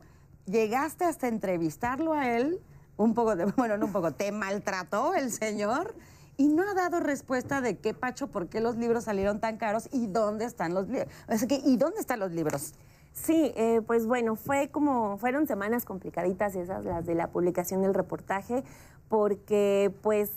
llegaste 0.46 1.04
hasta 1.04 1.28
entrevistarlo 1.28 2.12
a 2.12 2.30
él, 2.30 2.60
un 2.96 3.14
poco 3.14 3.36
de, 3.36 3.44
bueno, 3.56 3.76
no 3.76 3.86
un 3.86 3.92
poco, 3.92 4.12
te 4.12 4.32
maltrató 4.32 5.14
el 5.14 5.30
señor. 5.30 5.94
Y 6.40 6.46
no 6.46 6.62
ha 6.62 6.72
dado 6.72 7.00
respuesta 7.00 7.60
de 7.60 7.78
qué 7.78 7.94
pacho, 7.94 8.28
por 8.28 8.48
qué 8.48 8.60
los 8.60 8.76
libros 8.76 9.04
salieron 9.04 9.40
tan 9.40 9.56
caros 9.56 9.88
y 9.90 10.06
dónde 10.06 10.44
están 10.44 10.72
los 10.72 10.88
libros. 10.88 11.12
O 11.28 11.36
sea 11.36 11.48
que, 11.48 11.60
¿y 11.64 11.76
dónde 11.76 11.98
están 11.98 12.20
los 12.20 12.30
libros? 12.30 12.74
Sí, 13.12 13.52
eh, 13.56 13.82
pues 13.84 14.06
bueno, 14.06 14.36
fue 14.36 14.68
como, 14.68 15.18
fueron 15.18 15.48
semanas 15.48 15.84
complicaditas 15.84 16.54
esas, 16.54 16.84
las 16.84 17.04
de 17.04 17.16
la 17.16 17.28
publicación 17.32 17.82
del 17.82 17.92
reportaje, 17.92 18.62
porque 19.08 19.92
pues 20.00 20.30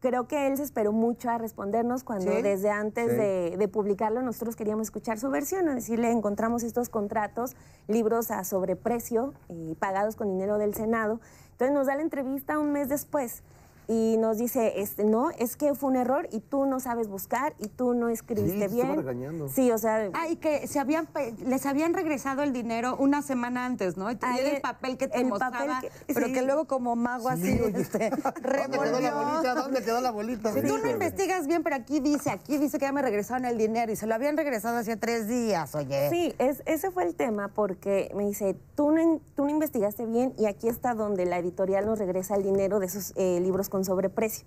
creo 0.00 0.28
que 0.28 0.46
él 0.46 0.56
se 0.56 0.62
esperó 0.62 0.92
mucho 0.92 1.28
a 1.30 1.38
respondernos 1.38 2.04
cuando 2.04 2.30
Sí. 2.32 2.42
desde 2.42 2.70
antes 2.70 3.10
Sí. 3.10 3.16
de, 3.16 3.56
de 3.58 3.68
publicarlo 3.68 4.22
nosotros 4.22 4.54
queríamos 4.56 4.86
escuchar 4.88 5.18
su 5.18 5.28
versión, 5.30 5.68
a 5.68 5.74
decirle, 5.74 6.10
encontramos 6.10 6.62
estos 6.62 6.88
contratos, 6.88 7.56
libros 7.88 8.30
a 8.30 8.44
sobreprecio, 8.44 9.34
y 9.48 9.74
pagados 9.74 10.14
con 10.16 10.28
dinero 10.28 10.58
del 10.58 10.74
Senado. 10.74 11.20
Entonces 11.52 11.74
nos 11.74 11.86
da 11.88 11.96
la 11.96 12.02
entrevista 12.02 12.58
un 12.58 12.70
mes 12.72 12.88
después 12.88 13.42
y 13.90 14.16
nos 14.18 14.36
dice, 14.36 14.80
este, 14.82 15.02
no, 15.04 15.30
es 15.30 15.56
que 15.56 15.74
fue 15.74 15.88
un 15.88 15.96
error 15.96 16.28
y 16.30 16.40
tú 16.40 16.66
no 16.66 16.78
sabes 16.78 17.08
buscar 17.08 17.54
y 17.58 17.68
tú 17.68 17.94
no 17.94 18.10
escribiste 18.10 18.68
Sí, 18.68 18.74
bien. 18.74 18.94
regañando. 18.96 19.48
Sí, 19.48 19.70
o 19.72 19.78
sea, 19.78 20.10
Ah, 20.12 20.28
y 20.28 20.36
que 20.36 20.66
se 20.66 20.78
habían, 20.78 21.06
pe- 21.06 21.34
les 21.46 21.64
habían 21.64 21.94
regresado 21.94 22.42
el 22.42 22.52
dinero 22.52 22.96
una 22.98 23.22
semana 23.22 23.64
antes, 23.64 23.96
¿no? 23.96 24.10
Y 24.10 24.18
Ah, 24.20 24.36
era 24.38 24.48
el- 24.50 24.54
el 24.56 24.60
papel 24.60 24.98
que 24.98 25.08
te 25.08 25.18
el 25.18 25.28
mostraba, 25.28 25.56
papel 25.76 25.90
que- 26.06 26.12
pero 26.14 26.26
sí. 26.26 26.32
que 26.34 26.42
luego 26.42 26.66
como 26.66 26.96
mago 26.96 27.30
así, 27.30 27.48
este, 27.74 28.10
¿Dónde 28.10 28.22
quedó 28.42 29.00
la 29.00 29.00
revolvió. 29.00 29.14
bolita? 29.16 29.54
¿Dónde 29.54 29.82
quedó 29.82 30.00
la 30.02 30.10
bolita? 30.10 30.52
Si 30.52 30.60
tú 30.60 30.76
no 30.78 30.90
investigas 30.90 31.46
bien, 31.46 31.62
pero 31.62 31.76
aquí 31.76 32.00
dice, 32.00 32.30
aquí 32.30 32.58
dice 32.58 32.78
que 32.78 32.84
ya 32.84 32.92
me 32.92 33.00
regresaron 33.00 33.46
el 33.46 33.56
dinero 33.56 33.90
y 33.90 33.96
se 33.96 34.06
lo 34.06 34.14
habían 34.14 34.36
regresado 34.36 34.76
hacía 34.76 34.98
tres 35.00 35.28
días, 35.28 35.74
oye. 35.74 36.10
Sí, 36.10 36.34
es, 36.38 36.62
ese 36.66 36.90
fue 36.90 37.04
el 37.04 37.14
tema 37.14 37.48
porque 37.48 38.10
me 38.14 38.26
dice, 38.26 38.54
tú 38.74 38.90
no, 38.90 39.20
tú 39.34 39.44
no 39.44 39.50
investigaste 39.50 40.04
bien 40.04 40.34
y 40.36 40.44
aquí 40.44 40.68
está 40.68 40.92
donde 40.92 41.24
la 41.24 41.38
editorial 41.38 41.86
nos 41.86 41.98
regresa 41.98 42.34
el 42.36 42.42
dinero 42.42 42.80
de 42.80 42.86
esos 42.86 43.14
eh, 43.16 43.40
libros 43.40 43.68
con 43.70 43.77
sobreprecio. 43.84 44.46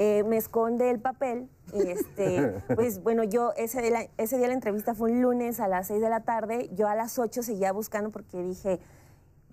Eh, 0.00 0.22
me 0.24 0.36
esconde 0.36 0.90
el 0.90 1.00
papel 1.00 1.48
y 1.72 1.82
este, 1.88 2.54
pues 2.76 3.02
bueno, 3.02 3.24
yo 3.24 3.52
ese 3.56 3.82
día, 3.82 3.90
la, 3.90 4.08
ese 4.16 4.38
día 4.38 4.46
la 4.46 4.54
entrevista 4.54 4.94
fue 4.94 5.10
un 5.10 5.22
lunes 5.22 5.58
a 5.58 5.66
las 5.66 5.88
6 5.88 6.00
de 6.00 6.08
la 6.08 6.20
tarde, 6.20 6.70
yo 6.74 6.86
a 6.88 6.94
las 6.94 7.18
8 7.18 7.42
seguía 7.42 7.72
buscando 7.72 8.10
porque 8.10 8.40
dije, 8.40 8.78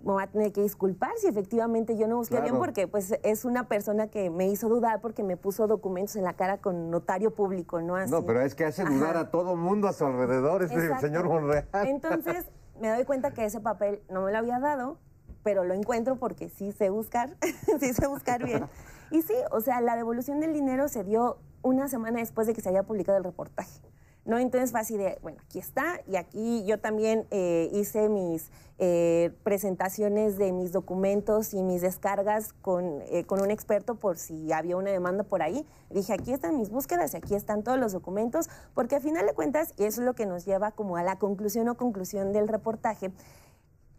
me 0.04 0.12
voy 0.12 0.22
a 0.22 0.28
tener 0.28 0.52
que 0.52 0.62
disculpar 0.62 1.10
si 1.16 1.26
efectivamente 1.26 1.96
yo 1.96 2.06
no 2.06 2.16
busqué 2.16 2.34
bien 2.36 2.50
Claro. 2.50 2.58
porque 2.60 2.86
pues 2.86 3.18
es 3.24 3.44
una 3.44 3.66
persona 3.66 4.06
que 4.06 4.30
me 4.30 4.46
hizo 4.46 4.68
dudar 4.68 5.00
porque 5.00 5.24
me 5.24 5.36
puso 5.36 5.66
documentos 5.66 6.14
en 6.14 6.22
la 6.22 6.34
cara 6.34 6.58
con 6.58 6.90
notario 6.92 7.34
público, 7.34 7.80
¿no? 7.82 7.96
Así. 7.96 8.12
No, 8.12 8.24
pero 8.24 8.40
es 8.42 8.54
que 8.54 8.66
hace 8.66 8.84
dudar 8.84 9.16
Ajá. 9.16 9.20
a 9.20 9.30
todo 9.32 9.56
mundo 9.56 9.88
a 9.88 9.92
su 9.92 10.04
alrededor, 10.04 10.62
este 10.62 10.96
señor 11.00 11.26
Monreal. 11.28 11.66
Entonces 11.86 12.44
me 12.80 12.90
doy 12.90 13.04
cuenta 13.04 13.32
que 13.32 13.44
ese 13.46 13.58
papel 13.58 14.00
no 14.10 14.22
me 14.22 14.30
lo 14.30 14.38
había 14.38 14.60
dado, 14.60 14.98
pero 15.42 15.64
lo 15.64 15.74
encuentro 15.74 16.14
porque 16.16 16.50
sí 16.50 16.70
sé 16.70 16.88
buscar, 16.90 17.36
sí 17.80 17.92
sé 17.92 18.06
buscar 18.06 18.44
bien. 18.44 18.64
Y 19.10 19.22
sí, 19.22 19.34
o 19.50 19.60
sea, 19.60 19.80
la 19.80 19.96
devolución 19.96 20.40
del 20.40 20.52
dinero 20.52 20.88
se 20.88 21.04
dio 21.04 21.38
una 21.62 21.88
semana 21.88 22.20
después 22.20 22.46
de 22.46 22.54
que 22.54 22.60
se 22.60 22.68
había 22.68 22.82
publicado 22.82 23.18
el 23.18 23.24
reportaje. 23.24 23.80
¿no? 24.26 24.38
Entonces 24.38 24.72
fue 24.72 24.80
así 24.80 24.96
de, 24.96 25.18
bueno, 25.22 25.38
aquí 25.44 25.58
está, 25.58 26.00
y 26.06 26.16
aquí 26.16 26.64
yo 26.66 26.78
también 26.78 27.26
eh, 27.30 27.70
hice 27.72 28.08
mis 28.08 28.50
eh, 28.78 29.32
presentaciones 29.44 30.36
de 30.36 30.52
mis 30.52 30.72
documentos 30.72 31.54
y 31.54 31.62
mis 31.62 31.80
descargas 31.80 32.52
con, 32.52 33.02
eh, 33.06 33.24
con 33.24 33.40
un 33.40 33.50
experto 33.50 33.94
por 33.94 34.18
si 34.18 34.52
había 34.52 34.76
una 34.76 34.90
demanda 34.90 35.22
por 35.22 35.42
ahí. 35.42 35.64
Dije, 35.90 36.12
aquí 36.12 36.32
están 36.32 36.58
mis 36.58 36.70
búsquedas 36.70 37.14
y 37.14 37.16
aquí 37.16 37.34
están 37.34 37.62
todos 37.62 37.78
los 37.78 37.92
documentos, 37.92 38.50
porque 38.74 38.96
al 38.96 39.02
final 39.02 39.26
de 39.26 39.32
cuentas, 39.32 39.72
y 39.78 39.84
eso 39.84 40.00
es 40.00 40.06
lo 40.06 40.14
que 40.14 40.26
nos 40.26 40.44
lleva 40.44 40.72
como 40.72 40.96
a 40.96 41.04
la 41.04 41.18
conclusión 41.18 41.68
o 41.68 41.76
conclusión 41.76 42.32
del 42.32 42.48
reportaje, 42.48 43.12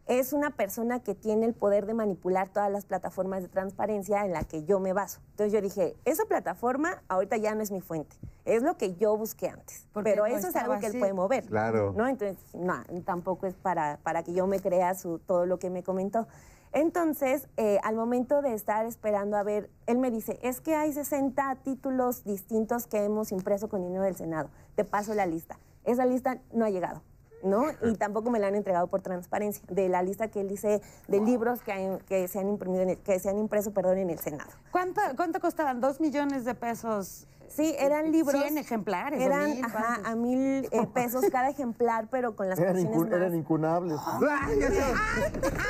es 0.07 0.31
una 0.33 0.51
persona 0.51 1.01
que 1.01 1.15
tiene 1.15 1.45
el 1.45 1.53
poder 1.53 1.85
de 1.85 1.93
manipular 1.93 2.49
todas 2.49 2.71
las 2.71 2.85
plataformas 2.85 3.41
de 3.41 3.49
transparencia 3.49 4.25
en 4.25 4.31
la 4.31 4.43
que 4.43 4.63
yo 4.63 4.79
me 4.79 4.93
baso. 4.93 5.19
Entonces 5.31 5.53
yo 5.53 5.61
dije, 5.61 5.95
esa 6.05 6.25
plataforma 6.25 7.03
ahorita 7.09 7.37
ya 7.37 7.53
no 7.55 7.61
es 7.61 7.71
mi 7.71 7.81
fuente, 7.81 8.15
es 8.45 8.63
lo 8.63 8.77
que 8.77 8.95
yo 8.95 9.17
busqué 9.17 9.49
antes, 9.49 9.85
Porque 9.91 10.11
pero 10.11 10.27
no 10.27 10.35
eso 10.35 10.47
es 10.47 10.55
algo 10.55 10.79
que 10.79 10.87
él 10.87 10.99
puede 10.99 11.13
mover. 11.13 11.45
Claro. 11.45 11.93
¿no? 11.95 12.07
Entonces, 12.07 12.37
no, 12.53 12.83
tampoco 13.03 13.47
es 13.47 13.55
para, 13.55 13.99
para 14.03 14.23
que 14.23 14.33
yo 14.33 14.47
me 14.47 14.59
crea 14.59 14.95
su, 14.95 15.19
todo 15.19 15.45
lo 15.45 15.59
que 15.59 15.69
me 15.69 15.83
comentó. 15.83 16.27
Entonces, 16.73 17.47
eh, 17.57 17.79
al 17.83 17.95
momento 17.95 18.41
de 18.41 18.53
estar 18.53 18.85
esperando 18.85 19.37
a 19.37 19.43
ver, 19.43 19.69
él 19.87 19.97
me 19.97 20.11
dice, 20.11 20.39
es 20.41 20.61
que 20.61 20.75
hay 20.75 20.93
60 20.93 21.55
títulos 21.63 22.23
distintos 22.23 22.87
que 22.87 23.03
hemos 23.03 23.31
impreso 23.31 23.69
con 23.69 23.81
dinero 23.81 24.03
del 24.03 24.15
Senado. 24.15 24.49
Te 24.75 24.83
paso 24.83 25.13
la 25.13 25.25
lista. 25.25 25.59
Esa 25.85 26.05
lista 26.05 26.39
no 26.51 26.65
ha 26.65 26.69
llegado. 26.69 27.01
¿No? 27.47 27.65
Y 27.81 27.95
tampoco 27.95 28.29
me 28.29 28.39
la 28.39 28.47
han 28.47 28.55
entregado 28.55 28.88
por 28.88 29.01
transparencia, 29.01 29.63
de 29.69 29.89
la 29.89 30.01
lista 30.03 30.27
que 30.27 30.41
él 30.41 30.47
dice 30.47 30.81
de 31.07 31.19
libros 31.19 31.62
que, 31.62 31.71
hay- 31.71 31.97
que 32.07 32.27
se 32.27 32.39
han 32.39 32.47
imprimido 32.49 32.83
en 32.83 32.89
el- 32.91 32.97
que 32.99 33.17
se 33.19 33.29
han 33.29 33.38
impreso 33.38 33.71
perdón, 33.71 33.97
en 33.97 34.10
el 34.10 34.19
Senado. 34.19 34.51
¿Cuánto, 34.71 35.01
¿Cuánto 35.15 35.39
costaban? 35.39 35.79
¿Dos 35.81 35.99
millones 35.99 36.45
de 36.45 36.53
pesos? 36.55 37.25
Sí, 37.49 37.75
eran 37.79 38.12
libros. 38.12 38.41
100 38.41 38.57
ejemplares. 38.57 39.21
Eran 39.21 39.45
mil, 39.45 39.65
ajá, 39.65 39.99
a 40.03 40.15
mil 40.15 40.67
eh, 40.71 40.88
pesos 40.93 41.25
cada 41.31 41.49
ejemplar, 41.49 42.07
pero 42.12 42.36
con 42.36 42.49
las 42.49 42.60
Eran, 42.60 42.73
porciones 42.73 42.99
incu- 42.99 43.15
eran 43.15 43.29
más. 43.29 43.38
incunables. 43.39 43.99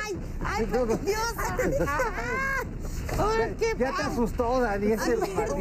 ¡Ay! 0.04 0.20
¡Ay, 0.44 0.66
por 0.66 1.00
Dios! 1.02 1.34
¡Ay, 3.20 3.56
qué 3.58 3.74
Ya 3.78 3.94
te 3.96 4.04
asustó, 4.04 4.60
Dani, 4.60 4.92
ese 4.92 5.16
maldito. 5.16 5.58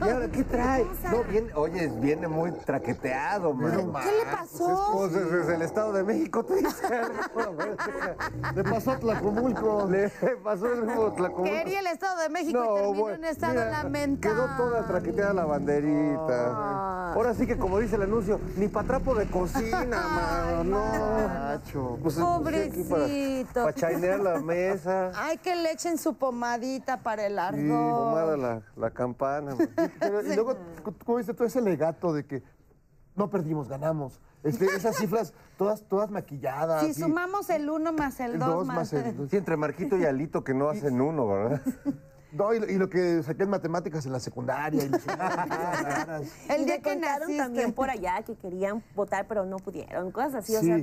¿Y 0.00 0.08
ahora 0.08 0.28
qué 0.28 0.44
trae? 0.44 0.86
No, 1.10 1.24
viene, 1.24 1.52
oye, 1.54 1.88
viene 1.88 2.28
muy 2.28 2.52
traqueteado, 2.52 3.52
man. 3.52 3.92
¿Qué 4.02 4.12
le 4.12 4.24
pasó? 4.30 4.90
Pues 4.94 5.12
desde 5.12 5.54
el 5.56 5.62
Estado 5.62 5.92
de 5.92 6.04
México, 6.04 6.44
tú 6.44 6.54
dices. 6.54 6.74
Le 8.54 8.64
pasó 8.64 8.92
a 8.92 8.98
Tlacomulco. 8.98 9.88
Le 9.90 10.08
pasó 10.42 10.72
el 10.72 10.84
mismo 10.84 11.12
Tlacomulco. 11.12 11.42
Quería 11.44 11.80
el 11.80 11.86
Estado 11.88 12.20
de 12.22 12.28
México 12.28 12.58
y 12.78 12.80
terminó 12.80 13.10
en 13.10 13.24
estado 13.24 13.52
mira, 13.54 13.70
lamentable. 13.70 14.36
Quedó 14.36 14.56
toda 14.56 14.86
traqueteada 14.86 15.32
la 15.32 15.44
banderita. 15.46 17.12
Ahora 17.14 17.34
sí 17.34 17.46
que, 17.46 17.56
como 17.56 17.78
dice 17.78 17.96
el 17.96 18.02
anuncio, 18.02 18.40
ni 18.56 18.68
pa' 18.68 18.82
trapo 18.84 19.14
de 19.14 19.26
cocina, 19.26 19.80
mano. 19.90 20.64
No. 20.64 21.28
Nacho. 21.28 21.98
Pues, 22.02 22.16
pues, 22.16 22.58
aquí 22.58 22.82
para, 22.82 23.02
Pobrecito. 23.04 23.52
para 23.54 23.72
chainear 23.74 24.20
la 24.20 24.40
mesa. 24.40 25.12
Ay, 25.14 25.38
que 25.38 25.54
le 25.56 25.72
echen 25.72 25.96
su 25.98 26.14
pomadita 26.14 26.98
para 27.02 27.26
el 27.26 27.38
ardor. 27.38 27.66
Pomada 27.68 28.36
la, 28.36 28.62
la 28.76 28.90
campana. 28.90 29.54
man. 29.54 29.68
Pero, 30.00 30.22
y 30.22 30.34
luego, 30.34 30.56
¿cómo 31.04 31.18
viste 31.18 31.32
todo 31.32 31.46
ese 31.46 31.60
legato 31.60 32.12
de 32.12 32.26
que 32.26 32.42
no 33.14 33.30
perdimos, 33.30 33.68
ganamos? 33.68 34.20
Este, 34.42 34.66
esas 34.66 34.96
cifras 34.98 35.32
todas, 35.56 35.82
todas 35.88 36.10
maquilladas. 36.10 36.84
Si 36.84 36.92
sumamos 36.94 37.48
el 37.50 37.70
uno 37.70 37.92
más 37.92 38.20
el 38.20 38.32
el 38.32 38.38
dos 38.38 38.48
dos 38.48 38.66
más... 38.66 38.76
más 38.76 38.92
el- 38.92 39.30
Sí, 39.30 39.36
entre 39.38 39.56
Marquito 39.56 39.96
y 39.96 40.04
Alito 40.04 40.44
que 40.44 40.52
no 40.54 40.68
hacen 40.68 41.00
uno, 41.00 41.26
¿verdad? 41.28 41.62
No, 42.36 42.52
y, 42.54 42.60
lo- 42.60 42.68
y 42.70 42.76
lo 42.76 42.88
que 42.90 43.22
saqué 43.22 43.44
en 43.44 43.50
matemáticas 43.50 44.04
en 44.06 44.12
la 44.12 44.20
secundaria. 44.20 44.84
Y 44.84 44.90
El 46.52 46.62
Y 46.62 46.64
día 46.64 46.80
que 46.80 46.96
naciste. 46.96 47.36
también 47.36 47.72
por 47.72 47.90
allá 47.90 48.22
que 48.22 48.34
querían 48.36 48.82
votar, 48.94 49.26
pero 49.26 49.44
no 49.46 49.56
pudieron, 49.58 50.10
cosas 50.10 50.34
así, 50.36 50.54
o 50.56 50.60
sea. 50.60 50.80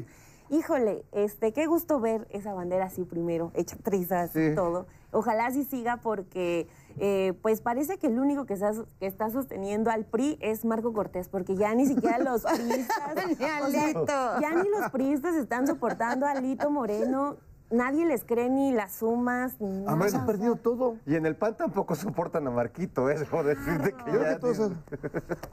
híjole, 0.50 1.04
este, 1.12 1.52
qué 1.54 1.66
gusto 1.68 2.00
ver 2.00 2.28
esa 2.32 2.54
bandera 2.54 2.86
así 2.86 3.04
primero, 3.04 3.52
hecha 3.56 3.76
trizas 3.84 4.32
Sí. 4.32 4.40
y 4.52 4.56
todo. 4.56 4.88
Ojalá 5.12 5.46
así 5.46 5.64
siga 5.64 5.98
porque, 5.98 6.68
eh, 6.98 7.34
pues 7.44 7.62
parece 7.62 7.98
que 8.00 8.08
el 8.08 8.18
único 8.18 8.46
que 8.48 8.56
está, 8.56 8.72
que 9.00 9.06
está 9.06 9.30
sosteniendo 9.30 9.92
al 9.92 10.06
PRI 10.06 10.40
es 10.42 10.66
Marco 10.66 10.92
Cortés, 10.92 11.30
porque 11.30 11.56
ya 11.56 11.74
ni 11.76 11.86
siquiera 11.86 12.18
los 12.18 12.42
priistas, 12.44 13.16
Ni 13.40 13.46
a 13.46 13.62
o 13.64 13.70
sea, 13.70 13.88
Lito. 13.88 14.40
ya 14.42 14.50
ni 14.64 14.70
los 14.70 14.90
priistas 14.92 15.36
están 15.36 15.68
soportando 15.68 16.26
a 16.26 16.34
Lito 16.36 16.70
Moreno. 16.72 17.38
Nadie 17.74 18.06
les 18.06 18.24
cree 18.24 18.50
ni 18.52 18.72
las 18.72 18.94
sumas, 18.94 19.60
ni 19.60 19.70
nada. 19.70 19.90
Además, 19.90 20.14
han 20.14 20.26
perdido 20.28 20.56
todo. 20.58 20.96
Y 21.08 21.16
en 21.16 21.26
el 21.26 21.36
PAN 21.36 21.58
tampoco 21.58 21.96
soportan 21.96 22.46
a 22.48 22.52
Marquito, 22.52 23.10
¿eh? 23.10 23.18
Debo 23.18 23.44
decirte 23.44 23.94
que 23.94 24.12
ya... 24.12 24.34
que 24.36 24.40
todos 24.40 24.72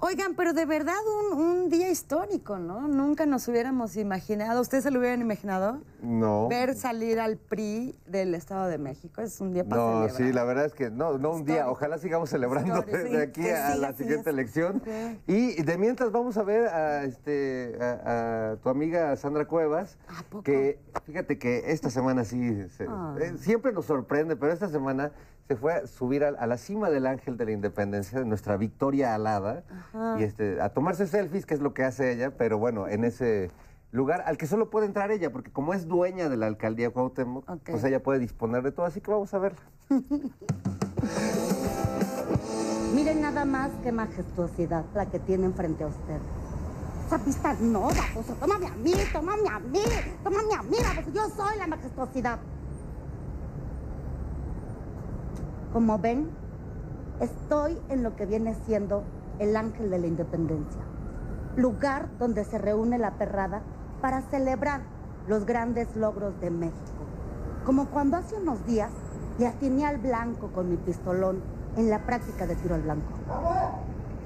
Oigan, 0.01 0.35
pero 0.35 0.53
de 0.53 0.66
verdad 0.66 0.95
un, 1.33 1.39
un 1.41 1.68
día 1.71 1.89
histórico, 1.91 2.59
¿no? 2.59 2.89
Nunca 2.89 3.25
nos 3.25 3.49
hubiéramos 3.49 3.97
imaginado, 3.97 4.61
¿ustedes 4.61 4.85
se 4.85 4.91
lo 4.91 4.99
hubieran 4.99 5.23
imaginado? 5.23 5.81
No. 6.03 6.47
Ver 6.49 6.75
salir 6.75 7.21
al 7.21 7.39
PRI 7.39 7.99
del 8.07 8.35
Estado 8.35 8.66
de 8.68 8.77
México. 8.77 9.23
Es 9.23 9.41
un 9.41 9.53
día 9.55 9.64
para 9.64 9.81
No, 9.81 9.93
celebrar. 10.09 10.16
sí, 10.16 10.33
la 10.35 10.45
verdad 10.45 10.64
es 10.66 10.75
que 10.75 10.91
no, 10.91 11.16
no 11.16 11.31
un 11.31 11.45
día. 11.47 11.71
Ojalá 11.71 11.97
sigamos 11.99 12.29
celebrando 12.29 12.75
Histórico, 12.81 12.99
de, 12.99 13.09
sí, 13.09 13.16
de 13.16 13.23
aquí 13.23 13.49
a 13.49 13.77
la 13.77 13.95
siguiente 13.95 14.29
elección. 14.29 14.83
Y 15.27 15.62
de 15.62 15.79
mientras 15.79 16.12
vamos 16.12 16.37
a 16.37 16.43
ver 16.43 16.66
a, 16.68 17.05
este, 17.05 17.79
a, 17.81 18.51
a 18.53 18.57
tu 18.57 18.68
amiga 18.68 19.16
Sandra 19.16 19.47
Cuevas, 19.47 19.97
¿A 20.09 20.23
poco? 20.25 20.43
que 20.43 20.79
fíjate 21.07 21.39
que 21.39 21.71
esta 21.73 21.89
semana 21.89 22.10
sí, 22.25 22.69
se- 22.71 22.87
Ah. 22.89 23.15
eh, 23.21 23.35
siempre 23.39 23.73
nos 23.73 23.87
sorprende, 23.87 24.37
pero 24.37 24.53
esta 24.53 24.69
semana 24.69 25.11
se 25.49 25.57
fue 25.57 25.75
a 25.75 25.87
subir 25.87 26.25
a, 26.25 26.29
a 26.29 26.47
la 26.47 26.57
cima 26.57 26.91
del 26.91 27.07
ángel 27.07 27.37
de 27.37 27.45
la 27.45 27.51
independencia, 27.53 28.19
de 28.21 28.25
nuestra 28.25 28.57
victoria 28.57 29.15
alada, 29.15 29.65
y 30.19 30.23
este, 30.23 30.61
a 30.61 30.69
tomarse 30.69 31.07
selfies, 31.07 31.45
que 31.47 31.55
es 31.55 31.61
lo 31.61 31.75
que 31.75 31.85
hace 31.85 32.13
ella, 32.13 32.37
pero 32.37 32.59
bueno, 32.59 32.87
en 32.89 33.05
ese 33.05 33.51
lugar 33.93 34.23
al 34.27 34.37
que 34.37 34.47
solo 34.47 34.71
puede 34.71 34.87
entrar 34.87 35.11
ella, 35.11 35.33
porque 35.33 35.51
como 35.51 35.75
es 35.75 35.89
dueña 35.89 36.29
de 36.29 36.37
la 36.37 36.47
alcaldía 36.47 36.91
Cuauhtémoc, 36.91 37.49
Ok. 37.51 37.71
pues 37.71 37.83
ella 37.83 38.01
puede 38.03 38.21
disponer 38.21 38.63
de 38.63 38.71
todo, 38.71 38.87
así 38.87 39.01
que 39.01 39.11
vamos 39.11 39.35
a 39.35 39.39
verla. 39.39 39.59
Miren 42.95 43.21
nada 43.23 43.45
más 43.45 43.71
qué 43.83 43.91
majestuosidad 43.93 44.85
la 44.95 45.07
que 45.07 45.19
tienen 45.19 45.55
frente 45.55 45.85
a 45.85 45.89
usted. 45.89 46.19
Esa 47.11 47.55
no, 47.61 47.81
baboso. 47.81 48.35
Tómame 48.39 48.69
a 48.69 48.77
mí, 48.77 48.93
tómame 49.13 49.49
a 49.49 49.59
mí, 49.59 49.81
tómame 50.23 50.55
a 50.55 50.63
mí, 50.63 50.77
baboso. 50.81 51.11
Yo 51.13 51.29
soy 51.31 51.59
la 51.59 51.67
majestuosidad. 51.67 52.39
Como 55.73 55.99
ven, 55.99 56.31
estoy 57.19 57.77
en 57.89 58.05
lo 58.05 58.15
que 58.15 58.27
viene 58.27 58.55
siendo 58.65 59.03
el 59.41 59.57
ángel 59.57 59.91
de 59.91 59.99
la 59.99 60.07
independencia. 60.07 60.83
Lugar 61.57 62.09
donde 62.21 62.45
se 62.45 62.59
reúne 62.59 62.97
la 62.97 63.19
perrada 63.19 63.63
para 64.01 64.23
celebrar 64.23 64.83
los 65.27 65.47
grandes 65.47 65.97
logros 65.97 66.41
de 66.41 66.51
México. 66.51 66.77
Como 67.67 67.87
cuando 67.87 68.19
hace 68.19 68.37
unos 68.37 68.65
días 68.67 68.93
le 69.41 69.49
atiné 69.49 69.85
al 69.85 69.99
blanco 69.99 70.53
con 70.53 70.71
mi 70.71 70.77
pistolón 70.77 71.43
en 71.77 71.91
la 71.91 72.07
práctica 72.07 72.47
de 72.47 72.55
tiro 72.55 72.77
al 72.77 72.83
blanco. 72.83 73.09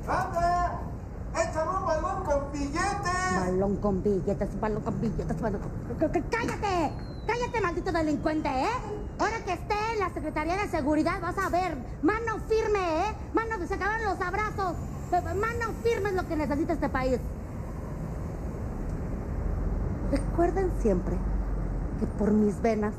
¡Sandra! 0.05 0.94
¡Échame 1.35 1.79
un 1.79 1.87
balón 1.87 2.25
con 2.25 2.53
billetes! 2.53 3.41
Balón 3.41 3.77
con 3.77 4.03
billetes, 4.03 4.61
balón 4.61 4.83
con 4.83 5.01
billetes, 5.01 5.41
balón 5.41 5.61
con... 5.61 6.09
¡Cállate! 6.31 6.93
¡Cállate, 7.27 7.61
maldito 7.61 7.93
delincuente, 7.93 8.49
eh! 8.49 9.05
Ahora 9.19 9.45
que 9.45 9.53
esté 9.53 9.75
en 9.93 10.01
la 10.01 10.11
Secretaría 10.11 10.57
de 10.57 10.69
Seguridad 10.69 11.21
vas 11.21 11.39
a 11.39 11.49
ver. 11.49 11.77
Mano 12.03 12.39
firme, 12.49 13.09
¿eh? 13.09 13.15
Mano, 13.33 13.65
se 13.67 13.75
acabaron 13.75 14.05
los 14.07 14.21
abrazos. 14.21 14.77
Mano 15.13 15.73
firme 15.83 16.11
es 16.11 16.17
lo 16.17 16.27
que 16.27 16.37
necesita 16.37 16.73
este 16.73 16.89
país. 16.89 17.21
Recuerden 20.11 20.73
siempre 20.81 21.17
que 22.01 22.07
por 22.07 22.33
mis 22.33 22.61
venas 22.61 22.95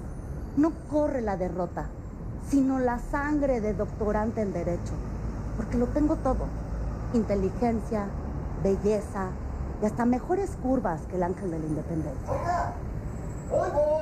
no 0.58 0.72
corre 0.90 1.22
la 1.22 1.36
derrota, 1.38 1.88
sino 2.50 2.80
la 2.80 3.00
sangre 3.00 3.60
de 3.62 3.74
doctorante 3.74 4.42
en 4.42 4.54
Derecho. 4.54 4.94
Porque 5.58 5.78
lo 5.78 5.88
tengo 5.88 6.16
todo. 6.18 6.46
Inteligencia, 7.14 8.08
belleza 8.66 9.30
y 9.82 9.86
hasta 9.86 10.05
mejores 10.05 10.51
curvas 10.61 11.01
que 11.07 11.18
el 11.18 11.24
ángel 11.24 11.51
de 11.51 11.59
la 11.59 11.66
independencia. 11.66 12.34
¡Oigo! 13.51 13.99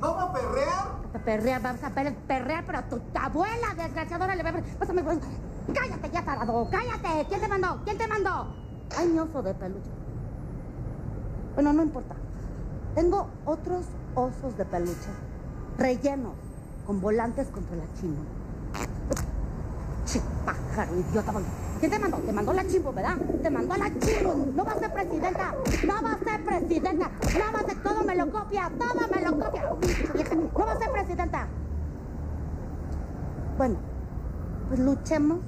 ¿No 0.00 0.14
va 0.14 0.22
a 0.24 0.32
perrear? 0.32 0.86
Pe- 1.12 1.18
Perrear, 1.18 1.60
vamos 1.62 1.82
a 1.82 1.90
per- 1.90 2.14
perrear, 2.26 2.64
pero 2.66 2.84
tu 2.84 3.00
abuela 3.18 3.68
desgraciadora 3.76 4.34
le 4.36 4.42
va 4.44 4.50
a... 4.50 4.62
Pásame. 4.78 5.02
Cállate 5.02 6.10
ya, 6.12 6.24
tarado, 6.24 6.68
cállate. 6.70 7.26
¿Quién 7.28 7.40
te 7.40 7.48
mandó? 7.48 7.80
¿Quién 7.84 7.98
te 7.98 8.06
mandó? 8.08 8.46
Ay, 8.96 9.08
mi 9.08 9.18
oso 9.18 9.42
de 9.42 9.54
peluche. 9.54 9.90
Bueno, 11.54 11.72
no 11.72 11.82
importa. 11.82 12.14
Tengo 12.94 13.28
otros 13.44 13.86
osos 14.14 14.56
de 14.56 14.64
peluche 14.66 15.10
rellenos 15.78 16.34
con 16.86 17.00
volantes 17.00 17.48
contra 17.48 17.76
la 17.76 17.84
chino. 18.00 18.20
Che, 20.06 20.20
pájaro, 20.44 20.92
idiota. 20.96 21.32
¿Quién 21.82 21.90
te 21.90 21.98
mandó? 21.98 22.16
Te 22.18 22.32
mandó 22.32 22.52
la 22.52 22.64
chimbo, 22.64 22.92
¿verdad? 22.92 23.16
Te 23.42 23.50
mandó 23.50 23.74
la 23.76 23.86
chimbo. 23.98 24.46
No 24.54 24.64
va 24.64 24.70
a 24.70 24.78
ser 24.78 24.92
presidenta. 24.92 25.52
No 25.84 25.94
va 26.00 26.12
a 26.12 26.18
ser 26.20 26.44
presidenta. 26.44 27.10
No 27.10 27.52
va 27.52 27.58
a 27.58 27.64
ser 27.64 27.82
todo 27.82 28.04
me 28.04 28.14
lo 28.14 28.30
copia. 28.30 28.70
Todo 28.78 29.08
me 29.12 29.20
lo 29.20 29.44
copia. 29.44 29.62
No 30.56 30.64
va 30.64 30.72
a 30.74 30.78
ser 30.78 30.90
presidenta. 30.92 31.48
Bueno, 33.58 33.78
pues 34.68 34.78
luchemos 34.78 35.40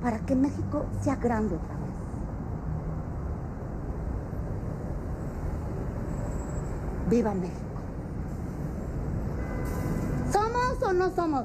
para 0.00 0.20
que 0.20 0.34
México 0.34 0.86
sea 1.02 1.16
grande 1.16 1.56
otra 1.56 1.74
vez. 1.74 1.82
¡Viva 7.10 7.34
México! 7.34 7.58
¿Somos 10.32 10.82
o 10.82 10.92
no 10.94 11.10
somos? 11.10 11.44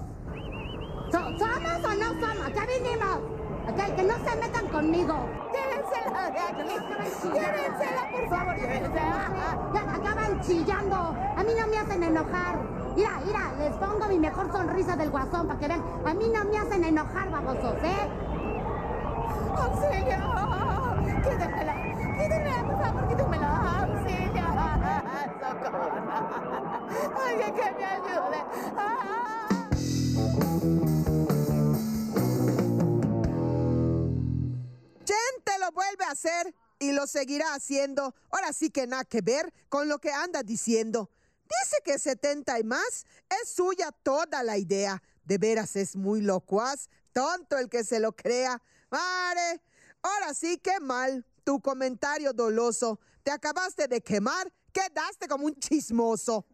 So- 1.12 1.38
¿Somos 1.38 1.84
o 1.84 1.94
no 1.94 2.22
somos? 2.22 2.50
¿Qué 2.54 2.80
vinimos? 2.80 3.38
Ok, 3.70 3.96
que 3.96 4.04
no 4.04 4.16
se 4.18 4.36
metan 4.38 4.68
conmigo. 4.68 5.16
Llévensela 5.52 6.32
de 6.32 6.40
aquí. 6.40 6.64
Llévensela, 7.34 8.10
por 8.12 8.30
favor. 8.30 8.56
Llévensela. 8.56 9.32
Acaban 9.96 10.42
chillando. 10.42 10.96
A 11.36 11.44
mí 11.44 11.52
no 11.60 11.68
me 11.68 11.78
hacen 11.78 12.04
enojar. 12.04 12.58
Mira, 12.96 13.20
mira, 13.26 13.54
les 13.60 13.74
pongo 13.76 14.08
mi 14.08 14.20
mejor 14.20 14.52
sonrisa 14.52 14.96
del 14.96 15.10
guasón 15.10 15.48
para 15.48 15.60
que 15.60 15.68
vean. 15.68 15.84
A 16.06 16.14
mí 16.14 16.32
no 16.34 16.46
me 16.46 16.58
hacen 16.58 16.84
enojar, 16.84 17.30
babosos, 17.30 17.76
¿eh? 17.84 18.10
¡Auxilio! 19.56 20.18
¡Quítemela! 21.24 21.74
¡Quítemela, 22.18 22.64
por 22.64 22.78
favor! 22.86 23.08
¡Quítemela! 23.08 23.48
¡Auxilio! 23.82 24.44
¡Socorro! 25.42 25.86
¡Alguien 27.28 27.54
que 27.54 27.72
me 27.72 27.86
ayude! 27.86 28.40
¡Ah! 28.78 29.37
Lo 35.68 35.72
vuelve 35.74 36.06
a 36.06 36.12
hacer 36.12 36.56
y 36.80 36.92
lo 36.94 37.08
seguirá 37.08 37.54
haciendo. 37.54 38.16
Ahora 38.30 38.54
sí 38.54 38.70
que 38.70 38.88
nada 38.88 39.04
que 39.04 39.22
ver 39.22 39.54
con 39.70 39.88
lo 39.90 40.00
que 40.00 40.12
anda 40.12 40.44
diciendo. 40.44 41.10
Dice 41.44 41.78
que 41.84 42.00
70 42.00 42.60
y 42.60 42.64
más 42.64 43.06
es 43.42 43.50
suya 43.50 43.92
toda 43.92 44.44
la 44.44 44.58
idea. 44.58 45.02
De 45.24 45.38
veras 45.38 45.76
es 45.76 45.96
muy 45.96 46.22
locuaz, 46.22 46.90
tonto 47.12 47.58
el 47.58 47.68
que 47.68 47.84
se 47.84 48.00
lo 48.00 48.14
crea. 48.14 48.62
Mare, 48.90 49.62
ahora 50.02 50.34
sí 50.34 50.58
que 50.58 50.80
mal. 50.80 51.26
Tu 51.44 51.62
comentario 51.62 52.34
doloso. 52.34 53.00
Te 53.24 53.32
acabaste 53.32 53.88
de 53.88 54.02
quemar, 54.02 54.52
quedaste 54.74 55.28
como 55.28 55.46
un 55.46 55.56
chismoso. 55.56 56.46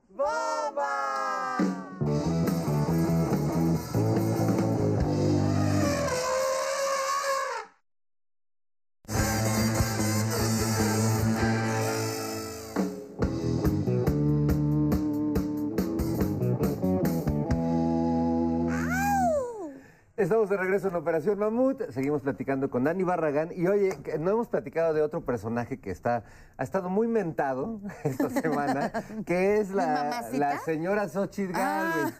Estamos 20.15 20.47
de 20.47 20.57
regreso 20.57 20.89
en 20.89 20.95
Operación 20.95 21.39
Mamut, 21.39 21.89
seguimos 21.89 22.21
platicando 22.21 22.69
con 22.69 22.83
Dani 22.83 23.01
Barragán. 23.01 23.49
Y 23.51 23.65
oye, 23.65 23.97
no 24.19 24.29
hemos 24.29 24.47
platicado 24.47 24.93
de 24.93 25.01
otro 25.01 25.21
personaje 25.21 25.79
que 25.79 25.89
está, 25.89 26.23
ha 26.55 26.63
estado 26.63 26.87
muy 26.87 27.07
mentado 27.07 27.81
esta 28.03 28.29
semana, 28.29 28.91
que 29.25 29.57
es 29.57 29.69
¿Mi 29.71 29.77
la, 29.77 30.29
la 30.33 30.59
señora 30.59 31.09
Xochitl 31.09 31.53
Gálvez, 31.53 32.13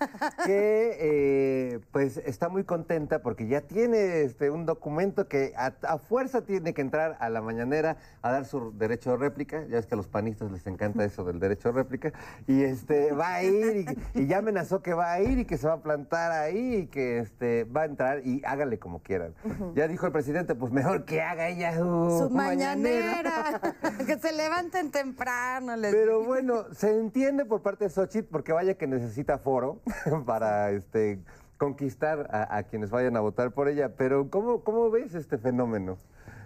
que 0.43 0.97
eh, 0.99 1.79
pues 1.91 2.17
está 2.17 2.49
muy 2.49 2.63
contenta 2.63 3.21
porque 3.21 3.45
ya 3.45 3.61
tiene 3.61 4.23
este, 4.23 4.49
un 4.49 4.65
documento 4.65 5.27
que 5.27 5.53
a, 5.55 5.75
a 5.83 5.99
fuerza 5.99 6.41
tiene 6.41 6.73
que 6.73 6.81
entrar 6.81 7.15
a 7.19 7.29
la 7.29 7.43
mañanera 7.43 7.97
a 8.23 8.31
dar 8.31 8.45
su 8.45 8.75
derecho 8.75 9.11
de 9.11 9.17
réplica, 9.17 9.67
ya 9.67 9.75
ves 9.75 9.85
que 9.85 9.93
a 9.93 9.97
los 9.97 10.07
panistas 10.07 10.51
les 10.51 10.65
encanta 10.65 11.05
eso 11.05 11.23
del 11.25 11.39
derecho 11.39 11.71
de 11.71 11.75
réplica, 11.75 12.11
y 12.47 12.63
este 12.63 13.11
va 13.11 13.35
a 13.35 13.43
ir 13.43 13.85
y, 14.15 14.21
y 14.21 14.25
ya 14.25 14.39
amenazó 14.39 14.81
que 14.81 14.95
va 14.95 15.11
a 15.11 15.21
ir 15.21 15.37
y 15.37 15.45
que 15.45 15.59
se 15.59 15.67
va 15.67 15.73
a 15.73 15.83
plantar 15.83 16.31
ahí 16.31 16.73
y 16.73 16.87
que 16.87 17.19
este, 17.19 17.65
va 17.65 17.82
a 17.83 17.85
entrar 17.85 18.25
y 18.25 18.41
hágale 18.45 18.79
como 18.79 18.99
quieran. 19.01 19.33
Ya 19.75 19.87
dijo 19.87 20.05
el 20.05 20.11
presidente, 20.11 20.55
pues 20.55 20.71
mejor 20.71 21.05
que 21.05 21.21
haga 21.21 21.49
ella 21.49 21.73
su, 21.77 22.19
Su 22.19 22.29
mañanera. 22.29 23.59
que 24.05 24.17
se 24.17 24.33
levanten 24.33 24.91
temprano. 24.91 25.75
les 25.75 25.93
Pero 25.93 26.23
bueno, 26.23 26.65
se 26.73 26.97
entiende 26.97 27.45
por 27.45 27.61
parte 27.61 27.85
de 27.85 27.89
Xochitl 27.89 28.27
porque 28.31 28.53
vaya 28.53 28.73
que 28.75 28.87
necesita 28.87 29.37
foro 29.37 29.79
para 30.25 30.71
este 30.71 31.19
conquistar 31.57 32.27
a, 32.31 32.57
a 32.57 32.63
quienes 32.63 32.89
vayan 32.89 33.15
a 33.15 33.19
votar 33.21 33.51
por 33.51 33.67
ella. 33.67 33.95
Pero 33.95 34.29
¿cómo, 34.29 34.61
cómo 34.61 34.89
ves 34.89 35.13
este 35.15 35.37
fenómeno? 35.37 35.97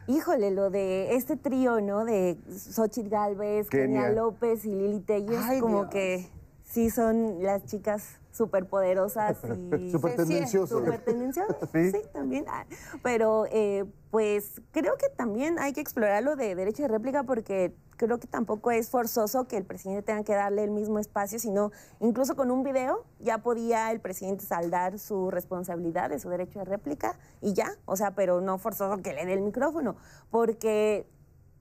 Híjole, 0.07 0.51
lo 0.51 0.69
de 0.69 1.15
este 1.15 1.35
trío, 1.35 1.81
¿no? 1.81 2.05
De 2.05 2.37
Xochitl 2.49 3.09
Galvez, 3.09 3.69
Kenia, 3.69 4.03
Kenia. 4.03 4.09
López 4.11 4.63
y 4.63 4.69
Lili 4.69 5.01
Telles, 5.01 5.59
como 5.59 5.81
Dios. 5.85 5.89
que 5.91 6.27
sí 6.63 6.89
son 6.89 7.43
las 7.43 7.65
chicas 7.65 8.17
súper 8.37 8.67
poderosas 8.67 9.37
y... 9.43 9.89
Súper 9.91 10.15
tendenciosas. 10.15 10.69
Súper 10.69 11.03
tendenciosas, 11.03 11.57
Sí. 11.71 11.91
sí. 11.91 12.01
también. 12.13 12.45
Ah, 12.47 12.65
Pero 13.03 13.45
eh, 13.51 13.85
pues 14.11 14.61
creo 14.71 14.95
que 14.97 15.09
también 15.09 15.59
hay 15.59 15.73
que 15.73 15.81
explorar 15.81 16.23
lo 16.23 16.35
de 16.35 16.55
derecho 16.55 16.83
de 16.83 16.87
réplica 16.87 17.23
porque 17.23 17.75
creo 17.97 18.19
que 18.19 18.27
tampoco 18.27 18.71
es 18.71 18.89
forzoso 18.89 19.47
que 19.47 19.57
el 19.57 19.65
presidente 19.65 20.03
tenga 20.03 20.23
que 20.23 20.33
darle 20.33 20.63
el 20.63 20.71
mismo 20.71 20.99
espacio, 20.99 21.39
sino 21.39 21.71
incluso 21.99 22.35
con 22.35 22.51
un 22.51 22.63
video 22.63 23.03
ya 23.19 23.39
podía 23.39 23.91
el 23.91 23.99
presidente 23.99 24.45
saldar 24.45 24.99
su 24.99 25.31
responsabilidad 25.31 26.09
de 26.09 26.19
su 26.19 26.29
derecho 26.29 26.59
de 26.59 26.65
réplica 26.65 27.17
y 27.41 27.53
ya, 27.53 27.71
o 27.85 27.95
sea, 27.95 28.11
pero 28.11 28.39
no 28.39 28.59
forzoso 28.59 29.01
que 29.01 29.13
le 29.13 29.25
dé 29.25 29.33
el 29.33 29.41
micrófono, 29.41 29.95
porque 30.29 31.07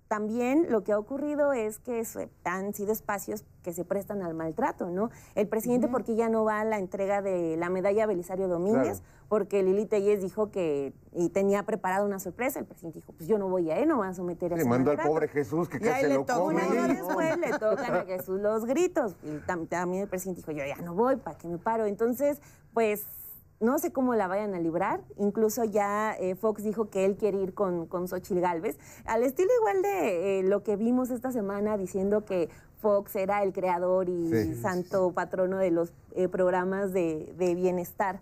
también 0.09 0.67
lo 0.71 0.85
que 0.85 0.93
ha 0.93 0.99
ocurrido 0.99 1.53
es 1.53 1.79
que 1.79 2.05
se- 2.05 2.29
han 2.45 2.73
sido 2.75 2.93
espacios 2.93 3.45
que 3.63 3.73
se 3.73 3.85
prestan 3.85 4.23
al 4.23 4.35
maltrato, 4.35 4.89
¿no? 4.91 5.11
El 5.35 5.49
presidente, 5.49 5.89
porque 5.89 6.15
ya 6.15 6.29
no 6.29 6.45
va 6.45 6.61
a 6.61 6.65
la 6.65 6.79
entrega 6.79 7.23
de 7.23 7.57
la 7.57 7.69
medalla 7.71 8.07
Belisario 8.07 8.47
Domínguez? 8.47 9.03
Porque 9.29 9.65
Lili 9.65 9.87
Telles 9.87 10.23
dijo 10.23 10.53
que 10.53 10.93
y 11.13 11.31
tenía 11.31 11.65
preparada 11.65 12.05
una 12.05 12.21
sorpresa. 12.21 12.61
El 12.61 12.67
presidente 12.67 13.01
dijo, 13.01 13.13
pues 13.13 13.29
yo 13.29 13.39
no 13.39 13.49
voy 13.49 13.69
a 13.73 13.81
ir, 13.81 13.89
no 13.89 13.97
voy 13.97 14.07
a 14.07 14.15
someter 14.15 14.53
a 14.55 14.57
Le 14.57 14.65
mandó 14.65 14.93
al 14.93 14.99
pobre 14.99 15.27
Jesús 15.27 15.69
que 15.69 15.81
casi 15.81 16.07
le 16.07 16.15
lo 16.15 16.25
tocó 16.25 16.45
Un 16.45 16.55
come. 16.55 16.63
año 16.63 16.87
después 16.87 17.37
le 17.39 17.51
tocan 17.59 17.95
a 17.97 18.05
Jesús 18.05 18.41
los 18.41 18.65
gritos. 18.67 19.17
Y 19.25 19.39
tam- 19.49 19.67
también 19.69 20.05
el 20.05 20.09
presidente 20.09 20.43
dijo, 20.43 20.53
yo 20.53 20.65
ya 20.65 20.81
no 20.83 20.95
voy, 20.95 21.17
¿para 21.17 21.37
qué 21.37 21.49
me 21.49 21.59
paro? 21.59 21.87
Entonces, 21.87 22.41
pues 22.73 23.05
no 23.61 23.79
sé 23.79 23.93
cómo 23.93 24.15
la 24.15 24.27
vayan 24.29 24.55
a 24.55 24.61
librar. 24.61 25.01
Incluso 25.17 25.65
ya 25.65 26.15
eh, 26.19 26.35
Fox 26.35 26.63
dijo 26.63 26.91
que 26.91 27.05
él 27.05 27.17
quiere 27.17 27.39
ir 27.43 27.55
con, 27.55 27.87
con 27.87 28.09
Xochitl 28.09 28.41
Galvez. 28.41 28.79
Al 29.05 29.23
estilo 29.23 29.51
igual 29.61 29.83
de 29.83 30.41
eh, 30.41 30.43
lo 30.43 30.63
que 30.63 30.77
vimos 30.77 31.11
esta 31.11 31.33
semana 31.33 31.77
diciendo 31.77 32.25
que 32.25 32.49
Fox 32.81 33.17
era 33.17 33.43
el 33.43 33.53
creador 33.53 34.09
y 34.09 34.29
Sí. 34.31 34.55
santo 34.57 35.13
patrono 35.13 35.57
de 35.59 35.71
los 35.71 35.93
eh, 36.15 36.29
programas 36.29 36.93
de, 36.93 37.33
de 37.39 37.55
bienestar. 37.55 38.21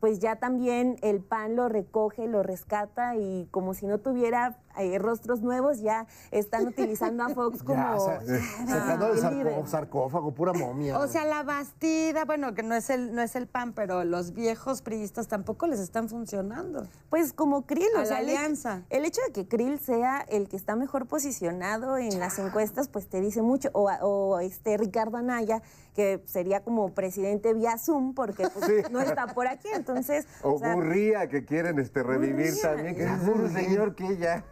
Pues 0.00 0.18
ya 0.18 0.34
también 0.36 0.96
el 1.02 1.20
PAN 1.20 1.54
lo 1.54 1.68
recoge, 1.68 2.26
lo 2.26 2.42
rescata 2.42 3.14
y 3.16 3.46
como 3.52 3.72
si 3.74 3.86
no 3.86 3.98
tuviera 3.98 4.58
eh, 4.78 4.98
rostros 4.98 5.40
nuevos, 5.42 5.80
ya 5.80 6.06
están 6.30 6.66
utilizando 6.66 7.24
a 7.24 7.28
Fox 7.30 7.62
como 7.64 7.76
Ya, 7.82 8.20
sa- 8.20 8.66
sacando 8.66 9.12
líder. 9.14 9.66
sarcófago, 9.66 10.32
pura 10.32 10.52
momia. 10.52 10.98
O 10.98 11.06
sea, 11.08 11.24
la 11.24 11.42
Bastida, 11.42 12.24
bueno, 12.24 12.54
que 12.54 12.62
no 12.62 12.74
es 12.74 12.90
el, 12.90 13.14
no 13.14 13.22
es 13.22 13.36
el 13.36 13.46
PAN, 13.46 13.72
pero 13.72 14.04
los 14.04 14.32
viejos 14.32 14.82
priistas 14.82 15.28
tampoco 15.28 15.66
les 15.66 15.80
están 15.80 16.08
funcionando. 16.08 16.86
Pues 17.10 17.32
como 17.32 17.66
Krill, 17.66 17.88
A 17.96 18.02
o 18.02 18.04
sea, 18.06 18.14
la 18.16 18.20
el 18.22 18.28
hecho- 18.30 18.38
alianza. 18.38 18.82
El 18.90 19.04
hecho 19.04 19.20
de 19.26 19.32
que 19.32 19.48
Krill 19.48 19.78
sea 19.78 20.20
el 20.28 20.48
que 20.48 20.56
está 20.56 20.76
mejor 20.76 21.06
posicionado 21.06 21.98
en 21.98 22.18
las 22.18 22.38
encuestas, 22.38 22.88
pues 22.88 23.06
te 23.08 23.20
dice 23.20 23.42
mucho. 23.42 23.70
O, 23.72 23.90
o 23.90 24.40
este 24.40 24.76
Ricardo 24.76 25.16
Anaya, 25.16 25.62
que 25.94 26.22
sería 26.26 26.62
como 26.62 26.90
presidente 26.94 27.52
vía 27.54 27.76
Zoom, 27.78 28.14
porque 28.14 28.48
pues, 28.48 28.90
no 28.90 29.00
está 29.00 29.26
por 29.34 29.46
aquí. 29.46 29.68
Entonces, 29.74 30.26
O 30.42 30.54
o 30.54 30.58
sea, 30.58 30.74
Gurría, 30.74 31.28
que 31.28 31.44
quieren 31.44 31.78
este, 31.78 32.02
revivir 32.02 32.46
Gurría, 32.54 32.62
también. 32.62 32.94
Que 32.96 33.04
es 33.04 33.22
un 33.28 33.52
señor 33.52 33.94
que 33.94 34.16
ya... 34.16 34.44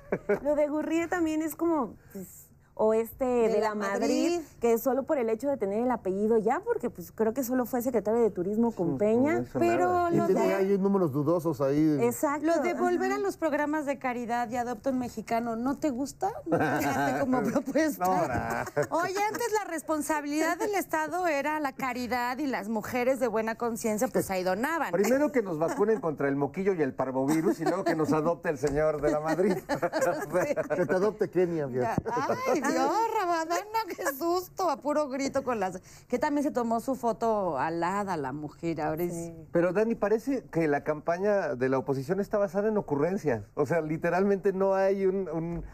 Lo 0.43 0.55
de 0.57 0.69
Gurría 0.69 1.09
también 1.09 1.43
es 1.43 1.55
como. 1.55 1.97
pues, 2.13 2.40
o 2.83 2.95
este 2.95 3.27
de, 3.27 3.61
la, 3.61 3.75
Madrid, 3.75 4.41
que 4.59 4.79
solo 4.79 5.03
por 5.03 5.19
el 5.19 5.29
hecho 5.29 5.51
de 5.51 5.59
tener 5.59 5.83
el 5.83 5.91
apellido 5.91 6.39
ya, 6.39 6.63
porque 6.65 6.89
pues 6.89 7.13
creo 7.13 7.35
que 7.35 7.45
solo 7.45 7.67
fue 7.67 7.83
secretario 7.83 8.23
de 8.23 8.31
turismo 8.31 8.73
con 8.73 8.97
Peña. 8.97 9.41
eso 9.41 9.59
Pero 9.59 9.87
nada. 9.87 10.11
Y 10.11 10.17
lo 10.17 10.27
tiene 10.27 10.47
de, 10.47 10.55
ahí 10.55 10.79
números 10.79 11.13
dudosos 11.13 11.61
ahí. 11.61 11.99
Exacto. 12.01 12.47
lo 12.47 12.63
de 12.63 12.73
volver 12.73 13.11
ajá. 13.11 13.21
a 13.21 13.23
los 13.23 13.37
programas 13.37 13.85
de 13.85 13.99
caridad 13.99 14.49
y 14.49 14.57
adopta 14.57 14.89
un 14.89 14.99
mexicano, 14.99 15.57
¿no 15.57 15.77
te 15.77 15.91
gusta? 15.91 16.31
¿No 16.47 16.57
te 16.57 17.21
como 17.21 17.43
propuesta? 17.53 18.07
Nora. 18.07 18.65
Oye, 18.89 19.23
antes 19.31 19.53
la 19.63 19.71
responsabilidad 19.71 20.57
del 20.57 20.75
Estado 20.75 21.27
era 21.27 21.61
la 21.61 21.73
caridad 21.73 22.39
y 22.39 22.47
las 22.47 22.71
mujeres 22.71 23.21
de 23.21 23.29
buena 23.29 23.57
conciencia 23.57 24.09
pues 24.09 24.31
ahí 24.31 24.43
donaban. 24.43 24.91
Primero 24.93 25.31
que 25.31 25.43
nos 25.43 25.59
vacunen 25.59 26.01
contra 26.01 26.29
el 26.29 26.37
moquillo 26.37 26.73
y 26.73 26.81
el 26.81 26.95
parvovirus 26.95 27.61
y 27.61 27.65
luego 27.65 27.85
que 27.85 27.95
nos 27.95 28.11
adopte 28.15 28.49
el 28.49 28.57
señor 28.57 29.03
de 29.03 29.11
la 29.11 29.21
Madrid. 29.21 29.59
Que 30.81 30.87
te 30.87 30.95
adopte 30.95 31.29
Kenia. 31.29 31.69
Ay, 31.69 32.61
Dios, 32.71 32.93
Rabadana, 33.19 33.79
qué 33.97 34.07
susto, 34.17 34.71
a 34.71 34.77
puro 34.79 35.09
grito 35.09 35.43
con 35.43 35.61
las... 35.61 35.81
Que 36.09 36.19
también 36.19 36.45
se 36.45 36.51
tomó 36.51 36.81
su 36.81 36.95
foto 36.95 37.59
alada 37.59 38.17
la 38.17 38.33
mujer, 38.33 38.81
ahora 38.81 39.05
es... 39.05 39.33
Pero 39.53 39.73
Dani, 39.73 39.95
parece 39.95 40.45
que 40.51 40.69
la 40.69 40.85
campaña 40.85 41.55
de 41.55 41.69
la 41.69 41.79
oposición 41.79 42.21
está 42.21 42.39
basada 42.39 42.69
en 42.69 42.77
ocurrencias. 42.77 43.45
O 43.55 43.67
sea, 43.67 43.81
literalmente 43.81 44.53
no 44.53 44.75
hay 44.75 45.07
un, 45.07 45.29
un, 45.29 45.65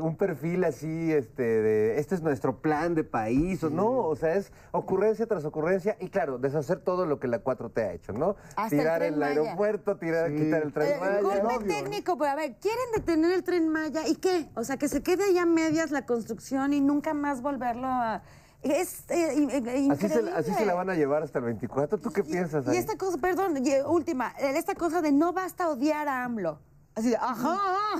un 0.00 0.16
perfil 0.16 0.64
así, 0.64 1.12
este, 1.12 1.42
de 1.42 1.98
este 1.98 2.14
es 2.14 2.22
nuestro 2.22 2.60
plan 2.60 2.94
de 2.94 3.04
país, 3.04 3.62
o 3.64 3.70
no, 3.70 4.00
o 4.00 4.16
sea, 4.16 4.34
es 4.34 4.52
ocurrencia 4.72 5.26
tras 5.26 5.44
ocurrencia 5.44 5.96
y 6.00 6.08
claro, 6.08 6.38
deshacer 6.38 6.80
todo 6.80 7.06
lo 7.06 7.18
que 7.18 7.28
la 7.28 7.42
4T 7.42 7.78
ha 7.78 7.92
hecho, 7.92 8.12
¿no? 8.12 8.36
Hasta 8.56 8.68
tirar 8.68 9.02
el, 9.02 9.22
aeropuerto, 9.22 9.96
tirar, 9.96 10.30
Sí. 10.30 10.36
quitar 10.36 10.62
el 10.62 10.72
tren 10.72 10.88
Eh, 10.88 10.96
Maya. 11.00 11.20
golpe 11.20 11.64
técnico, 11.66 12.18
pero 12.18 12.30
a 12.30 12.34
ver, 12.34 12.56
quieren 12.60 12.84
detener 12.96 13.32
el 13.32 13.44
tren 13.44 13.68
Maya 13.68 14.06
y 14.06 14.16
qué? 14.16 14.48
O 14.56 14.64
sea, 14.64 14.76
que 14.76 14.88
se 14.88 15.02
quede 15.02 15.24
allá 15.24 15.42
a 15.42 15.46
medias 15.46 15.90
la 15.90 16.04
construcción 16.06 16.72
y 16.72 16.80
nunca 16.80 17.14
más 17.14 17.40
volverlo 17.42 17.86
a. 17.86 18.22
Es 18.62 19.08
eh, 19.10 19.34
eh, 19.34 19.34
increíble. 19.34 19.92
Así 19.94 20.08
se, 20.08 20.30
así 20.32 20.52
se 20.52 20.66
la 20.66 20.74
van 20.74 20.90
a 20.90 20.94
llevar 20.94 21.22
hasta 21.22 21.38
el 21.38 21.44
24. 21.44 21.98
¿Tú 21.98 22.10
qué 22.10 22.24
piensas 22.24 22.66
Y 22.66 22.70
ahí? 22.70 22.76
esta 22.76 22.96
cosa, 22.98 23.16
perdón, 23.18 23.64
y, 23.64 23.70
eh, 23.70 23.84
última, 23.84 24.32
eh, 24.40 24.54
esta 24.56 24.74
cosa 24.74 25.00
de 25.00 25.12
no 25.12 25.32
basta 25.32 25.68
odiar 25.70 26.08
a 26.08 26.24
AMLO. 26.24 26.58
Así 26.98 27.10
de, 27.10 27.16
ajá, 27.16 27.56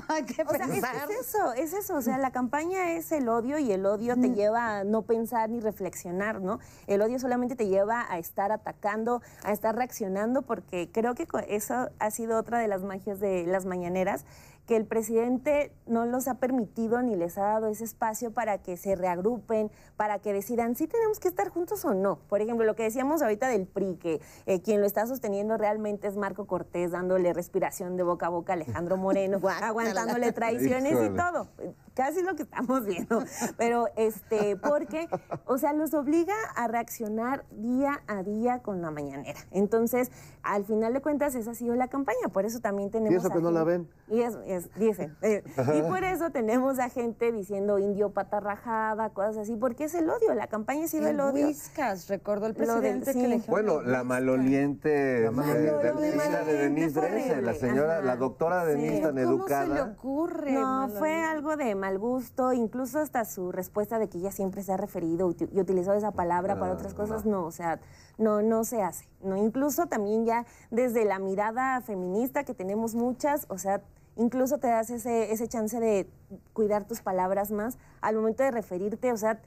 hay 0.09 0.25
que 0.25 0.43
O 0.43 0.49
sea, 0.49 0.65
es, 0.65 1.09
eso, 1.21 1.53
es 1.53 1.71
eso. 1.71 1.95
O 1.95 2.01
sea, 2.01 2.17
la 2.17 2.31
campaña 2.31 2.91
es 2.91 3.13
el 3.13 3.29
odio 3.29 3.57
y 3.57 3.71
el 3.71 3.85
odio 3.85 4.15
te 4.15 4.31
lleva 4.31 4.79
a 4.79 4.83
no 4.83 5.03
pensar 5.03 5.49
ni 5.49 5.61
reflexionar, 5.61 6.41
¿no? 6.41 6.59
El 6.85 7.01
odio 7.01 7.17
solamente 7.17 7.55
te 7.55 7.67
lleva 7.67 8.05
a 8.09 8.19
estar 8.19 8.51
atacando, 8.51 9.21
a 9.43 9.53
estar 9.53 9.73
reaccionando, 9.73 10.41
porque 10.41 10.89
creo 10.91 11.15
que 11.15 11.25
eso 11.47 11.91
ha 11.97 12.11
sido 12.11 12.37
otra 12.37 12.59
de 12.59 12.67
las 12.67 12.83
magias 12.83 13.21
de 13.21 13.45
las 13.47 13.65
mañaneras, 13.65 14.25
que 14.69 14.75
el 14.75 14.85
presidente 14.85 15.73
no 15.87 16.05
los 16.05 16.27
ha 16.27 16.35
permitido 16.35 17.01
ni 17.01 17.15
les 17.15 17.39
ha 17.39 17.41
dado 17.41 17.69
ese 17.69 17.83
espacio 17.83 18.29
para 18.29 18.59
que 18.59 18.77
se 18.77 18.95
reagrupen, 18.95 19.71
para 19.97 20.19
que 20.19 20.31
decidan 20.31 20.75
si 20.75 20.85
tenemos 20.85 21.19
que 21.19 21.27
estar 21.27 21.49
juntos 21.49 21.83
o 21.85 21.95
no. 21.95 22.19
Por 22.29 22.39
ejemplo, 22.39 22.67
lo 22.67 22.75
que 22.75 22.83
decíamos 22.83 23.23
ahorita 23.23 23.47
del 23.47 23.65
PRI, 23.65 23.95
que 23.95 24.21
eh, 24.45 24.61
quien 24.61 24.79
lo 24.79 24.85
está 24.85 25.07
sosteniendo 25.07 25.57
realmente 25.57 26.07
es 26.07 26.17
Marco 26.17 26.45
Cortés, 26.45 26.91
dándole 26.91 27.33
respiración 27.33 27.97
de 27.97 28.03
boca 28.03 28.27
a 28.27 28.29
boca 28.29 28.53
a 28.53 28.57
Alejandro 28.57 28.95
Moreno, 28.95 29.39
aguantándole 29.63 30.33
traiciones 30.33 31.03
y 31.03 31.09
todo. 31.15 31.47
Casi 31.95 32.21
lo 32.21 32.35
que 32.35 32.43
estamos 32.43 32.85
viendo. 32.85 33.23
Pero, 33.57 33.87
este, 33.97 34.55
porque, 34.55 35.09
o 35.45 35.57
sea, 35.57 35.73
los 35.73 35.95
obliga 35.95 36.35
a 36.55 36.67
reaccionar 36.67 37.43
día 37.49 38.03
a 38.05 38.21
día 38.21 38.59
con 38.59 38.83
la 38.83 38.91
mañanera. 38.91 39.39
Entonces, 39.49 40.11
al 40.43 40.63
final 40.63 40.93
de 40.93 41.01
cuentas, 41.01 41.33
esa 41.33 41.51
ha 41.51 41.55
sido 41.55 41.75
la 41.75 41.87
campaña. 41.87 42.29
Por 42.31 42.45
eso 42.45 42.59
también 42.59 42.91
tenemos. 42.91 43.17
eso 43.17 43.27
a 43.27 43.35
que 43.35 43.41
no 43.41 43.51
la 43.51 43.63
ven. 43.63 43.89
Y 44.07 44.21
eso, 44.21 44.41
es, 44.43 44.58
dicen. 44.75 45.15
eh, 45.21 45.43
y 45.77 45.81
por 45.83 46.03
eso 46.03 46.29
tenemos 46.31 46.79
a 46.79 46.89
gente 46.89 47.31
diciendo 47.31 47.79
indio 47.79 48.11
pata 48.11 48.39
rajada, 48.39 49.09
cosas 49.11 49.37
así, 49.37 49.55
porque 49.55 49.85
es 49.85 49.93
el 49.95 50.09
odio. 50.09 50.33
La 50.33 50.47
campaña 50.47 50.85
ha 50.85 50.87
sido 50.87 51.07
el, 51.07 51.15
El 51.15 51.21
odio. 51.21 51.47
Whiskas, 51.47 52.07
recordó 52.07 52.47
el 52.47 52.53
del- 52.53 52.65
presidente 52.65 53.13
sí. 53.13 53.21
que 53.21 53.27
le 53.27 53.37
Bueno, 53.47 53.81
la 53.81 54.03
maloliente 54.03 55.21
La 55.25 55.31
maloliente. 55.31 55.91
Lo 55.93 56.45
de 56.45 56.53
Denise 56.57 56.99
fue 56.99 57.09
Dresser, 57.09 57.43
la 57.43 57.53
señora, 57.53 57.97
ajá. 57.97 58.05
la 58.05 58.15
doctora 58.15 58.65
Sí. 58.65 58.71
Denise 58.71 59.01
tan 59.01 59.01
¿Cómo 59.01 59.13
se 59.13 59.13
le 59.13 59.21
educada. 59.21 59.83
ocurre? 59.97 60.51
No, 60.53 60.89
fue 60.89 61.23
algo 61.23 61.55
de 61.57 61.75
mal 61.75 61.97
gusto, 61.99 62.53
incluso 62.53 62.99
hasta 62.99 63.25
su 63.25 63.51
respuesta 63.51 63.99
de 63.99 64.09
que 64.09 64.17
ella 64.17 64.31
siempre 64.31 64.63
se 64.63 64.73
ha 64.73 64.77
referido 64.77 65.29
y 65.31 65.59
utilizado 65.59 65.97
esa 65.97 66.11
palabra 66.11 66.59
para 66.59 66.71
Ah, 66.71 66.75
otras 66.75 66.93
cosas, 66.93 67.25
no, 67.25 67.45
o 67.45 67.51
sea, 67.51 67.79
no, 68.17 68.41
no 68.41 68.63
se 68.63 68.81
hace. 68.81 69.07
No, 69.21 69.35
incluso 69.37 69.87
también 69.87 70.25
ya 70.25 70.45
desde 70.71 71.05
la 71.05 71.19
mirada 71.19 71.81
feminista 71.81 72.43
que 72.43 72.53
tenemos 72.53 72.95
muchas, 72.95 73.45
o 73.49 73.57
sea, 73.57 73.81
incluso 74.19 74.59
te 74.59 74.67
das 74.67 74.89
ese, 74.89 75.31
ese 75.31 75.47
chance 75.47 75.79
de 75.79 76.07
cuidar 76.53 76.85
tus 76.85 77.01
palabras 77.01 77.51
más 77.51 77.77
al 78.01 78.15
momento 78.15 78.43
de 78.43 78.51
referirte, 78.51 79.11
o 79.11 79.17
sea, 79.17 79.41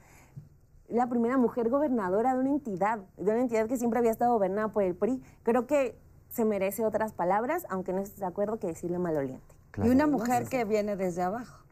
la 0.89 1.07
primera 1.07 1.37
mujer 1.37 1.69
gobernadora 1.69 2.33
de 2.33 2.41
una 2.41 2.49
entidad, 2.49 2.99
de 3.17 3.31
una 3.31 3.41
entidad 3.41 3.67
que 3.67 3.77
siempre 3.77 3.99
había 3.99 4.11
estado 4.11 4.33
gobernada 4.33 4.67
por 4.67 4.83
el 4.83 4.95
PRI. 4.95 5.23
Creo 5.43 5.65
que 5.65 5.97
se 6.29 6.45
merece 6.45 6.85
otras 6.85 7.13
palabras, 7.13 7.65
aunque 7.69 7.93
no 7.93 8.01
estés 8.01 8.19
de 8.19 8.25
acuerdo 8.25 8.59
que 8.59 8.67
decirle 8.67 8.99
maloliente. 8.99 9.55
Y 9.83 9.89
una 9.89 10.05
mujer 10.07 10.47
que 10.49 10.65
viene 10.65 10.95
desde 10.95 11.23
abajo. 11.23 11.63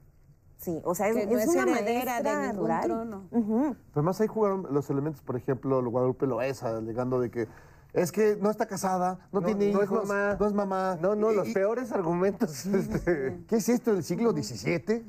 Sí, 0.58 0.80
o 0.86 0.94
sea, 0.96 1.08
es, 1.10 1.16
Que 1.16 1.26
no 1.26 1.38
es 1.40 1.50
es 1.50 1.56
una 1.56 1.64
heredera 1.80 2.22
de 2.22 2.36
ningún 2.48 2.58
rural. 2.58 2.84
trono. 2.84 3.24
Ujú. 3.32 3.76
Pero 3.94 4.04
más 4.04 4.22
ahí 4.22 4.28
jugaron 4.28 4.68
los 4.72 4.90
elementos, 4.92 5.22
por 5.24 5.36
ejemplo, 5.36 5.84
Guadalupe 5.90 6.28
Loesa, 6.28 6.78
alegando 6.78 7.20
de 7.20 7.32
que 7.32 7.48
Es 7.94 8.14
que 8.14 8.38
no 8.40 8.50
está 8.50 8.68
casada, 8.68 9.20
no, 9.34 9.42
No, 9.42 9.46
tiene 9.48 9.72
no 9.74 9.84
hijos, 9.84 10.04
es 10.04 10.08
mamá. 10.08 10.38
no 10.40 10.48
es 10.48 10.54
mamá. 10.54 10.98
No, 11.02 11.14
no, 11.16 11.32
Y- 11.32 11.36
los 11.36 11.50
y- 11.50 11.54
peores 11.54 11.92
argumentos. 11.92 12.66
este, 12.66 13.42
¿Qué 13.48 13.58
es 13.58 13.68
esto 13.68 13.94
del 13.94 14.04
siglo 14.04 14.32
XVII? 14.32 15.04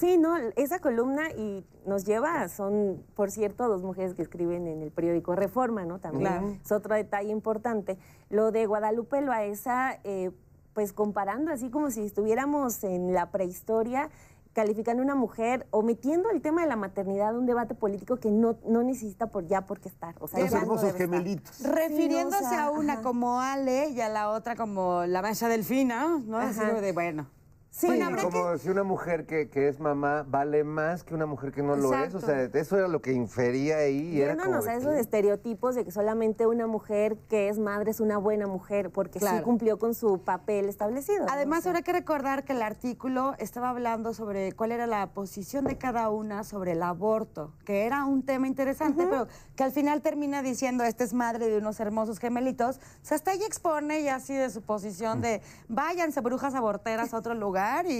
Sí, 0.00 0.16
no, 0.16 0.36
esa 0.56 0.78
columna 0.78 1.30
y 1.32 1.66
nos 1.86 2.04
lleva, 2.04 2.48
son, 2.48 3.04
por 3.14 3.30
cierto, 3.30 3.68
dos 3.68 3.82
mujeres 3.82 4.14
que 4.14 4.22
escriben 4.22 4.66
en 4.66 4.80
el 4.82 4.90
periódico 4.90 5.36
Reforma, 5.36 5.84
¿no? 5.84 5.98
También 5.98 6.22
Claro. 6.32 6.56
es 6.64 6.72
otro 6.72 6.94
detalle 6.94 7.30
importante. 7.30 7.98
Lo 8.30 8.50
de 8.50 8.64
Guadalupe 8.64 9.20
Loaesa, 9.20 9.98
eh, 10.04 10.30
pues 10.72 10.94
comparando 10.94 11.52
así 11.52 11.68
como 11.68 11.90
si 11.90 12.00
estuviéramos 12.02 12.82
en 12.82 13.12
la 13.12 13.30
prehistoria, 13.30 14.08
calificando 14.52 15.02
a 15.02 15.04
una 15.04 15.14
mujer 15.14 15.66
o 15.70 15.82
metiendo 15.82 16.30
el 16.30 16.42
tema 16.42 16.62
de 16.62 16.68
la 16.68 16.76
maternidad 16.76 17.30
a 17.34 17.38
un 17.38 17.46
debate 17.46 17.74
político 17.74 18.16
que 18.16 18.30
no, 18.30 18.56
no 18.66 18.82
necesita 18.82 19.26
por 19.28 19.46
ya 19.46 19.62
por 19.66 19.80
qué 19.80 19.88
estar. 19.88 20.14
O 20.20 20.28
sea, 20.28 20.40
Los 20.40 20.50
ya 20.50 20.56
no 20.56 20.62
hermosos 20.62 20.84
estar. 20.88 21.00
gemelitos. 21.00 21.60
Refiriéndose 21.62 22.38
Sí, 22.38 22.44
o 22.44 22.48
sea, 22.48 22.64
a 22.66 22.70
una 22.70 22.94
ajá. 22.94 23.02
como 23.02 23.40
Ale 23.40 23.88
y 23.90 24.00
a 24.00 24.08
la 24.08 24.30
otra 24.30 24.54
como 24.56 25.04
la 25.06 25.22
mancha 25.22 25.48
delfina, 25.48 26.18
¿no? 26.26 26.38
Así 26.38 26.60
de, 26.60 26.92
bueno. 26.92 27.26
Sí, 27.74 27.86
Sí, 27.86 27.86
Bueno, 27.86 28.18
como 28.22 28.58
si 28.58 28.68
una 28.68 28.82
mujer 28.82 29.24
que, 29.24 29.48
que 29.48 29.66
es 29.66 29.80
mamá 29.80 30.26
vale 30.28 30.62
más 30.62 31.04
que 31.04 31.14
una 31.14 31.24
mujer 31.24 31.52
que 31.52 31.62
no 31.62 31.74
lo 31.74 31.94
es. 31.94 32.14
O 32.14 32.20
sea, 32.20 32.42
eso 32.42 32.76
era 32.76 32.86
lo 32.86 33.00
que 33.00 33.12
infería 33.14 33.78
ahí. 33.78 34.10
y 34.14 34.20
era 34.20 34.36
como 34.36 34.60
que- 34.62 34.74
esos 34.76 34.92
estereotipos 34.94 35.74
de 35.74 35.86
que 35.86 35.90
solamente 35.90 36.46
una 36.46 36.66
mujer 36.66 37.16
que 37.30 37.48
es 37.48 37.58
madre 37.58 37.90
es 37.90 38.00
una 38.00 38.18
buena 38.18 38.46
mujer 38.46 38.90
porque 38.90 39.20
sí 39.20 39.26
cumplió 39.42 39.78
con 39.78 39.94
su 39.94 40.18
papel 40.20 40.68
establecido. 40.68 41.24
¿no? 41.24 41.32
Además, 41.32 41.60
O 41.60 41.62
sea, 41.62 41.70
habrá 41.70 41.82
que 41.82 41.92
recordar 41.94 42.44
que 42.44 42.52
el 42.52 42.60
artículo 42.60 43.34
estaba 43.38 43.70
hablando 43.70 44.12
sobre 44.12 44.52
cuál 44.52 44.70
era 44.72 44.86
la 44.86 45.06
posición 45.14 45.64
de 45.64 45.78
cada 45.78 46.10
una 46.10 46.44
sobre 46.44 46.72
el 46.72 46.82
aborto, 46.82 47.54
que 47.64 47.86
era 47.86 48.04
un 48.04 48.22
tema 48.22 48.46
interesante, 48.48 49.06
pero 49.08 49.28
que 49.56 49.64
al 49.64 49.72
final 49.72 50.02
termina 50.02 50.42
diciendo, 50.42 50.84
esta 50.84 51.04
es 51.04 51.14
madre 51.14 51.48
de 51.48 51.56
unos 51.56 51.80
hermosos 51.80 52.18
gemelitos. 52.18 52.76
O 52.76 52.80
sea, 53.06 53.14
hasta 53.16 53.32
ella 53.32 53.46
expone 53.46 54.02
ya 54.02 54.16
así 54.16 54.34
de 54.34 54.50
su 54.50 54.60
posición 54.60 55.22
de, 55.22 55.40
váyanse 55.68 56.20
brujas 56.20 56.54
aborteras 56.54 57.14
a 57.14 57.16
otro 57.16 57.32
lugar 57.34 57.61
y, 57.86 57.92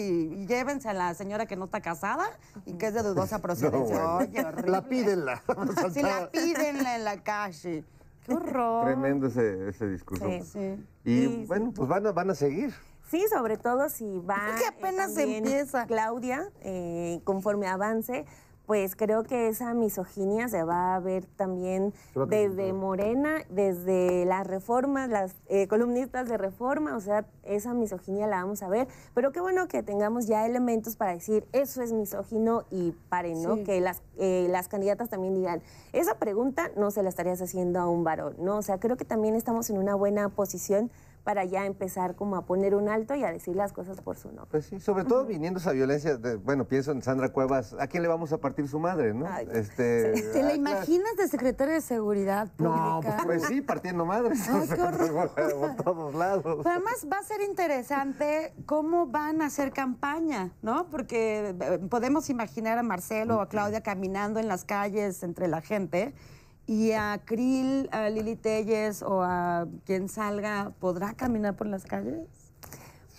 y 0.43 0.47
llévense 0.47 0.89
a 0.89 0.93
la 0.95 1.15
señora 1.15 1.47
que 1.47 1.57
no 1.57 1.67
está 1.67 1.81
casada 1.81 2.25
y 2.67 2.75
que 2.75 2.87
es 2.89 2.95
de 2.95 3.03
dudosa 3.03 3.39
procedencia. 3.43 3.97
bueno. 4.05 4.17
Oye, 4.19 4.45
horrible. 4.45 4.71
La 4.71 4.83
pídenla. 4.89 5.43
Si 5.93 6.03
la 6.03 6.31
piden 6.31 6.87
en 6.87 7.05
la 7.05 7.23
calle. 7.23 7.85
Qué 8.25 8.35
horror. 8.35 8.85
Tremendo 8.87 9.27
ese, 9.27 9.69
ese 9.69 9.89
discurso. 9.89 10.25
Sí. 10.29 10.43
Sí. 10.43 10.87
Y 11.05 11.13
Y- 11.25 11.47
bueno, 11.47 11.73
pues 11.75 11.89
van 11.89 12.07
a, 12.07 12.13
van 12.13 12.31
a 12.31 12.35
seguir. 12.35 12.73
Sí, 13.11 13.25
sobre 13.31 13.57
todo 13.59 13.89
si 13.89 14.19
va. 14.21 14.55
Que 14.59 14.67
apenas 14.67 15.15
también 15.15 15.45
empieza. 15.45 15.87
Claudia, 15.87 16.49
eh, 16.61 17.21
conforme 17.25 17.67
avance, 17.67 18.25
pues 18.67 18.97
creo 18.97 19.25
que 19.25 19.49
esa 19.49 19.75
misoginia 19.75 20.49
se 20.49 20.63
va 20.63 20.95
a 20.95 21.01
ver 21.01 21.27
también 21.37 21.93
desde. 22.29 22.73
Morena, 22.73 23.37
desde 23.49 24.25
las 24.25 24.47
reformas, 24.47 25.09
las 25.09 25.35
eh, 25.49 25.67
columnistas 25.69 26.29
de 26.29 26.37
reforma, 26.37 26.97
o 26.97 27.01
sea, 27.01 27.27
esa 27.43 27.75
misoginia 27.75 28.27
la 28.27 28.37
vamos 28.37 28.63
a 28.63 28.69
ver. 28.69 28.89
Pero 29.15 29.33
qué 29.33 29.41
bueno 29.41 29.69
que 29.69 29.83
tengamos 29.83 30.27
ya 30.27 30.47
elementos 30.47 30.97
para 30.97 31.13
decir 31.13 31.47
eso 31.53 31.83
es 31.83 31.93
misógino 31.93 32.65
y 32.71 32.93
paren, 33.09 33.43
¿no? 33.43 33.57
Sí. 33.57 33.65
Que 33.65 33.81
las, 33.81 34.03
eh, 34.19 34.47
las 34.51 34.69
candidatas 34.69 35.11
también 35.11 35.35
digan, 35.35 35.63
esa 35.93 36.17
pregunta 36.19 36.71
no 36.77 36.91
se 36.91 37.03
la 37.03 37.09
estarías 37.09 37.41
haciendo 37.43 37.81
a 37.81 37.89
un 37.89 38.05
varón, 38.05 38.37
¿no? 38.39 38.57
O 38.57 38.63
sea, 38.63 38.79
creo 38.79 38.97
que 38.97 39.05
también 39.05 39.35
estamos 39.35 39.71
en 39.71 39.79
una 39.79 39.95
buena 39.95 40.29
posición 40.29 40.91
para 41.25 41.45
ya 41.45 41.67
empezar 41.67 42.17
como 42.17 42.37
a 42.37 42.45
poner 42.47 42.75
un 42.75 42.89
alto 42.89 43.15
y 43.15 43.25
a 43.25 43.31
decir 43.31 43.55
las 43.57 43.73
cosas 43.73 44.01
por 44.01 44.17
su 44.17 44.29
nombre. 44.29 44.47
Pues 44.51 44.67
sí, 44.67 44.81
sobre 44.81 45.05
todo 45.05 45.25
viniendo 45.25 45.61
esa 45.61 45.73
violencia, 45.73 46.17
de- 46.17 46.37
bueno, 46.37 46.67
pienso 46.67 46.93
en 46.93 47.03
Sandra 47.03 47.31
Cuevas, 47.31 47.75
¿a 47.79 47.87
quién 47.87 48.03
le 48.03 48.09
vamos 48.09 48.33
a 48.33 48.39
partir 48.39 48.69
su 48.69 48.79
madre, 48.79 49.15
no? 49.15 49.27
Ay, 49.29 49.49
este, 49.53 50.13
¿Te 50.13 50.19
ah, 50.19 50.23
la 50.23 50.33
claro. 50.33 50.57
imaginas 50.57 51.17
de 51.17 51.29
secretaria 51.29 51.75
de 51.75 51.81
Seguridad 51.81 52.49
Pública? 52.57 53.19
Pues 53.25 53.45
sí, 53.45 53.61
partiendo 53.61 54.05
madres. 54.05 54.49
Ay, 54.49 54.69
qué 54.75 54.81
horror. 54.83 55.31
por 55.61 55.77
todos 55.77 56.15
lados. 56.15 56.43
Pero 56.63 56.71
además 56.71 57.07
va 57.11 57.19
a 57.19 57.23
ser 57.23 57.41
interesante 57.43 58.53
cómo 58.67 59.07
van 59.07 59.43
a 59.43 59.47
hacer 59.47 59.73
campaña, 59.73 60.53
¿no? 60.63 60.89
Porque 60.91 61.55
eh, 61.61 61.79
podemos 61.91 62.31
imaginar 62.31 62.79
a 62.79 62.83
Marcelo 62.83 63.39
o 63.39 63.41
a 63.41 63.49
Claudia 63.49 63.83
caminando 63.83 64.41
en 64.41 64.49
las 64.49 64.65
calles 64.65 65.23
entre 65.23 65.49
la 65.49 65.61
gente 65.61 66.15
y 66.67 66.93
a 66.93 67.21
Krill, 67.25 67.89
a 67.93 68.09
Lili 68.09 68.37
Telles 68.37 69.03
o 69.03 69.23
a 69.23 69.67
quien 69.85 70.09
salga, 70.09 70.73
¿podrá 70.79 71.15
caminar 71.15 71.57
por 71.57 71.67
las 71.67 71.85
calles? 71.85 72.29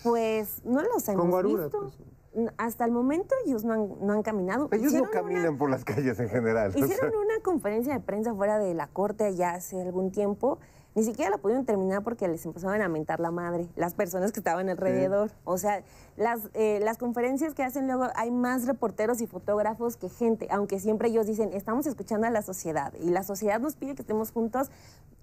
Pues 0.02 0.62
no 0.64 0.82
los 0.82 1.06
hemos 1.08 1.20
Con 1.20 1.30
guaruras, 1.30 1.66
visto. 1.66 1.80
pues. 1.80 2.50
Hasta 2.58 2.84
el 2.84 2.90
momento 2.90 3.32
ellos 3.46 3.64
no 3.64 3.74
han, 3.74 3.88
no 4.04 4.12
han 4.12 4.22
caminado. 4.24 4.68
Ellos 4.72 4.92
no 4.92 5.04
caminan 5.08 5.48
una- 5.50 5.58
por 5.58 5.70
las 5.70 5.84
calles 5.84 6.18
en 6.18 6.28
general. 6.28 6.70
o 6.70 6.72
sea. 6.72 6.84
Hicieron 6.86 7.12
una 7.16 7.40
conferencia 7.44 7.94
de 7.94 8.00
prensa 8.00 8.34
fuera 8.34 8.58
de 8.58 8.74
la 8.74 8.88
corte 8.88 9.34
ya 9.36 9.52
hace 9.54 9.80
algún 9.80 10.10
tiempo. 10.10 10.58
Ni 10.94 11.02
siquiera 11.02 11.30
la 11.30 11.38
pudieron 11.38 11.64
terminar 11.64 12.02
porque 12.04 12.28
les 12.28 12.46
empezaban 12.46 12.80
a 12.80 12.88
mentar 12.88 13.18
la 13.18 13.32
madre, 13.32 13.68
las 13.74 13.94
personas 13.94 14.30
que 14.30 14.38
estaban 14.38 14.68
alrededor. 14.68 15.32
O 15.44 15.58
sea, 15.58 15.82
las, 16.16 16.48
eh, 16.54 16.78
las 16.82 16.98
conferencias 16.98 17.52
que 17.54 17.64
hacen 17.64 17.88
luego 17.88 18.06
hay 18.14 18.30
más 18.30 18.66
reporteros 18.66 19.20
y 19.20 19.26
fotógrafos 19.26 19.96
que 19.96 20.08
gente, 20.08 20.46
aunque 20.50 20.78
siempre 20.78 21.08
ellos 21.08 21.26
dicen, 21.26 21.52
estamos 21.52 21.86
escuchando 21.86 22.28
a 22.28 22.30
la 22.30 22.42
sociedad 22.42 22.92
y 23.00 23.10
la 23.10 23.24
sociedad 23.24 23.58
nos 23.58 23.74
pide 23.74 23.96
que 23.96 24.02
estemos 24.02 24.30
juntos. 24.30 24.70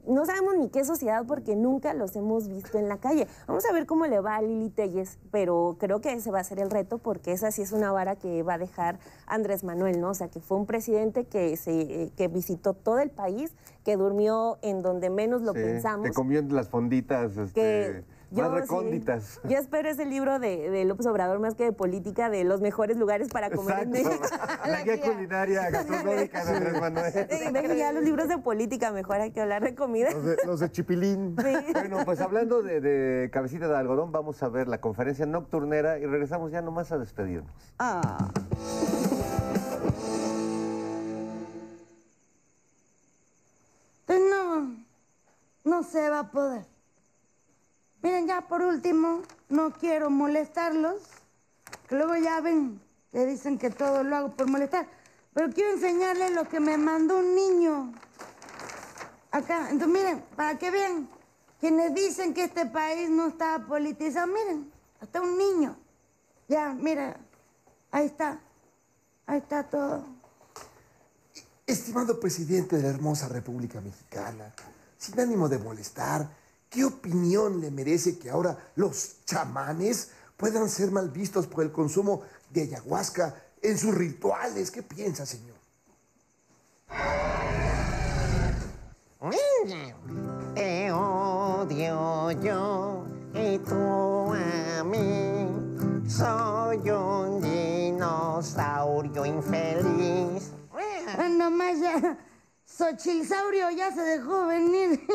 No 0.08 0.26
sabemos 0.26 0.56
ni 0.58 0.70
qué 0.70 0.84
sociedad 0.84 1.26
porque 1.28 1.56
nunca 1.56 1.94
los 1.94 2.16
hemos 2.16 2.48
visto 2.48 2.78
en 2.78 2.90
la 2.90 2.98
calle. 2.98 3.28
Vamos 3.48 3.66
a 3.66 3.74
ver 3.74 3.86
cómo 3.86 4.06
le 4.08 4.20
va 4.20 4.36
a 4.36 4.42
Lili 4.42 4.70
Telles, 4.70 5.20
pero 5.32 5.78
creo 5.80 6.02
que 6.02 6.14
ese 6.14 6.32
va 6.32 6.40
a 6.40 6.44
ser 6.44 6.60
el 6.60 6.72
reto 6.72 6.98
porque 6.98 7.32
esa 7.32 7.52
sí 7.52 7.62
es 7.62 7.72
una 7.72 7.92
vara 7.92 8.16
que 8.16 8.44
va 8.44 8.56
a 8.56 8.58
dejar 8.58 9.00
Andrés 9.28 9.64
Manuel, 9.64 10.00
¿no? 10.02 10.10
O 10.10 10.14
sea, 10.14 10.30
que 10.30 10.40
fue 10.40 10.58
un 10.58 10.66
presidente 10.66 11.26
que, 11.26 11.56
se, 11.58 11.82
eh, 11.82 12.12
que 12.16 12.28
visitó 12.28 12.74
todo 12.74 13.00
el 13.00 13.10
país, 13.10 13.54
que 13.84 13.96
durmió 13.98 14.58
en 14.62 14.82
donde 14.82 15.10
menos 15.10 15.42
lo 15.42 15.54
Sí, 15.54 15.60
pensamos. 15.60 16.08
Que 16.08 16.14
comió 16.14 16.40
en 16.40 16.54
las 16.54 16.70
fonditas 16.70 17.38
este, 17.38 17.54
que 17.54 18.04
más 18.32 18.50
sí, 18.50 18.60
recónditas. 18.62 19.40
yo 19.44 19.58
espero 19.58 19.90
ese 19.90 20.06
libro 20.06 20.40
de, 20.40 20.70
de 20.70 20.86
López 20.86 21.06
Obrador 21.06 21.40
más 21.40 21.56
que 21.56 21.66
de 21.66 21.72
política, 21.74 22.30
de 22.30 22.44
los 22.44 22.62
mejores 22.62 22.98
lugares 22.98 23.28
para 23.30 23.50
comer 23.50 23.80
en. 23.84 23.92
México. 23.92 24.12
La 24.66 24.84
guía 24.84 25.02
culinaria 25.02 25.70
gastronómica 25.70 26.46
de 26.46 26.56
Andrés 26.56 26.80
Manuel. 26.80 27.14
Sí, 27.14 27.78
ya 27.78 27.92
los 27.92 28.04
libros 28.04 28.28
de 28.28 28.38
política, 28.38 28.92
mejor 28.92 29.18
hay 29.18 29.32
que 29.32 29.42
hablar 29.42 29.64
de 29.64 29.76
comida. 29.76 30.12
Los 30.12 30.26
de, 30.26 30.38
los 30.46 30.60
de 30.60 30.72
Chipilín. 30.72 31.36
Sí. 31.38 31.74
Bueno, 31.74 32.00
pues 32.06 32.22
hablando 32.22 32.62
de, 32.62 32.80
de 32.80 33.30
cabecita 33.32 33.68
de 33.68 33.76
algodón, 33.76 34.12
vamos 34.12 34.42
a 34.44 34.50
ver 34.50 34.68
la 34.68 34.80
conferencia 34.80 35.26
nocturnera 35.26 36.00
y 36.00 36.06
regresamos 36.06 36.52
ya 36.52 36.62
nomás 36.62 36.92
a 36.92 36.98
despedirnos. 36.98 37.52
Ah. 37.80 38.30
Pues 44.06 44.20
no, 44.30 44.76
no 45.64 45.84
se 45.84 46.10
va 46.10 46.20
a 46.20 46.32
poder. 46.32 46.66
Miren, 48.02 48.28
ya 48.28 48.42
por 48.42 48.62
último, 48.62 49.22
no 49.50 49.72
quiero 49.74 50.10
molestarlos, 50.10 51.02
que 51.88 51.96
luego 51.96 52.16
ya 52.16 52.42
ven 52.42 52.82
que 53.12 53.26
dicen 53.26 53.58
que 53.58 53.70
todo 53.70 54.04
lo 54.04 54.16
hago 54.16 54.32
por 54.32 54.48
molestar, 54.48 54.88
pero 55.34 55.52
quiero 55.54 55.74
enseñarles 55.74 56.32
lo 56.32 56.48
que 56.48 56.60
me 56.60 56.78
mandó 56.78 57.18
un 57.18 57.36
niño. 57.36 57.94
Acá, 59.32 59.70
entonces 59.70 59.88
miren, 59.88 60.24
para 60.36 60.58
que 60.58 60.72
vean, 60.72 61.08
quienes 61.60 61.94
dicen 61.94 62.34
que 62.34 62.46
este 62.46 62.66
país 62.66 63.10
no 63.10 63.28
está 63.28 63.60
politizado, 63.60 64.28
miren, 64.28 64.72
hasta 65.00 65.22
un 65.22 65.38
niño. 65.38 65.76
Ya, 66.48 66.74
mira, 66.74 67.18
ahí 67.92 68.08
está, 68.08 68.40
ahí 69.26 69.40
está 69.40 69.64
todo. 69.64 70.04
Estimado 71.68 72.20
presidente 72.20 72.78
de 72.78 72.84
la 72.84 72.90
hermosa 72.90 73.30
República 73.30 73.80
Mexicana, 73.80 74.54
sin 74.98 75.20
ánimo 75.20 75.48
de 75.48 75.60
molestar, 75.60 76.30
¿qué 76.72 76.86
opinión 76.86 77.62
le 77.62 77.70
merece 77.70 78.18
que 78.18 78.32
ahora 78.32 78.58
los 78.76 79.24
chamanes 79.26 80.10
puedan 80.38 80.68
ser 80.70 80.90
mal 80.90 81.10
vistos 81.10 81.46
por 81.46 81.64
el 81.64 81.72
consumo 81.72 82.24
de 82.50 82.64
ayahuasca 82.64 83.36
en 83.62 83.78
sus 83.78 83.94
rituales? 83.94 84.72
¿Qué 84.72 84.82
piensa, 84.82 85.26
señor? 85.26 85.58
Te 90.56 90.92
odio 90.92 92.32
yo 92.42 93.06
y 93.34 93.60
tú 93.60 94.34
a 94.34 94.84
mí. 94.84 96.10
Soy 96.10 96.90
un 96.90 97.42
dinosaurio 97.42 99.26
infeliz. 99.26 100.52
Ah, 101.18 101.28
nomás 101.30 101.80
ya, 101.80 102.18
Xochilsaurio 102.66 103.70
ya 103.72 103.94
se 103.94 104.02
dejó 104.02 104.48
venir. 104.48 105.08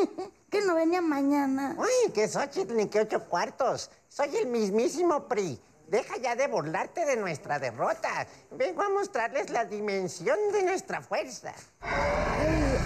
Que 0.49 0.61
no 0.61 0.75
venía 0.75 1.01
mañana. 1.01 1.75
Uy, 1.77 2.11
que 2.13 2.27
Xochitl 2.27 2.75
ni 2.75 2.87
que 2.87 3.01
ocho 3.01 3.25
cuartos. 3.25 3.89
Soy 4.07 4.35
el 4.37 4.47
mismísimo 4.47 5.27
PRI. 5.27 5.59
Deja 5.87 6.17
ya 6.17 6.35
de 6.35 6.47
burlarte 6.47 7.05
de 7.05 7.15
nuestra 7.15 7.59
derrota. 7.59 8.27
Vengo 8.51 8.81
a 8.81 8.89
mostrarles 8.89 9.49
la 9.49 9.63
dimensión 9.65 10.37
de 10.51 10.63
nuestra 10.63 11.01
fuerza. 11.01 11.53
A 11.81 12.37
ver, 12.37 12.77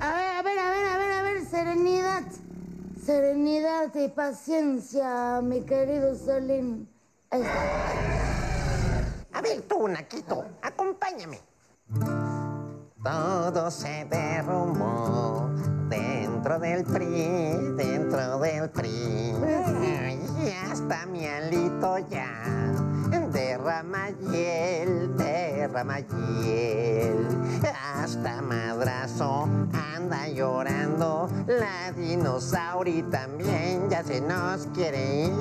a 0.00 0.42
ver, 0.42 0.58
a 0.58 0.70
ver, 0.70 0.86
a 0.86 0.98
ver, 0.98 1.12
a 1.12 1.22
ver, 1.22 1.46
serenidad. 1.46 2.22
Serenidad 3.04 3.94
y 3.94 4.08
paciencia, 4.08 5.40
mi 5.40 5.62
querido 5.62 6.16
Solín. 6.16 6.88
A 9.32 9.40
ver, 9.40 9.62
tú, 9.62 9.88
Naquito, 9.88 10.44
acompáñame. 10.62 11.40
Todo 13.02 13.68
se 13.72 14.06
derrumbó 14.08 15.50
dentro 15.88 16.58
del 16.60 16.84
PRI, 16.84 17.74
dentro 17.76 18.38
del 18.38 18.70
PRI. 18.70 19.34
Y 20.40 20.52
hasta 20.70 21.04
mi 21.06 21.26
alito 21.26 21.98
ya 22.08 22.72
derrama 23.32 24.10
hiel, 24.20 25.16
derrama 25.16 25.98
hiel. 25.98 27.26
Hasta 27.96 28.40
madrazo 28.40 29.48
anda 29.96 30.28
llorando. 30.28 31.28
La 31.48 31.90
dinosaurio 31.90 33.04
también 33.06 33.90
ya 33.90 34.04
se 34.04 34.20
nos 34.20 34.68
quiere 34.74 35.24
ir. 35.24 35.32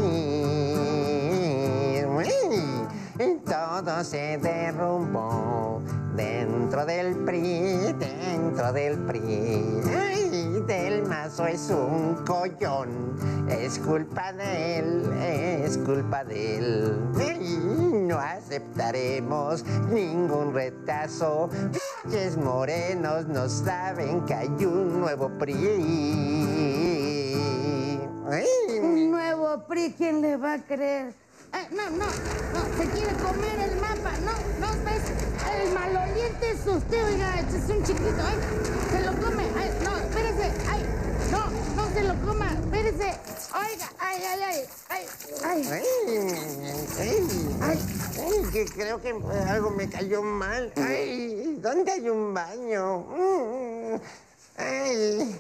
Y 3.20 3.36
todo 3.46 4.04
se 4.04 4.40
derrumbó 4.40 5.80
dentro 6.16 6.86
del 6.86 7.16
PRI, 7.18 7.94
dentro 7.94 8.74
del 8.74 8.98
PRI. 9.00 9.82
Ay, 9.98 10.64
del 10.68 11.04
mazo 11.04 11.48
es 11.48 11.70
un 11.70 12.24
collón, 12.26 13.16
es 13.50 13.80
culpa 13.80 14.32
de 14.34 14.80
él, 14.80 15.12
es 15.64 15.78
culpa 15.78 16.24
de 16.24 16.58
él. 16.58 17.00
Ay, 17.18 17.60
no 18.08 18.18
aceptaremos 18.18 19.64
ningún 19.92 20.54
retazo. 20.54 21.50
Pinches 22.04 22.38
morenos 22.38 23.26
no 23.28 23.48
saben 23.50 24.26
que 24.26 24.34
hay 24.34 24.66
un 24.66 25.00
nuevo 25.00 25.30
PRI. 25.38 25.56
Un 28.82 29.12
nuevo 29.12 29.66
PRI, 29.68 29.94
¿quién 29.98 30.22
le 30.22 30.38
va 30.38 30.54
a 30.54 30.60
creer? 30.60 31.14
Ay, 31.52 31.68
no, 31.72 31.90
no, 31.90 32.06
no, 32.06 32.78
se 32.78 32.90
quiere 32.92 33.14
comer 33.16 33.70
el 33.70 33.76
mapa. 33.82 34.12
No, 34.24 34.32
no, 34.60 34.72
ves, 34.86 35.02
el 35.62 35.74
maloliente 35.74 36.52
es 36.52 36.68
usted, 36.68 37.06
oiga, 37.06 37.40
este 37.40 37.58
es 37.58 37.70
un 37.70 37.84
chiquito, 37.84 38.22
ay, 38.26 38.38
se 38.92 39.02
lo 39.06 39.12
come. 39.22 39.44
Ay, 39.58 39.72
no, 39.84 39.98
espérese, 39.98 40.52
ay, 40.70 40.86
no, 41.32 41.50
no 41.76 41.94
se 41.94 42.04
lo 42.04 42.16
coma, 42.26 42.52
espérese. 42.54 43.18
Oiga, 43.54 43.90
ay, 44.00 44.24
ay, 44.24 44.40
ay, 44.44 44.66
ay, 44.90 45.06
ay. 45.44 45.68
Ay, 45.70 47.18
ay, 47.62 47.80
ay, 48.20 48.52
que 48.52 48.66
creo 48.66 49.02
que 49.02 49.16
algo 49.48 49.70
me 49.72 49.90
cayó 49.90 50.22
mal. 50.22 50.72
Ay, 50.78 51.58
¿dónde 51.62 51.92
hay 51.92 52.10
un 52.10 52.34
baño? 52.34 53.00
Mm, 53.00 53.96
Ay, 54.58 55.40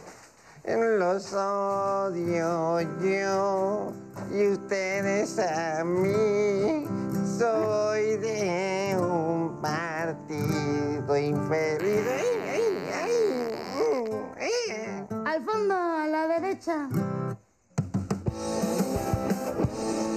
los 0.65 1.34
odio 1.34 2.82
yo 3.01 3.91
y 4.32 4.47
ustedes 4.47 5.38
a 5.39 5.84
mí. 5.84 6.51
Mm, 11.52 11.58
eh. 14.39 15.06
Al 15.26 15.43
fondo, 15.43 15.74
a 15.74 16.08
la 16.08 16.28
derecha. 16.28 16.88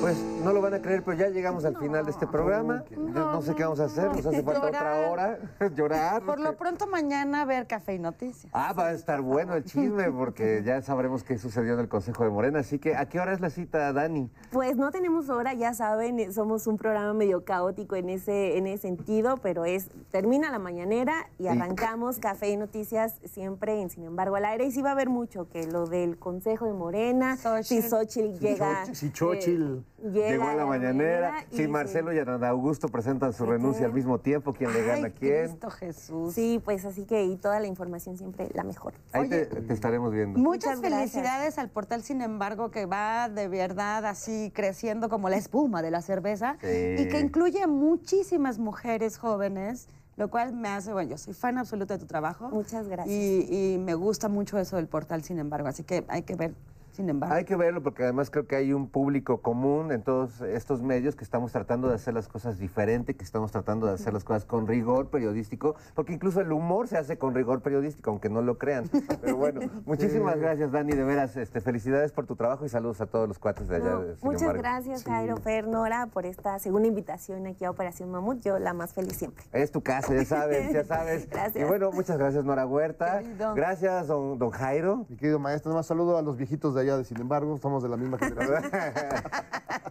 Pues 0.04 0.18
no 0.18 0.52
lo 0.52 0.60
van 0.60 0.74
a 0.74 0.82
creer, 0.82 1.02
pero 1.02 1.16
ya 1.16 1.30
llegamos 1.30 1.64
al 1.64 1.78
final 1.78 2.04
de 2.04 2.10
este 2.10 2.26
programa. 2.26 2.84
Yo 2.90 2.98
no 3.08 3.40
sé 3.40 3.54
qué 3.54 3.62
vamos 3.62 3.80
a 3.80 3.84
hacer, 3.84 4.14
nos 4.14 4.26
hace 4.26 4.42
falta 4.42 4.66
otra 4.66 5.08
hora. 5.08 5.38
Llorar. 5.74 6.22
Por 6.24 6.40
lo 6.40 6.58
pronto 6.58 6.86
mañana 6.86 7.46
ver 7.46 7.66
Café 7.66 7.94
y 7.94 7.98
Noticias. 7.98 8.52
Ah, 8.52 8.74
va 8.74 8.88
a 8.88 8.92
estar 8.92 9.22
bueno 9.22 9.54
el 9.54 9.64
chisme 9.64 10.12
porque 10.12 10.60
ya 10.66 10.82
sabremos 10.82 11.24
qué 11.24 11.38
sucedió 11.38 11.72
en 11.72 11.80
el 11.80 11.88
Consejo 11.88 12.22
de 12.24 12.28
Morena. 12.28 12.58
Así 12.58 12.78
que, 12.78 12.94
¿a 12.94 13.06
qué 13.06 13.18
hora 13.18 13.32
es 13.32 13.40
la 13.40 13.48
cita, 13.48 13.94
Dani? 13.94 14.30
Pues 14.50 14.76
no 14.76 14.90
tenemos 14.90 15.30
hora, 15.30 15.54
ya 15.54 15.72
saben, 15.72 16.20
eh, 16.20 16.32
somos 16.34 16.66
un 16.66 16.76
programa 16.76 17.14
medio 17.14 17.46
caótico 17.46 17.96
en 17.96 18.10
ese, 18.10 18.58
en 18.58 18.66
ese 18.66 18.82
sentido, 18.82 19.38
pero 19.38 19.64
es 19.64 19.88
termina 20.10 20.50
la 20.50 20.58
mañanera 20.58 21.30
y 21.38 21.46
arrancamos 21.46 22.18
Café 22.18 22.50
y 22.50 22.58
Noticias 22.58 23.22
siempre 23.24 23.80
en 23.80 23.88
Sin 23.88 24.04
embargo 24.04 24.36
al 24.36 24.44
aire. 24.44 24.66
Y 24.66 24.70
sí 24.70 24.82
va 24.82 24.90
a 24.90 24.92
haber 24.92 25.08
mucho, 25.08 25.48
que 25.48 25.66
lo 25.66 25.86
del 25.86 26.18
Consejo 26.18 26.66
de 26.66 26.74
Morena, 26.74 27.38
si 27.62 27.80
Xochitl 27.80 28.38
llega... 28.38 28.84
Si 28.92 29.08
Xochitl 29.08 29.78
eh, 29.78 29.93
llega 30.10 30.28
Llegó 30.30 30.48
a 30.48 30.54
la 30.54 30.66
mañanera. 30.66 31.44
y 31.50 31.56
Si 31.56 31.68
Marcelo 31.68 32.12
y 32.12 32.18
Ana 32.18 32.48
Augusto 32.48 32.88
presentan 32.88 33.32
su 33.32 33.44
renuncia 33.46 33.86
al 33.86 33.92
mismo 33.92 34.18
tiempo, 34.18 34.52
¿quién 34.52 34.72
le 34.72 34.84
gana 34.84 35.08
a 35.08 35.10
quién? 35.10 35.58
Jesús. 35.78 36.34
Sí, 36.34 36.60
pues 36.64 36.84
así 36.84 37.04
que 37.04 37.24
y 37.24 37.36
toda 37.36 37.58
la 37.60 37.66
información 37.66 38.16
siempre 38.18 38.48
la 38.54 38.62
mejor. 38.64 38.94
Ahí 39.12 39.28
te, 39.28 39.46
te 39.46 39.72
estaremos 39.72 40.12
viendo. 40.12 40.38
Muchas, 40.38 40.76
Muchas 40.76 40.80
gracias. 40.80 41.10
felicidades 41.12 41.58
al 41.58 41.70
portal, 41.70 42.02
sin 42.02 42.20
embargo, 42.22 42.70
que 42.70 42.86
va 42.86 43.28
de 43.28 43.48
verdad 43.48 44.04
así 44.06 44.52
creciendo 44.54 45.08
como 45.08 45.28
la 45.28 45.36
espuma 45.36 45.82
de 45.82 45.90
la 45.90 46.02
cerveza 46.02 46.56
Sí. 46.60 46.96
y 46.98 47.08
que 47.08 47.20
incluye 47.20 47.66
muchísimas 47.66 48.58
mujeres 48.58 49.18
jóvenes, 49.18 49.88
lo 50.16 50.28
cual 50.30 50.52
me 50.54 50.68
hace, 50.68 50.92
bueno, 50.92 51.10
yo 51.10 51.18
soy 51.18 51.34
fan 51.34 51.58
absoluta 51.58 51.94
de 51.94 52.00
tu 52.00 52.06
trabajo. 52.06 52.48
Muchas 52.50 52.86
gracias. 52.88 53.14
Y, 53.14 53.74
y 53.74 53.78
me 53.78 53.94
gusta 53.94 54.28
mucho 54.28 54.58
eso 54.58 54.76
del 54.76 54.86
portal, 54.86 55.22
sin 55.24 55.38
embargo, 55.38 55.68
así 55.68 55.82
que 55.82 56.04
hay 56.08 56.22
que 56.22 56.34
ver, 56.36 56.54
sin 56.94 57.08
embargo. 57.08 57.34
Hay 57.34 57.44
que 57.44 57.56
verlo 57.56 57.82
porque 57.82 58.04
además 58.04 58.30
creo 58.30 58.46
que 58.46 58.56
hay 58.56 58.72
un 58.72 58.88
público 58.88 59.42
común 59.42 59.92
en 59.92 60.02
todos 60.02 60.40
estos 60.40 60.82
medios 60.82 61.16
que 61.16 61.24
estamos 61.24 61.52
tratando 61.52 61.88
de 61.88 61.94
hacer 61.94 62.14
las 62.14 62.28
cosas 62.28 62.58
diferente, 62.58 63.14
que 63.14 63.24
estamos 63.24 63.50
tratando 63.50 63.86
de 63.86 63.94
hacer 63.94 64.12
las 64.12 64.24
cosas 64.24 64.44
con 64.44 64.66
rigor 64.66 65.08
periodístico, 65.10 65.74
porque 65.94 66.12
incluso 66.12 66.40
el 66.40 66.52
humor 66.52 66.88
se 66.88 66.96
hace 66.96 67.18
con 67.18 67.34
rigor 67.34 67.60
periodístico, 67.62 68.10
aunque 68.10 68.28
no 68.28 68.42
lo 68.42 68.58
crean. 68.58 68.88
Pero 69.20 69.36
bueno, 69.36 69.60
muchísimas 69.86 70.38
gracias 70.38 70.70
Dani, 70.72 70.92
de 70.92 71.02
veras, 71.02 71.36
este, 71.36 71.60
felicidades 71.60 72.12
por 72.12 72.26
tu 72.26 72.36
trabajo 72.36 72.64
y 72.64 72.68
saludos 72.68 73.00
a 73.00 73.06
todos 73.06 73.26
los 73.26 73.38
cuates 73.38 73.68
de 73.68 73.76
allá. 73.76 73.90
No, 73.90 74.02
de 74.02 74.16
muchas 74.22 74.42
embargo. 74.42 74.62
gracias, 74.62 75.04
Jairo, 75.04 75.36
Fer, 75.38 75.66
Nora, 75.66 76.06
por 76.06 76.26
esta 76.26 76.58
segunda 76.58 76.88
invitación 76.88 77.46
aquí 77.46 77.64
a 77.64 77.70
Operación 77.70 78.10
Mamut. 78.10 78.40
Yo 78.40 78.58
la 78.58 78.72
más 78.72 78.94
feliz 78.94 79.16
siempre. 79.16 79.44
Es 79.52 79.72
tu 79.72 79.82
casa, 79.82 80.14
ya 80.14 80.24
sabes, 80.24 80.72
ya 80.72 80.84
sabes. 80.84 81.28
Gracias. 81.28 81.64
Y 81.64 81.66
bueno, 81.66 81.90
muchas 81.90 82.18
gracias 82.18 82.44
Nora 82.44 82.66
Huerta. 82.66 83.18
Querido. 83.18 83.54
Gracias 83.54 84.06
don, 84.06 84.38
don 84.38 84.50
Jairo. 84.50 85.06
Mi 85.08 85.16
querido 85.16 85.38
maestro, 85.38 85.70
nada 85.70 85.80
más 85.80 85.86
saludo 85.86 86.16
a 86.18 86.22
los 86.22 86.36
viejitos 86.36 86.74
de 86.74 86.83
allá 86.84 86.98
de 86.98 87.04
Sin 87.04 87.20
embargo, 87.20 87.58
somos 87.58 87.82
de 87.82 87.88
la 87.88 87.96
misma 87.96 88.18
generación. 88.18 88.70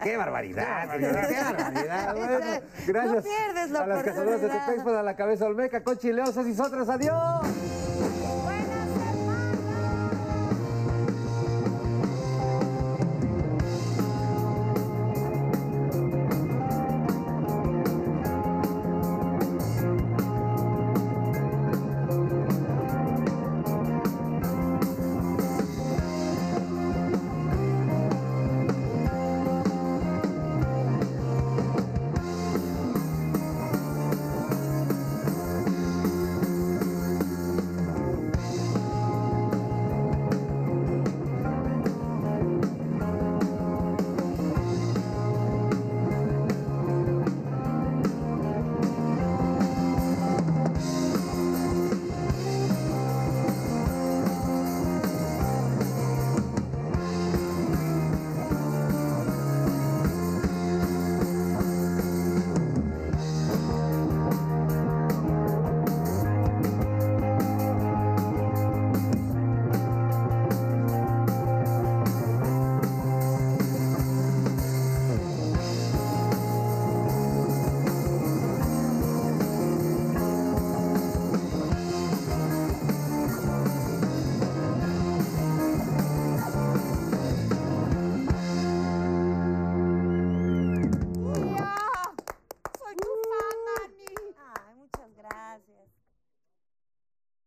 ¡Qué 0.04 0.18
barbaridad! 0.18 0.89
¡Qué 0.98 1.41
barbaridad! 1.41 2.16
Bueno, 2.16 2.66
gracias 2.88 3.16
No 3.16 3.22
pierdes 3.22 3.72
la 3.72 3.80
a 3.80 3.88
las 3.88 4.04
cazadoras 4.04 4.41
de. 4.41 4.50
Tepex, 4.50 4.88
a 4.88 5.04
la 5.04 5.16
cabeza 5.16 5.46
Olmeca, 5.46 5.84
Conchi 5.84 6.12
Leosas 6.12 6.46
y 6.48 6.54
Sotras. 6.54 6.89
¡Adiós! 6.89 7.48